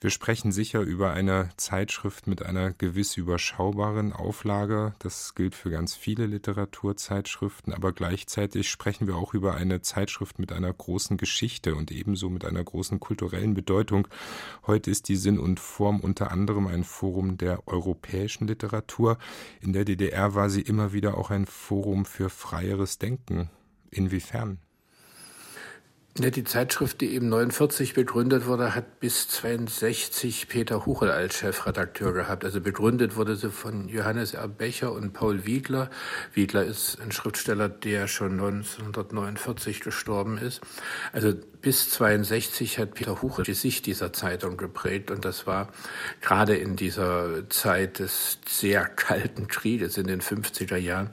Wir 0.00 0.10
sprechen 0.10 0.52
sicher 0.52 0.80
über 0.80 1.10
eine 1.10 1.48
Zeitschrift 1.56 2.28
mit 2.28 2.46
einer 2.46 2.70
gewiss 2.70 3.16
überschaubaren 3.16 4.12
Auflage. 4.12 4.94
Das 5.00 5.34
gilt 5.34 5.56
für 5.56 5.70
ganz 5.70 5.96
viele 5.96 6.26
Literaturzeitschriften, 6.26 7.72
aber 7.72 7.92
gleichzeitig 7.92 8.70
sprechen 8.70 9.08
wir 9.08 9.16
auch 9.16 9.34
über 9.34 9.56
eine 9.56 9.82
Zeitschrift 9.82 10.38
mit 10.38 10.52
einer 10.52 10.72
großen 10.72 11.16
Geschichte 11.16 11.74
und 11.74 11.90
ebenso 11.90 12.30
mit 12.30 12.44
einer 12.44 12.62
großen 12.62 13.00
kulturellen 13.00 13.54
Bedeutung. 13.54 14.06
Heute 14.68 14.88
ist 14.88 15.08
die 15.08 15.16
Sinn 15.16 15.40
und 15.40 15.58
Form 15.58 15.98
unter 15.98 16.30
anderem 16.30 16.68
ein 16.68 16.84
Forum 16.84 17.36
der 17.36 17.66
europäischen 17.66 18.46
Literatur. 18.46 19.18
In 19.60 19.72
der 19.72 19.84
DDR 19.84 20.32
war 20.36 20.48
sie 20.48 20.62
immer 20.62 20.92
wieder 20.92 21.18
auch 21.18 21.32
ein 21.32 21.44
Forum 21.44 22.04
für 22.04 22.30
freieres 22.30 22.98
Denken. 22.98 23.50
Inwiefern? 23.90 24.60
Die 26.20 26.42
Zeitschrift, 26.42 27.00
die 27.00 27.14
eben 27.14 27.28
49 27.28 27.94
begründet 27.94 28.46
wurde, 28.46 28.74
hat 28.74 28.98
bis 28.98 29.28
62 29.28 30.48
Peter 30.48 30.84
Huchel 30.84 31.12
als 31.12 31.36
Chefredakteur 31.36 32.12
gehabt. 32.12 32.44
Also 32.44 32.60
begründet 32.60 33.14
wurde 33.14 33.36
sie 33.36 33.52
von 33.52 33.88
Johannes 33.88 34.34
R. 34.34 34.48
Becher 34.48 34.90
und 34.90 35.12
Paul 35.12 35.46
Wiedler. 35.46 35.90
Wiedler 36.34 36.64
ist 36.64 37.00
ein 37.00 37.12
Schriftsteller, 37.12 37.68
der 37.68 38.08
schon 38.08 38.32
1949 38.32 39.80
gestorben 39.80 40.38
ist. 40.38 40.60
Also 41.12 41.34
bis 41.60 41.90
62 41.90 42.78
hat 42.78 42.94
Peter 42.94 43.20
Huchel 43.22 43.44
die 43.44 43.54
Sicht 43.54 43.86
dieser 43.86 44.12
Zeitung 44.12 44.56
geprägt 44.56 45.10
und 45.10 45.24
das 45.24 45.46
war 45.46 45.72
gerade 46.20 46.56
in 46.56 46.76
dieser 46.76 47.48
Zeit 47.48 47.98
des 47.98 48.38
sehr 48.46 48.86
kalten 48.86 49.48
Krieges 49.48 49.98
in 49.98 50.06
den 50.06 50.20
50er 50.20 50.76
Jahren 50.76 51.10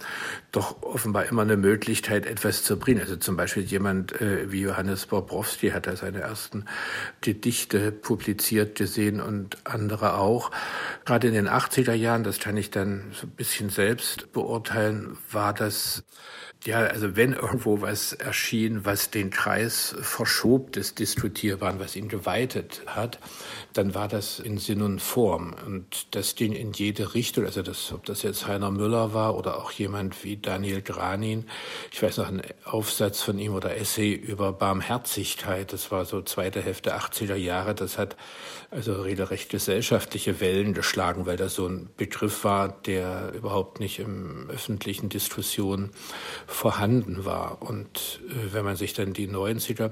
doch 0.55 0.81
offenbar 0.81 1.25
immer 1.25 1.41
eine 1.41 1.57
Möglichkeit, 1.57 2.25
etwas 2.25 2.63
zu 2.63 2.77
bringen. 2.77 3.01
Also 3.01 3.15
zum 3.17 3.35
Beispiel 3.35 3.63
jemand 3.63 4.19
äh, 4.21 4.51
wie 4.51 4.61
Johannes 4.61 5.05
Bobrowski 5.05 5.69
hat 5.69 5.87
da 5.87 5.95
seine 5.95 6.21
ersten 6.21 6.65
Gedichte 7.21 7.91
publiziert 7.91 8.75
gesehen 8.75 9.19
und 9.19 9.57
andere 9.65 10.15
auch. 10.15 10.51
Gerade 11.05 11.27
in 11.27 11.33
den 11.33 11.49
80er 11.49 11.93
Jahren, 11.93 12.23
das 12.23 12.39
kann 12.39 12.57
ich 12.57 12.71
dann 12.71 13.11
so 13.11 13.27
ein 13.27 13.31
bisschen 13.31 13.69
selbst 13.69 14.31
beurteilen, 14.31 15.17
war 15.31 15.53
das 15.53 16.03
ja, 16.65 16.79
also 16.79 17.15
wenn 17.15 17.33
irgendwo 17.33 17.81
was 17.81 18.13
erschien, 18.13 18.85
was 18.85 19.11
den 19.11 19.29
Kreis 19.29 19.95
verschob 20.01 20.71
des 20.71 20.95
Diskutierbaren, 20.95 21.79
was 21.79 21.95
ihn 21.95 22.09
geweitet 22.09 22.81
hat, 22.87 23.19
dann 23.77 23.93
war 23.93 24.07
das 24.07 24.39
in 24.39 24.57
Sinn 24.57 24.81
und 24.81 25.01
Form. 25.01 25.53
Und 25.65 26.15
das 26.15 26.35
ging 26.35 26.53
in 26.53 26.71
jede 26.71 27.13
Richtung. 27.13 27.45
Also 27.45 27.61
das, 27.61 27.91
ob 27.91 28.05
das 28.05 28.23
jetzt 28.23 28.47
Heiner 28.47 28.71
Müller 28.71 29.13
war 29.13 29.35
oder 29.35 29.57
auch 29.57 29.71
jemand 29.71 30.23
wie 30.23 30.37
Daniel 30.37 30.81
Granin. 30.81 31.45
Ich 31.91 32.01
weiß 32.01 32.17
noch 32.17 32.29
einen 32.29 32.41
Aufsatz 32.63 33.21
von 33.21 33.37
ihm 33.37 33.53
oder 33.53 33.75
Essay 33.75 34.13
über 34.13 34.53
Barmherzigkeit. 34.53 35.73
Das 35.73 35.91
war 35.91 36.05
so 36.05 36.21
zweite 36.21 36.61
Hälfte 36.61 36.95
80er 36.95 37.35
Jahre. 37.35 37.75
Das 37.75 37.97
hat 37.97 38.15
also 38.71 39.01
regelrecht 39.01 39.49
gesellschaftliche 39.49 40.39
Wellen 40.39 40.73
geschlagen, 40.73 41.25
weil 41.25 41.37
das 41.37 41.55
so 41.55 41.67
ein 41.67 41.89
Begriff 41.97 42.45
war, 42.45 42.69
der 42.69 43.33
überhaupt 43.33 43.81
nicht 43.81 43.99
im 43.99 44.49
öffentlichen 44.49 45.09
Diskussion 45.09 45.91
vorhanden 46.47 47.25
war. 47.25 47.61
Und 47.61 48.21
äh, 48.29 48.53
wenn 48.53 48.63
man 48.63 48.77
sich 48.77 48.93
dann 48.93 49.11
die 49.11 49.27
90er 49.27 49.91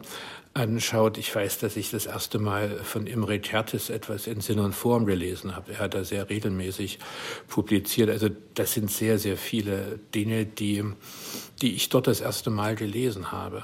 anschaut, 0.53 1.17
ich 1.17 1.33
weiß, 1.33 1.59
dass 1.59 1.75
ich 1.77 1.89
das 1.89 2.05
erste 2.05 2.37
Mal 2.37 2.69
von 2.83 3.07
Imre 3.07 3.41
Tertes 3.41 3.89
etwas 3.89 4.27
in 4.27 4.41
Sinn 4.41 4.59
und 4.59 4.73
Form 4.73 5.05
gelesen 5.05 5.55
habe. 5.55 5.73
Er 5.73 5.79
hat 5.79 5.93
da 5.95 6.03
sehr 6.03 6.29
regelmäßig 6.29 6.99
publiziert. 7.47 8.09
Also 8.09 8.29
das 8.53 8.73
sind 8.73 8.91
sehr, 8.91 9.17
sehr 9.17 9.37
viele 9.37 9.99
Dinge, 10.13 10.45
die, 10.45 10.83
die 11.61 11.73
ich 11.73 11.89
dort 11.89 12.07
das 12.07 12.21
erste 12.21 12.51
Mal 12.51 12.75
gelesen 12.75 13.31
habe 13.31 13.63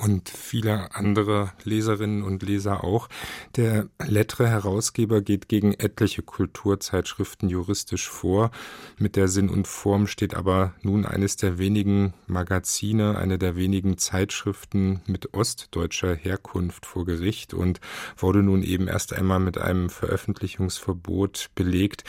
und 0.00 0.30
viele 0.30 0.94
andere 0.94 1.52
Leserinnen 1.64 2.22
und 2.22 2.42
Leser 2.42 2.84
auch. 2.84 3.08
Der 3.56 3.88
Lettre-Herausgeber 3.98 5.20
geht 5.20 5.48
gegen 5.48 5.74
etliche 5.74 6.22
Kulturzeitschriften 6.22 7.50
juristisch 7.50 8.08
vor. 8.08 8.50
Mit 8.98 9.16
der 9.16 9.28
Sinn 9.28 9.50
und 9.50 9.68
Form 9.68 10.06
steht 10.06 10.34
aber 10.34 10.74
nun 10.82 11.04
eines 11.04 11.36
der 11.36 11.58
wenigen 11.58 12.14
Magazine, 12.26 13.18
eine 13.18 13.38
der 13.38 13.56
wenigen 13.56 13.98
Zeitschriften 13.98 15.02
mit 15.06 15.34
ostdeutscher 15.34 16.14
Herkunft 16.14 16.86
vor 16.86 17.04
Gericht 17.04 17.52
und 17.52 17.80
wurde 18.16 18.42
nun 18.42 18.62
eben 18.62 18.88
erst 18.88 19.12
einmal 19.12 19.40
mit 19.40 19.58
einem 19.58 19.90
Veröffentlichungsverbot 19.90 21.50
belegt. 21.54 22.04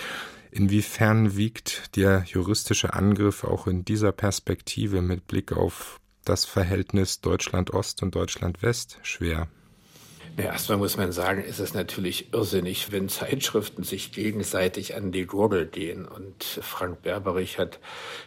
Inwiefern 0.54 1.38
wiegt 1.38 1.96
der 1.96 2.26
juristische 2.28 2.94
Angriff 2.94 3.46
auch 3.46 3.68
in 3.68 3.86
dieser 3.86 4.12
Perspektive 4.12 5.02
mit 5.02 5.26
Blick 5.28 5.54
auf 5.54 6.01
das 6.26 6.46
Verhältnis 6.46 7.22
Deutschland-Ost 7.22 8.04
und 8.04 8.16
Deutschland-West 8.16 9.00
schwer? 9.04 9.48
Ja, 10.38 10.46
erstmal 10.46 10.78
muss 10.78 10.96
man 10.96 11.12
sagen, 11.12 11.44
ist 11.44 11.60
es 11.60 11.74
natürlich 11.74 12.34
irrsinnig, 12.34 12.92
wenn 12.94 13.10
Zeitschriften 13.10 13.84
sich 13.84 14.14
gegenseitig 14.14 14.96
an 14.96 15.12
die 15.12 15.26
Gurgel 15.26 15.66
gehen. 15.66 16.08
Und 16.08 16.44
Frank 16.44 17.02
Berberich 17.02 17.58
hat, 17.60 17.80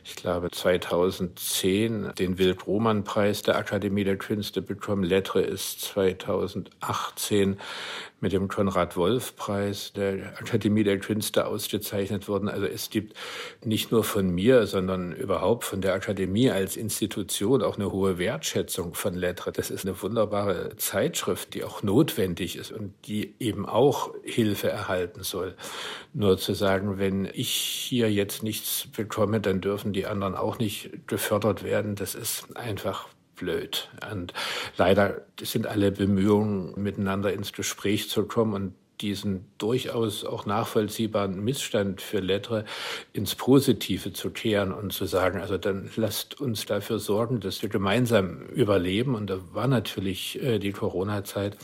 ich 0.05 0.15
glaube, 0.15 0.51
2010 0.51 2.13
den 2.19 2.37
Wild-Roman-Preis 2.37 3.43
der 3.43 3.57
Akademie 3.57 4.05
der 4.05 4.19
Künste 4.19 4.61
bekommen. 4.61 5.03
Lettre 5.03 5.41
ist 5.41 5.81
2018 5.81 7.59
mit 8.25 8.33
dem 8.33 8.49
Konrad-Wolf-Preis 8.49 9.93
der 9.93 10.33
Akademie 10.41 10.83
der 10.83 10.99
Künste 10.99 11.47
ausgezeichnet 11.47 12.27
worden. 12.27 12.49
Also 12.49 12.65
es 12.65 12.89
gibt 12.89 13.15
nicht 13.63 13.93
nur 13.93 14.03
von 14.03 14.31
mir, 14.31 14.67
sondern 14.67 15.13
überhaupt 15.13 15.65
von 15.65 15.83
der 15.83 15.93
Akademie 15.93 16.51
als 16.51 16.79
Institution 16.79 17.63
auch 17.63 17.77
eine 17.77 17.93
hohe 17.93 18.17
Wertschätzung 18.17 18.95
von 18.95 19.15
Lettre. 19.15 19.53
Das 19.53 19.71
ist 19.71 19.85
eine 19.85 20.01
wunderbare 20.01 20.75
Zeitschrift, 20.79 21.53
die 21.53 21.65
auch 21.65 21.83
notwendig 21.83 22.57
ist 22.57 22.73
und 22.73 22.95
die 23.07 23.35
eben 23.41 23.67
auch 23.67 24.15
Hilfe 24.23 24.71
erhalten 24.71 25.23
soll. 25.23 25.55
Nur 26.15 26.39
zu 26.39 26.55
sagen, 26.55 26.99
wenn 26.99 27.29
ich 27.31 27.51
hier 27.51 28.11
jetzt 28.11 28.43
nichts 28.43 28.89
bekomme, 28.97 29.43
dann 29.43 29.61
dürfen 29.61 29.93
die 29.93 30.07
anderen 30.07 30.35
auch 30.35 30.59
nicht 30.59 31.07
gefördert 31.07 31.63
werden, 31.63 31.95
das 31.95 32.15
ist 32.15 32.57
einfach 32.57 33.07
blöd. 33.37 33.89
Und 34.11 34.33
leider 34.77 35.23
sind 35.41 35.67
alle 35.67 35.91
Bemühungen, 35.91 36.75
miteinander 36.81 37.33
ins 37.33 37.53
Gespräch 37.53 38.09
zu 38.09 38.25
kommen 38.25 38.55
und 38.55 38.75
diesen 39.01 39.47
durchaus 39.59 40.25
auch 40.25 40.47
nachvollziehbaren 40.47 41.43
Missstand 41.43 42.01
für 42.01 42.21
Lettre 42.21 42.65
ins 43.13 43.35
Positive 43.35 44.13
zu 44.13 44.31
kehren 44.31 44.73
und 44.73 44.93
zu 44.93 45.07
sagen, 45.07 45.41
also 45.41 45.59
dann 45.59 45.91
lasst 45.97 46.41
uns 46.41 46.67
dafür 46.67 46.99
sorgen, 46.99 47.41
dass 47.41 47.63
wir 47.63 47.69
gemeinsam 47.69 48.43
überleben. 48.47 49.15
Und 49.15 49.31
da 49.31 49.39
war 49.53 49.67
natürlich 49.67 50.41
äh, 50.43 50.59
die 50.59 50.73
Corona-Zeit 50.73 51.57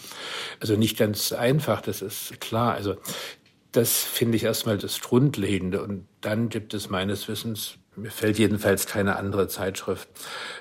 also 0.58 0.76
nicht 0.76 0.98
ganz 0.98 1.32
einfach, 1.32 1.80
das 1.80 2.02
ist 2.02 2.40
klar. 2.40 2.74
Also 2.74 2.96
das 3.72 4.02
finde 4.02 4.36
ich 4.36 4.44
erstmal 4.44 4.78
das 4.78 5.00
Grundlegende. 5.00 5.82
Und 5.82 6.06
dann 6.20 6.48
gibt 6.48 6.74
es 6.74 6.90
meines 6.90 7.28
Wissens 7.28 7.78
mir 8.01 8.11
fällt 8.11 8.38
jedenfalls 8.38 8.86
keine 8.86 9.16
andere 9.16 9.48
Zeitschrift 9.48 10.09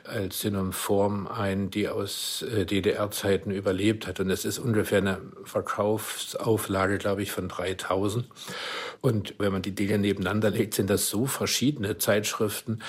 als 0.04 0.42
Sinn 0.42 0.56
Form 0.74 1.28
ein, 1.28 1.70
die 1.70 1.88
aus 1.88 2.42
äh, 2.44 2.66
DDR-Zeiten 2.66 3.52
überlebt 3.52 4.08
hat. 4.08 4.20
Und 4.20 4.30
es 4.30 4.46
ist 4.46 4.60
ungefähr 4.60 5.00
eine 5.00 5.22
Verkaufsauflage, 5.44 6.98
glaube 6.98 7.22
ich, 7.24 7.32
von 7.32 7.48
3000. 7.48 8.28
Und 9.02 9.36
wenn 9.38 9.52
man 9.52 9.62
die 9.62 9.74
Dinge 9.74 9.97
nebeneinander 9.97 10.50
legt, 10.50 10.74
sind 10.74 10.89
das 10.89 11.10
so 11.10 11.26
verschiedene 11.26 11.97
Zeitschriften. 11.97 12.80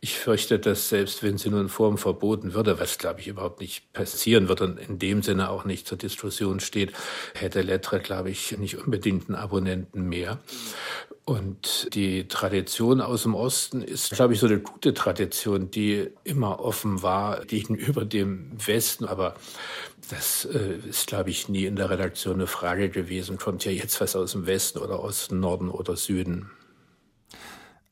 Ich 0.00 0.18
fürchte, 0.18 0.58
dass 0.58 0.88
selbst 0.88 1.22
wenn 1.22 1.36
Sinn 1.36 1.68
Form 1.68 1.98
verboten 1.98 2.54
würde, 2.54 2.80
was, 2.80 2.96
glaube 2.96 3.20
ich, 3.20 3.28
überhaupt 3.28 3.60
nicht 3.60 3.92
passieren 3.92 4.48
wird 4.48 4.62
und 4.62 4.78
in 4.78 4.98
dem 4.98 5.22
Sinne 5.22 5.50
auch 5.50 5.64
nicht 5.64 5.86
zur 5.86 5.98
Diskussion 5.98 6.60
steht, 6.60 6.92
hätte 7.34 7.60
Lettre, 7.62 8.00
glaube 8.00 8.30
ich, 8.30 8.56
nicht 8.56 8.78
unbedingt 8.78 9.28
einen 9.28 9.36
Abonnenten 9.36 10.08
mehr. 10.08 10.38
Und 11.28 11.94
die 11.94 12.26
Tradition 12.26 13.02
aus 13.02 13.24
dem 13.24 13.34
Osten 13.34 13.82
ist, 13.82 14.12
glaube 14.12 14.32
ich, 14.32 14.40
so 14.40 14.46
eine 14.46 14.60
gute 14.60 14.94
Tradition, 14.94 15.70
die 15.70 16.08
immer 16.24 16.60
offen 16.60 17.02
war 17.02 17.44
gegenüber 17.44 18.06
dem 18.06 18.52
Westen. 18.66 19.04
Aber 19.04 19.34
das 20.08 20.44
äh, 20.46 20.78
ist, 20.88 21.06
glaube 21.06 21.30
ich, 21.30 21.48
nie 21.48 21.66
in 21.66 21.76
der 21.76 21.90
Redaktion 21.90 22.34
eine 22.34 22.46
Frage 22.46 22.88
gewesen. 22.88 23.38
Kommt 23.38 23.64
ja 23.64 23.72
jetzt 23.72 24.00
was 24.00 24.16
aus 24.16 24.32
dem 24.32 24.46
Westen 24.46 24.78
oder 24.78 24.98
aus 24.98 25.28
dem 25.28 25.40
Norden 25.40 25.70
oder 25.70 25.96
Süden? 25.96 26.50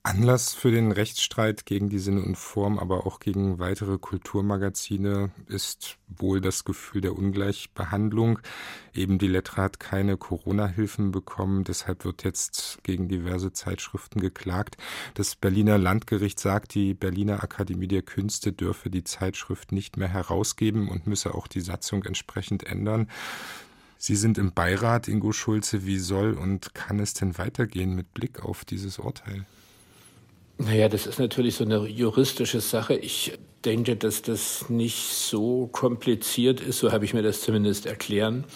Anlass 0.07 0.55
für 0.55 0.71
den 0.71 0.93
Rechtsstreit 0.93 1.67
gegen 1.67 1.89
die 1.89 1.99
Sinne 1.99 2.23
und 2.23 2.37
Form, 2.37 2.79
aber 2.79 3.09
auch 3.09 3.19
gegen 3.19 3.59
weitere 3.59 3.99
Kulturmagazine 3.99 5.33
ist 5.49 5.99
wohl 6.07 6.41
das 6.41 6.65
Gefühl 6.65 7.01
der 7.01 7.19
Ungleichbehandlung. 7.19 8.39
Eben 8.95 9.19
die 9.19 9.27
Lettre 9.27 9.63
hat 9.63 9.81
keine 9.81 10.17
Corona-Hilfen 10.17 11.11
bekommen, 11.11 11.65
deshalb 11.65 12.05
wird 12.05 12.23
jetzt 12.23 12.79
gegen 12.85 13.09
diverse 13.09 13.53
Zeitschriften 13.53 14.21
geklagt. 14.21 14.77
Das 15.15 15.35
Berliner 15.35 15.77
Landgericht 15.77 16.39
sagt, 16.39 16.75
die 16.75 16.95
Berliner 16.95 17.43
Akademie 17.43 17.89
der 17.89 18.03
Künste 18.03 18.53
dürfe 18.53 18.91
die 18.91 19.03
Zeitschrift 19.03 19.73
nicht 19.73 19.97
mehr 19.97 20.09
herausgeben 20.09 20.89
und 20.89 21.09
müsse 21.09 21.35
auch 21.35 21.49
die 21.49 21.61
Satzung 21.61 22.05
entsprechend 22.05 22.63
ändern. 22.63 23.11
Sie 23.99 24.15
sind 24.15 24.39
im 24.39 24.53
Beirat, 24.53 25.09
Ingo 25.09 25.33
Schulze. 25.33 25.85
Wie 25.85 25.99
soll 25.99 26.35
und 26.35 26.77
kann 26.77 27.01
es 27.01 27.13
denn 27.15 27.39
weitergehen 27.39 27.97
mit 27.97 28.15
Blick 28.15 28.45
auf 28.45 28.65
dieses 28.65 29.01
Urteil? 29.01 29.47
Naja, 30.59 30.89
das 30.89 31.07
ist 31.07 31.19
natürlich 31.19 31.57
so 31.57 31.65
eine 31.65 31.87
juristische 31.87 32.61
Sache. 32.61 32.95
Ich 32.95 33.39
denke, 33.65 33.97
dass 33.97 34.23
das 34.23 34.71
nicht 34.71 34.97
so 35.13 35.67
kompliziert 35.67 36.61
ist, 36.61 36.79
so 36.79 36.93
habe 36.93 37.05
ich 37.05 37.13
mir 37.13 37.23
das 37.23 37.43
zumindest 37.43 37.85
erklären 37.85 38.47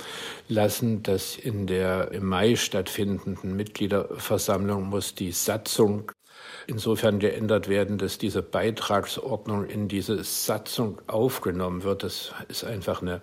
lassen, 0.48 1.02
dass 1.02 1.36
in 1.36 1.66
der 1.66 2.12
im 2.12 2.24
Mai 2.26 2.56
stattfindenden 2.56 3.54
Mitgliederversammlung 3.54 4.84
muss 4.84 5.14
die 5.14 5.32
Satzung 5.32 6.10
insofern 6.66 7.18
geändert 7.18 7.68
werden, 7.68 7.98
dass 7.98 8.18
diese 8.18 8.42
Beitragsordnung 8.42 9.66
in 9.66 9.88
diese 9.88 10.22
Satzung 10.24 11.00
aufgenommen 11.06 11.82
wird. 11.82 12.02
Das 12.02 12.32
ist 12.48 12.64
einfach 12.64 13.02
eine 13.02 13.20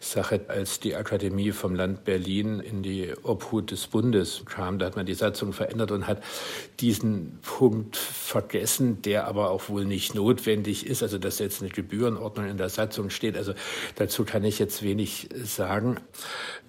Sache, 0.00 0.40
als 0.48 0.80
die 0.80 0.96
Akademie 0.96 1.52
vom 1.52 1.74
Land 1.74 2.04
Berlin 2.04 2.60
in 2.60 2.82
die 2.82 3.12
Obhut 3.22 3.70
des 3.70 3.86
Bundes 3.86 4.42
kam. 4.46 4.78
Da 4.78 4.86
hat 4.86 4.96
man 4.96 5.06
die 5.06 5.14
Satzung 5.14 5.52
verändert 5.52 5.90
und 5.90 6.06
hat 6.06 6.22
diesen 6.80 7.38
Punkt 7.42 7.96
vergessen, 7.96 9.02
der 9.02 9.26
aber 9.26 9.50
auch 9.50 9.68
wohl 9.68 9.84
nicht 9.84 10.14
notwendig 10.14 10.86
ist. 10.86 11.02
Also, 11.02 11.18
dass 11.18 11.38
jetzt 11.38 11.62
eine 11.62 11.70
Gebührenordnung 11.70 12.48
in 12.48 12.56
der 12.56 12.68
Satzung 12.68 13.10
steht. 13.10 13.36
Also, 13.36 13.54
dazu 13.96 14.24
kann 14.24 14.44
ich 14.44 14.58
jetzt 14.58 14.82
wenig 14.82 15.28
sagen. 15.44 15.98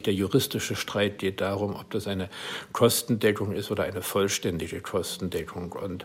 Der 0.06 0.14
juristische 0.14 0.76
Streit 0.76 1.20
geht 1.20 1.42
darum, 1.42 1.76
ob 1.76 1.92
das 1.92 2.08
eine 2.08 2.30
Kostendeckung 2.74 3.54
ist 3.54 3.72
oder 3.72 3.84
eine 3.84 4.02
vollständige 4.02 4.82
Kostendeckung. 4.82 5.72
Und 5.72 6.01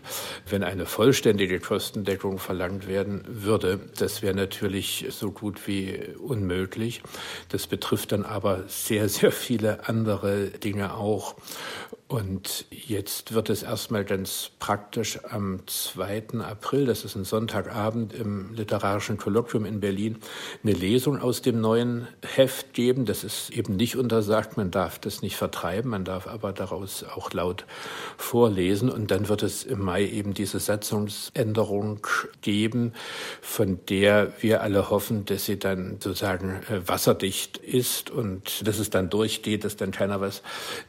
wenn 0.49 0.63
eine 0.63 0.85
vollständige 0.85 1.59
Kostendeckung 1.59 2.39
verlangt 2.39 2.87
werden 2.87 3.23
würde, 3.27 3.79
das 3.97 4.21
wäre 4.21 4.35
natürlich 4.35 5.05
so 5.09 5.31
gut 5.31 5.67
wie 5.67 5.99
unmöglich. 6.19 7.01
Das 7.49 7.67
betrifft 7.67 8.11
dann 8.11 8.23
aber 8.23 8.63
sehr, 8.67 9.09
sehr 9.09 9.31
viele 9.31 9.87
andere 9.87 10.47
Dinge 10.47 10.93
auch. 10.95 11.35
Und 12.07 12.63
jetzt 12.69 13.33
wird 13.33 13.49
es 13.49 13.63
erstmal 13.63 14.05
ganz 14.05 14.51
praktisch 14.59 15.19
am 15.25 15.59
2. 15.67 16.39
April, 16.39 16.85
das 16.85 17.03
ist 17.03 17.15
ein 17.15 17.25
Sonntagabend 17.25 18.13
im 18.13 18.53
Literarischen 18.53 19.17
Kolloquium 19.17 19.65
in 19.65 19.81
Berlin, 19.81 20.19
eine 20.63 20.71
Lesung 20.71 21.21
aus 21.21 21.41
dem 21.41 21.59
neuen 21.59 22.07
Heft 22.23 22.73
geben. 22.73 23.03
Das 23.03 23.25
ist 23.25 23.49
eben 23.49 23.75
nicht 23.75 23.97
untersagt, 23.97 24.55
man 24.55 24.71
darf 24.71 24.99
das 24.99 25.21
nicht 25.21 25.35
vertreiben, 25.35 25.91
man 25.91 26.05
darf 26.05 26.27
aber 26.27 26.53
daraus 26.53 27.03
auch 27.03 27.33
laut 27.33 27.65
vorlesen. 28.15 28.89
Und 28.89 29.11
dann 29.11 29.27
wird 29.27 29.43
es 29.43 29.65
im 29.65 29.81
Mai 29.81 30.05
eben 30.05 30.33
diese 30.33 30.61
Satzungsänderung 30.61 32.07
geben, 32.39 32.93
von 33.41 33.81
der 33.89 34.31
wir 34.39 34.61
alle 34.61 34.89
hoffen, 34.89 35.25
dass 35.25 35.43
sie 35.43 35.59
dann 35.59 35.97
sozusagen 35.99 36.61
äh, 36.69 36.87
wasserdicht 36.87 37.57
ist 37.57 38.11
und 38.11 38.65
dass 38.65 38.79
es 38.79 38.89
dann 38.89 39.09
durchgeht, 39.09 39.65
dass 39.65 39.75
dann 39.75 39.91
keiner 39.91 40.21
was 40.21 40.41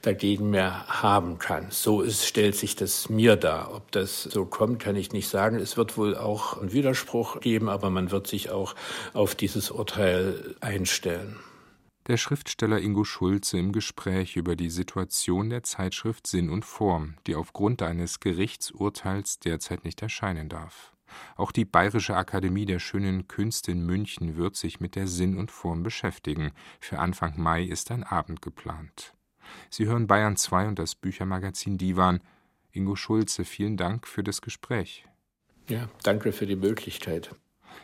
dagegen 0.03 0.51
mehr 0.51 0.87
hat 0.87 1.08
haben 1.09 1.39
kann. 1.39 1.67
So 1.71 2.03
ist, 2.03 2.27
stellt 2.27 2.57
sich 2.57 2.77
das 2.77 3.09
mir 3.09 3.37
dar. 3.37 3.75
Ob 3.75 3.91
das 3.93 4.23
so 4.23 4.45
kommt, 4.45 4.79
kann 4.81 4.97
ich 4.97 5.13
nicht 5.13 5.29
sagen. 5.29 5.57
Es 5.57 5.77
wird 5.77 5.97
wohl 5.97 6.17
auch 6.17 6.61
einen 6.61 6.73
Widerspruch 6.73 7.41
geben, 7.41 7.69
aber 7.69 7.91
man 7.91 8.11
wird 8.11 8.27
sich 8.27 8.51
auch 8.51 8.75
auf 9.15 9.35
dieses 9.35 9.71
Urteil 9.71 10.55
einstellen. 10.61 11.37
Der 12.07 12.17
Schriftsteller 12.17 12.81
Ingo 12.81 13.05
Schulze 13.05 13.59
im 13.59 13.73
Gespräch 13.73 14.37
über 14.37 14.57
die 14.57 14.71
Situation 14.71 15.51
der 15.51 15.63
Zeitschrift 15.63 16.27
Sinn 16.27 16.49
und 16.49 16.65
Form, 16.65 17.17
die 17.27 17.35
aufgrund 17.35 17.83
eines 17.83 18.21
Gerichtsurteils 18.21 19.41
derzeit 19.41 19.85
nicht 19.85 20.01
erscheinen 20.01 20.49
darf. 20.49 20.95
Auch 21.37 21.53
die 21.53 21.65
Bayerische 21.65 22.17
Akademie 22.17 22.67
der 22.67 22.79
Schönen 22.79 23.29
Künste 23.29 23.73
in 23.73 23.85
München 23.85 24.37
wird 24.37 24.57
sich 24.57 24.81
mit 24.81 24.95
der 24.95 25.07
Sinn 25.07 25.37
und 25.37 25.51
Form 25.51 25.83
beschäftigen. 25.83 26.53
Für 26.81 26.99
Anfang 26.99 27.35
Mai 27.41 27.65
ist 27.65 27.91
ein 27.91 28.05
Abend 28.05 28.41
geplant. 28.43 29.13
Sie 29.71 29.87
hören 29.87 30.07
Bayern 30.07 30.37
2 30.37 30.69
und 30.69 30.79
das 30.79 30.95
Büchermagazin 30.95 31.79
Divan. 31.79 32.21
Ingo 32.73 32.97
Schulze, 32.97 33.45
vielen 33.45 33.77
Dank 33.77 34.07
für 34.07 34.23
das 34.23 34.43
Gespräch. 34.43 35.05
Ja, 35.69 35.89
danke 36.03 36.33
für 36.33 36.47
die 36.47 36.57
Möglichkeit. 36.57 37.35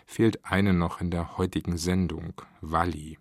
Fehlt 0.07 0.45
eine 0.45 0.73
noch 0.73 1.01
in 1.01 1.11
der 1.11 1.37
heutigen 1.39 1.77
Sendung, 1.77 2.41
Walli. 2.61 3.19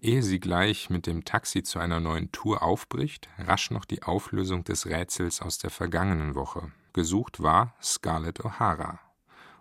Ehe 0.00 0.22
sie 0.22 0.40
gleich 0.40 0.90
mit 0.90 1.06
dem 1.06 1.24
Taxi 1.24 1.62
zu 1.62 1.78
einer 1.78 2.00
neuen 2.00 2.30
Tour 2.32 2.62
aufbricht, 2.62 3.28
rasch 3.38 3.70
noch 3.70 3.84
die 3.84 4.02
Auflösung 4.02 4.64
des 4.64 4.86
Rätsels 4.86 5.40
aus 5.40 5.58
der 5.58 5.70
vergangenen 5.70 6.34
Woche. 6.34 6.72
Gesucht 6.92 7.42
war 7.42 7.74
Scarlett 7.82 8.40
O'Hara. 8.40 8.98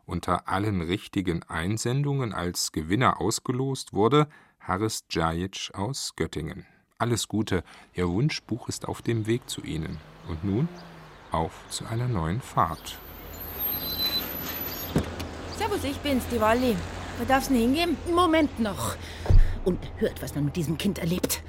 Unter 0.06 0.50
allen 0.50 0.82
richtigen 0.82 1.44
Einsendungen 1.44 2.34
als 2.34 2.72
Gewinner 2.72 3.22
ausgelost 3.22 3.94
wurde 3.94 4.28
Haris 4.60 5.08
Djajic 5.08 5.72
aus 5.74 6.16
Göttingen. 6.16 6.66
Alles 7.02 7.28
Gute, 7.28 7.64
Ihr 7.96 8.08
Wunschbuch 8.08 8.70
ist 8.70 8.88
auf 8.88 9.02
dem 9.02 9.26
Weg 9.26 9.50
zu 9.50 9.64
Ihnen. 9.64 9.98
Und 10.28 10.44
nun 10.44 10.70
auf 11.32 11.52
zu 11.72 11.84
einer 11.88 12.08
neuen 12.08 12.42
Fahrt. 12.42 12.96
Servus, 15.58 15.84
ich 15.84 15.98
bin's, 15.98 16.24
die 16.32 16.40
Wally. 16.40 16.76
Wo 17.18 17.26
darf's 17.26 17.48
denn 17.48 17.58
hingehen? 17.58 17.98
Moment 18.14 18.60
noch. 18.60 18.96
Unerhört, 19.66 20.22
was 20.22 20.36
man 20.36 20.46
mit 20.46 20.56
diesem 20.56 20.78
Kind 20.78 21.00
erlebt. 21.00 21.42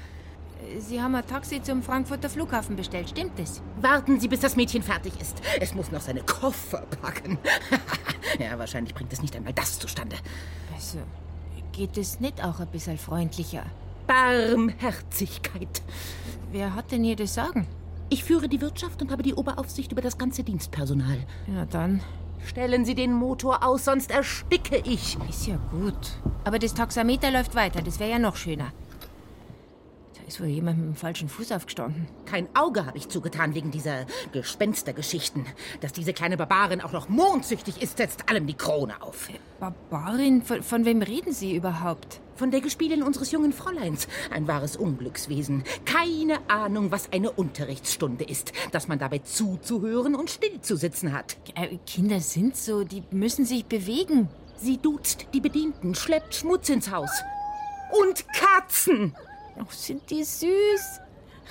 Sie 0.79 0.99
haben 0.99 1.13
ein 1.13 1.27
Taxi 1.27 1.61
zum 1.61 1.83
Frankfurter 1.83 2.31
Flughafen 2.31 2.75
bestellt, 2.75 3.09
stimmt 3.09 3.39
es? 3.39 3.61
Warten 3.79 4.19
Sie, 4.19 4.29
bis 4.29 4.39
das 4.39 4.55
Mädchen 4.55 4.81
fertig 4.81 5.13
ist. 5.21 5.39
Es 5.61 5.75
muss 5.75 5.91
noch 5.91 6.01
seine 6.01 6.23
Koffer 6.23 6.81
packen. 6.99 7.37
ja, 8.39 8.57
wahrscheinlich 8.57 8.95
bringt 8.95 9.13
es 9.13 9.21
nicht 9.21 9.35
einmal 9.35 9.53
das 9.53 9.77
zustande. 9.77 10.15
Also, 10.73 10.97
geht 11.73 11.95
es 11.95 12.19
nicht 12.19 12.43
auch 12.43 12.59
ein 12.59 12.69
bisschen 12.69 12.97
freundlicher? 12.97 13.67
Barmherzigkeit. 14.07 15.81
Wer 16.51 16.75
hat 16.75 16.91
denn 16.91 17.03
hier 17.03 17.15
das 17.15 17.33
Sagen? 17.33 17.67
Ich 18.09 18.23
führe 18.23 18.47
die 18.47 18.61
Wirtschaft 18.61 19.01
und 19.01 19.11
habe 19.11 19.23
die 19.23 19.33
Oberaufsicht 19.33 19.91
über 19.91 20.01
das 20.01 20.17
ganze 20.17 20.43
Dienstpersonal. 20.43 21.17
Ja, 21.53 21.65
dann. 21.65 22.01
Stellen 22.45 22.85
Sie 22.85 22.93
den 22.93 23.13
Motor 23.13 23.63
aus, 23.65 23.85
sonst 23.85 24.11
ersticke 24.11 24.77
ich. 24.85 25.17
Ist 25.29 25.47
ja 25.47 25.57
gut. 25.71 26.11
Aber 26.43 26.59
das 26.59 26.73
Taxameter 26.73 27.31
läuft 27.31 27.55
weiter, 27.55 27.81
das 27.81 27.99
wäre 27.99 28.11
ja 28.11 28.19
noch 28.19 28.35
schöner. 28.35 28.71
Ist 30.27 30.39
wohl 30.39 30.47
jemand 30.47 30.77
mit 30.77 30.87
dem 30.87 30.95
falschen 30.95 31.27
Fuß 31.27 31.51
aufgestanden. 31.51 32.07
Kein 32.25 32.47
Auge 32.55 32.85
habe 32.85 32.97
ich 32.97 33.09
zugetan 33.09 33.55
wegen 33.55 33.71
dieser 33.71 34.05
Gespenstergeschichten. 34.31 35.45
Dass 35.81 35.91
diese 35.91 36.13
kleine 36.13 36.37
Barbarin 36.37 36.81
auch 36.81 36.93
noch 36.93 37.09
mondsüchtig 37.09 37.81
ist, 37.81 37.97
setzt 37.97 38.29
allem 38.29 38.47
die 38.47 38.53
Krone 38.53 39.01
auf. 39.01 39.29
Barbarin? 39.59 40.41
Von, 40.41 40.63
von 40.63 40.85
wem 40.85 41.01
reden 41.01 41.33
Sie 41.33 41.55
überhaupt? 41.55 42.21
Von 42.35 42.51
der 42.51 42.61
Gespielin 42.61 43.03
unseres 43.03 43.31
jungen 43.31 43.53
Fräuleins. 43.53 44.07
Ein 44.31 44.47
wahres 44.47 44.77
Unglückswesen. 44.77 45.63
Keine 45.85 46.39
Ahnung, 46.49 46.91
was 46.91 47.11
eine 47.11 47.31
Unterrichtsstunde 47.31 48.23
ist. 48.23 48.53
Dass 48.71 48.87
man 48.87 48.99
dabei 48.99 49.19
zuzuhören 49.19 50.15
und 50.15 50.29
still 50.29 50.61
zu 50.61 50.77
sitzen 50.77 51.11
hat. 51.11 51.37
Äh, 51.55 51.77
Kinder 51.85 52.19
sind 52.21 52.55
so, 52.55 52.83
die 52.83 53.03
müssen 53.11 53.45
sich 53.45 53.65
bewegen. 53.65 54.29
Sie 54.55 54.77
duzt 54.77 55.27
die 55.33 55.41
Bedienten, 55.41 55.95
schleppt 55.95 56.33
Schmutz 56.33 56.69
ins 56.69 56.89
Haus. 56.89 57.11
Und 57.91 58.25
Katzen! 58.33 59.13
Oh, 59.59 59.65
sind 59.69 60.09
die 60.09 60.23
süß. 60.23 61.01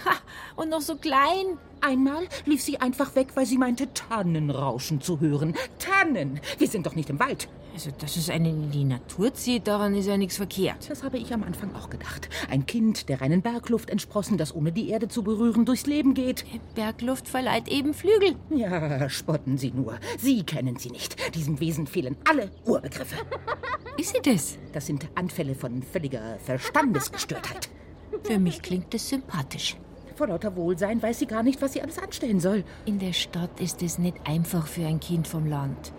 Ha, 0.04 0.12
und 0.56 0.70
noch 0.70 0.80
so 0.80 0.96
klein. 0.96 1.58
Einmal 1.80 2.28
lief 2.44 2.62
sie 2.62 2.80
einfach 2.80 3.14
weg, 3.16 3.28
weil 3.34 3.46
sie 3.46 3.58
meinte, 3.58 3.92
Tannen 3.92 4.50
rauschen 4.50 5.00
zu 5.00 5.20
hören. 5.20 5.54
Tannen! 5.78 6.40
Wir 6.58 6.68
sind 6.68 6.86
doch 6.86 6.94
nicht 6.94 7.10
im 7.10 7.18
Wald. 7.18 7.48
Also, 7.74 7.90
dass 7.90 8.16
es 8.16 8.28
einen 8.28 8.64
in 8.64 8.70
die 8.70 8.84
Natur 8.84 9.32
zieht, 9.32 9.66
daran 9.66 9.94
ist 9.94 10.06
ja 10.06 10.16
nichts 10.16 10.36
verkehrt. 10.36 10.90
Das 10.90 11.02
habe 11.02 11.16
ich 11.16 11.32
am 11.32 11.42
Anfang 11.42 11.74
auch 11.74 11.88
gedacht. 11.88 12.28
Ein 12.50 12.66
Kind, 12.66 13.08
der 13.08 13.20
reinen 13.20 13.40
Bergluft 13.40 13.88
entsprossen, 13.88 14.36
das 14.36 14.54
ohne 14.54 14.72
die 14.72 14.90
Erde 14.90 15.08
zu 15.08 15.22
berühren 15.22 15.64
durchs 15.64 15.86
Leben 15.86 16.12
geht. 16.14 16.44
Bergluft 16.74 17.28
verleiht 17.28 17.68
eben 17.68 17.94
Flügel. 17.94 18.36
Ja, 18.50 19.08
spotten 19.08 19.56
Sie 19.56 19.70
nur. 19.70 19.98
Sie 20.18 20.42
kennen 20.44 20.76
sie 20.76 20.90
nicht. 20.90 21.16
Diesem 21.34 21.60
Wesen 21.60 21.86
fehlen 21.86 22.16
alle 22.28 22.50
Urbegriffe. 22.66 23.16
Ist 23.96 24.14
sie 24.14 24.22
das? 24.22 24.58
Das 24.72 24.86
sind 24.86 25.08
Anfälle 25.14 25.54
von 25.54 25.82
völliger 25.82 26.38
Verstandesgestörtheit. 26.40 27.70
Für 28.24 28.38
mich 28.38 28.62
klingt 28.62 28.94
es 28.94 29.08
sympathisch. 29.08 29.76
Vor 30.16 30.28
lauter 30.28 30.54
Wohlsein 30.56 31.02
weiß 31.02 31.18
sie 31.18 31.26
gar 31.26 31.42
nicht, 31.42 31.60
was 31.62 31.72
sie 31.72 31.82
alles 31.82 31.98
anstellen 31.98 32.40
soll. 32.40 32.64
In 32.84 32.98
der 32.98 33.12
Stadt 33.12 33.60
ist 33.60 33.82
es 33.82 33.98
nicht 33.98 34.16
einfach 34.24 34.66
für 34.66 34.86
ein 34.86 35.00
Kind 35.00 35.26
vom 35.26 35.46
Land. 35.46 35.92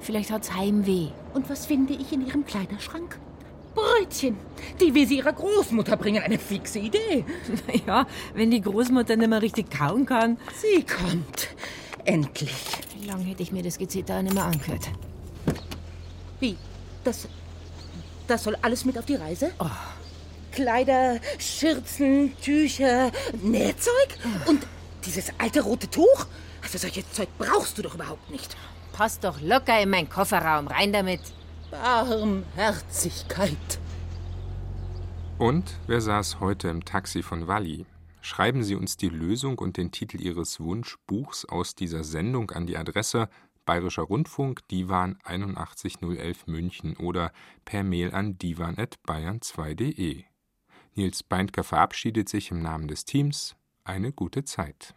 Vielleicht 0.00 0.30
hat's 0.30 0.54
Heimweh. 0.54 1.08
Und 1.34 1.48
was 1.48 1.66
finde 1.66 1.94
ich 1.94 2.12
in 2.12 2.26
ihrem 2.26 2.44
Kleiderschrank? 2.44 3.18
Brötchen. 3.74 4.36
Die 4.80 4.94
will 4.94 5.06
sie 5.06 5.18
ihrer 5.18 5.32
Großmutter 5.32 5.96
bringen. 5.96 6.22
Eine 6.22 6.38
fixe 6.38 6.80
Idee. 6.80 7.24
Ja, 7.86 8.06
wenn 8.34 8.50
die 8.50 8.60
Großmutter 8.60 9.16
nicht 9.16 9.28
mehr 9.28 9.42
richtig 9.42 9.70
kauen 9.70 10.06
kann. 10.06 10.36
Sie 10.56 10.84
kommt. 10.84 11.48
Endlich. 12.04 12.54
Wie 12.98 13.06
lange 13.06 13.24
hätte 13.24 13.42
ich 13.42 13.52
mir 13.52 13.62
das 13.62 13.78
Gezitter 13.78 14.22
nicht 14.22 14.34
mehr 14.34 14.44
angehört? 14.44 14.90
Wie? 16.40 16.56
Das. 17.04 17.28
Das 18.26 18.44
soll 18.44 18.56
alles 18.62 18.84
mit 18.84 18.98
auf 18.98 19.06
die 19.06 19.14
Reise? 19.14 19.52
Oh. 19.58 19.66
Kleider, 20.52 21.20
Schürzen, 21.38 22.36
Tücher, 22.40 23.12
Nähzeug 23.42 24.18
und 24.46 24.66
dieses 25.04 25.32
alte 25.38 25.62
rote 25.62 25.88
Tuch? 25.88 26.26
Also 26.62 26.78
solches 26.78 27.10
Zeug 27.12 27.28
brauchst 27.38 27.78
du 27.78 27.82
doch 27.82 27.94
überhaupt 27.94 28.30
nicht. 28.30 28.56
Passt 28.92 29.24
doch 29.24 29.40
locker 29.40 29.80
in 29.80 29.90
meinen 29.90 30.08
Kofferraum. 30.08 30.68
Rein 30.68 30.92
damit. 30.92 31.20
Barmherzigkeit. 31.70 33.56
Und 35.38 35.78
wer 35.86 36.00
saß 36.00 36.40
heute 36.40 36.68
im 36.68 36.84
Taxi 36.84 37.22
von 37.22 37.46
Walli? 37.46 37.86
Schreiben 38.20 38.62
Sie 38.62 38.74
uns 38.74 38.98
die 38.98 39.08
Lösung 39.08 39.58
und 39.58 39.78
den 39.78 39.90
Titel 39.90 40.20
Ihres 40.20 40.60
Wunschbuchs 40.60 41.46
aus 41.46 41.74
dieser 41.74 42.04
Sendung 42.04 42.50
an 42.50 42.66
die 42.66 42.76
Adresse 42.76 43.30
Bayerischer 43.64 44.02
Rundfunk, 44.02 44.66
Divan 44.68 45.18
81011 45.24 46.46
München 46.46 46.96
oder 46.96 47.32
per 47.64 47.84
Mail 47.84 48.12
an 48.12 48.36
divan.bayern2.de. 48.36 50.24
Nils 50.94 51.22
Beindker 51.22 51.64
verabschiedet 51.64 52.28
sich 52.28 52.50
im 52.50 52.62
Namen 52.62 52.88
des 52.88 53.04
Teams. 53.04 53.56
Eine 53.84 54.12
gute 54.12 54.44
Zeit. 54.44 54.94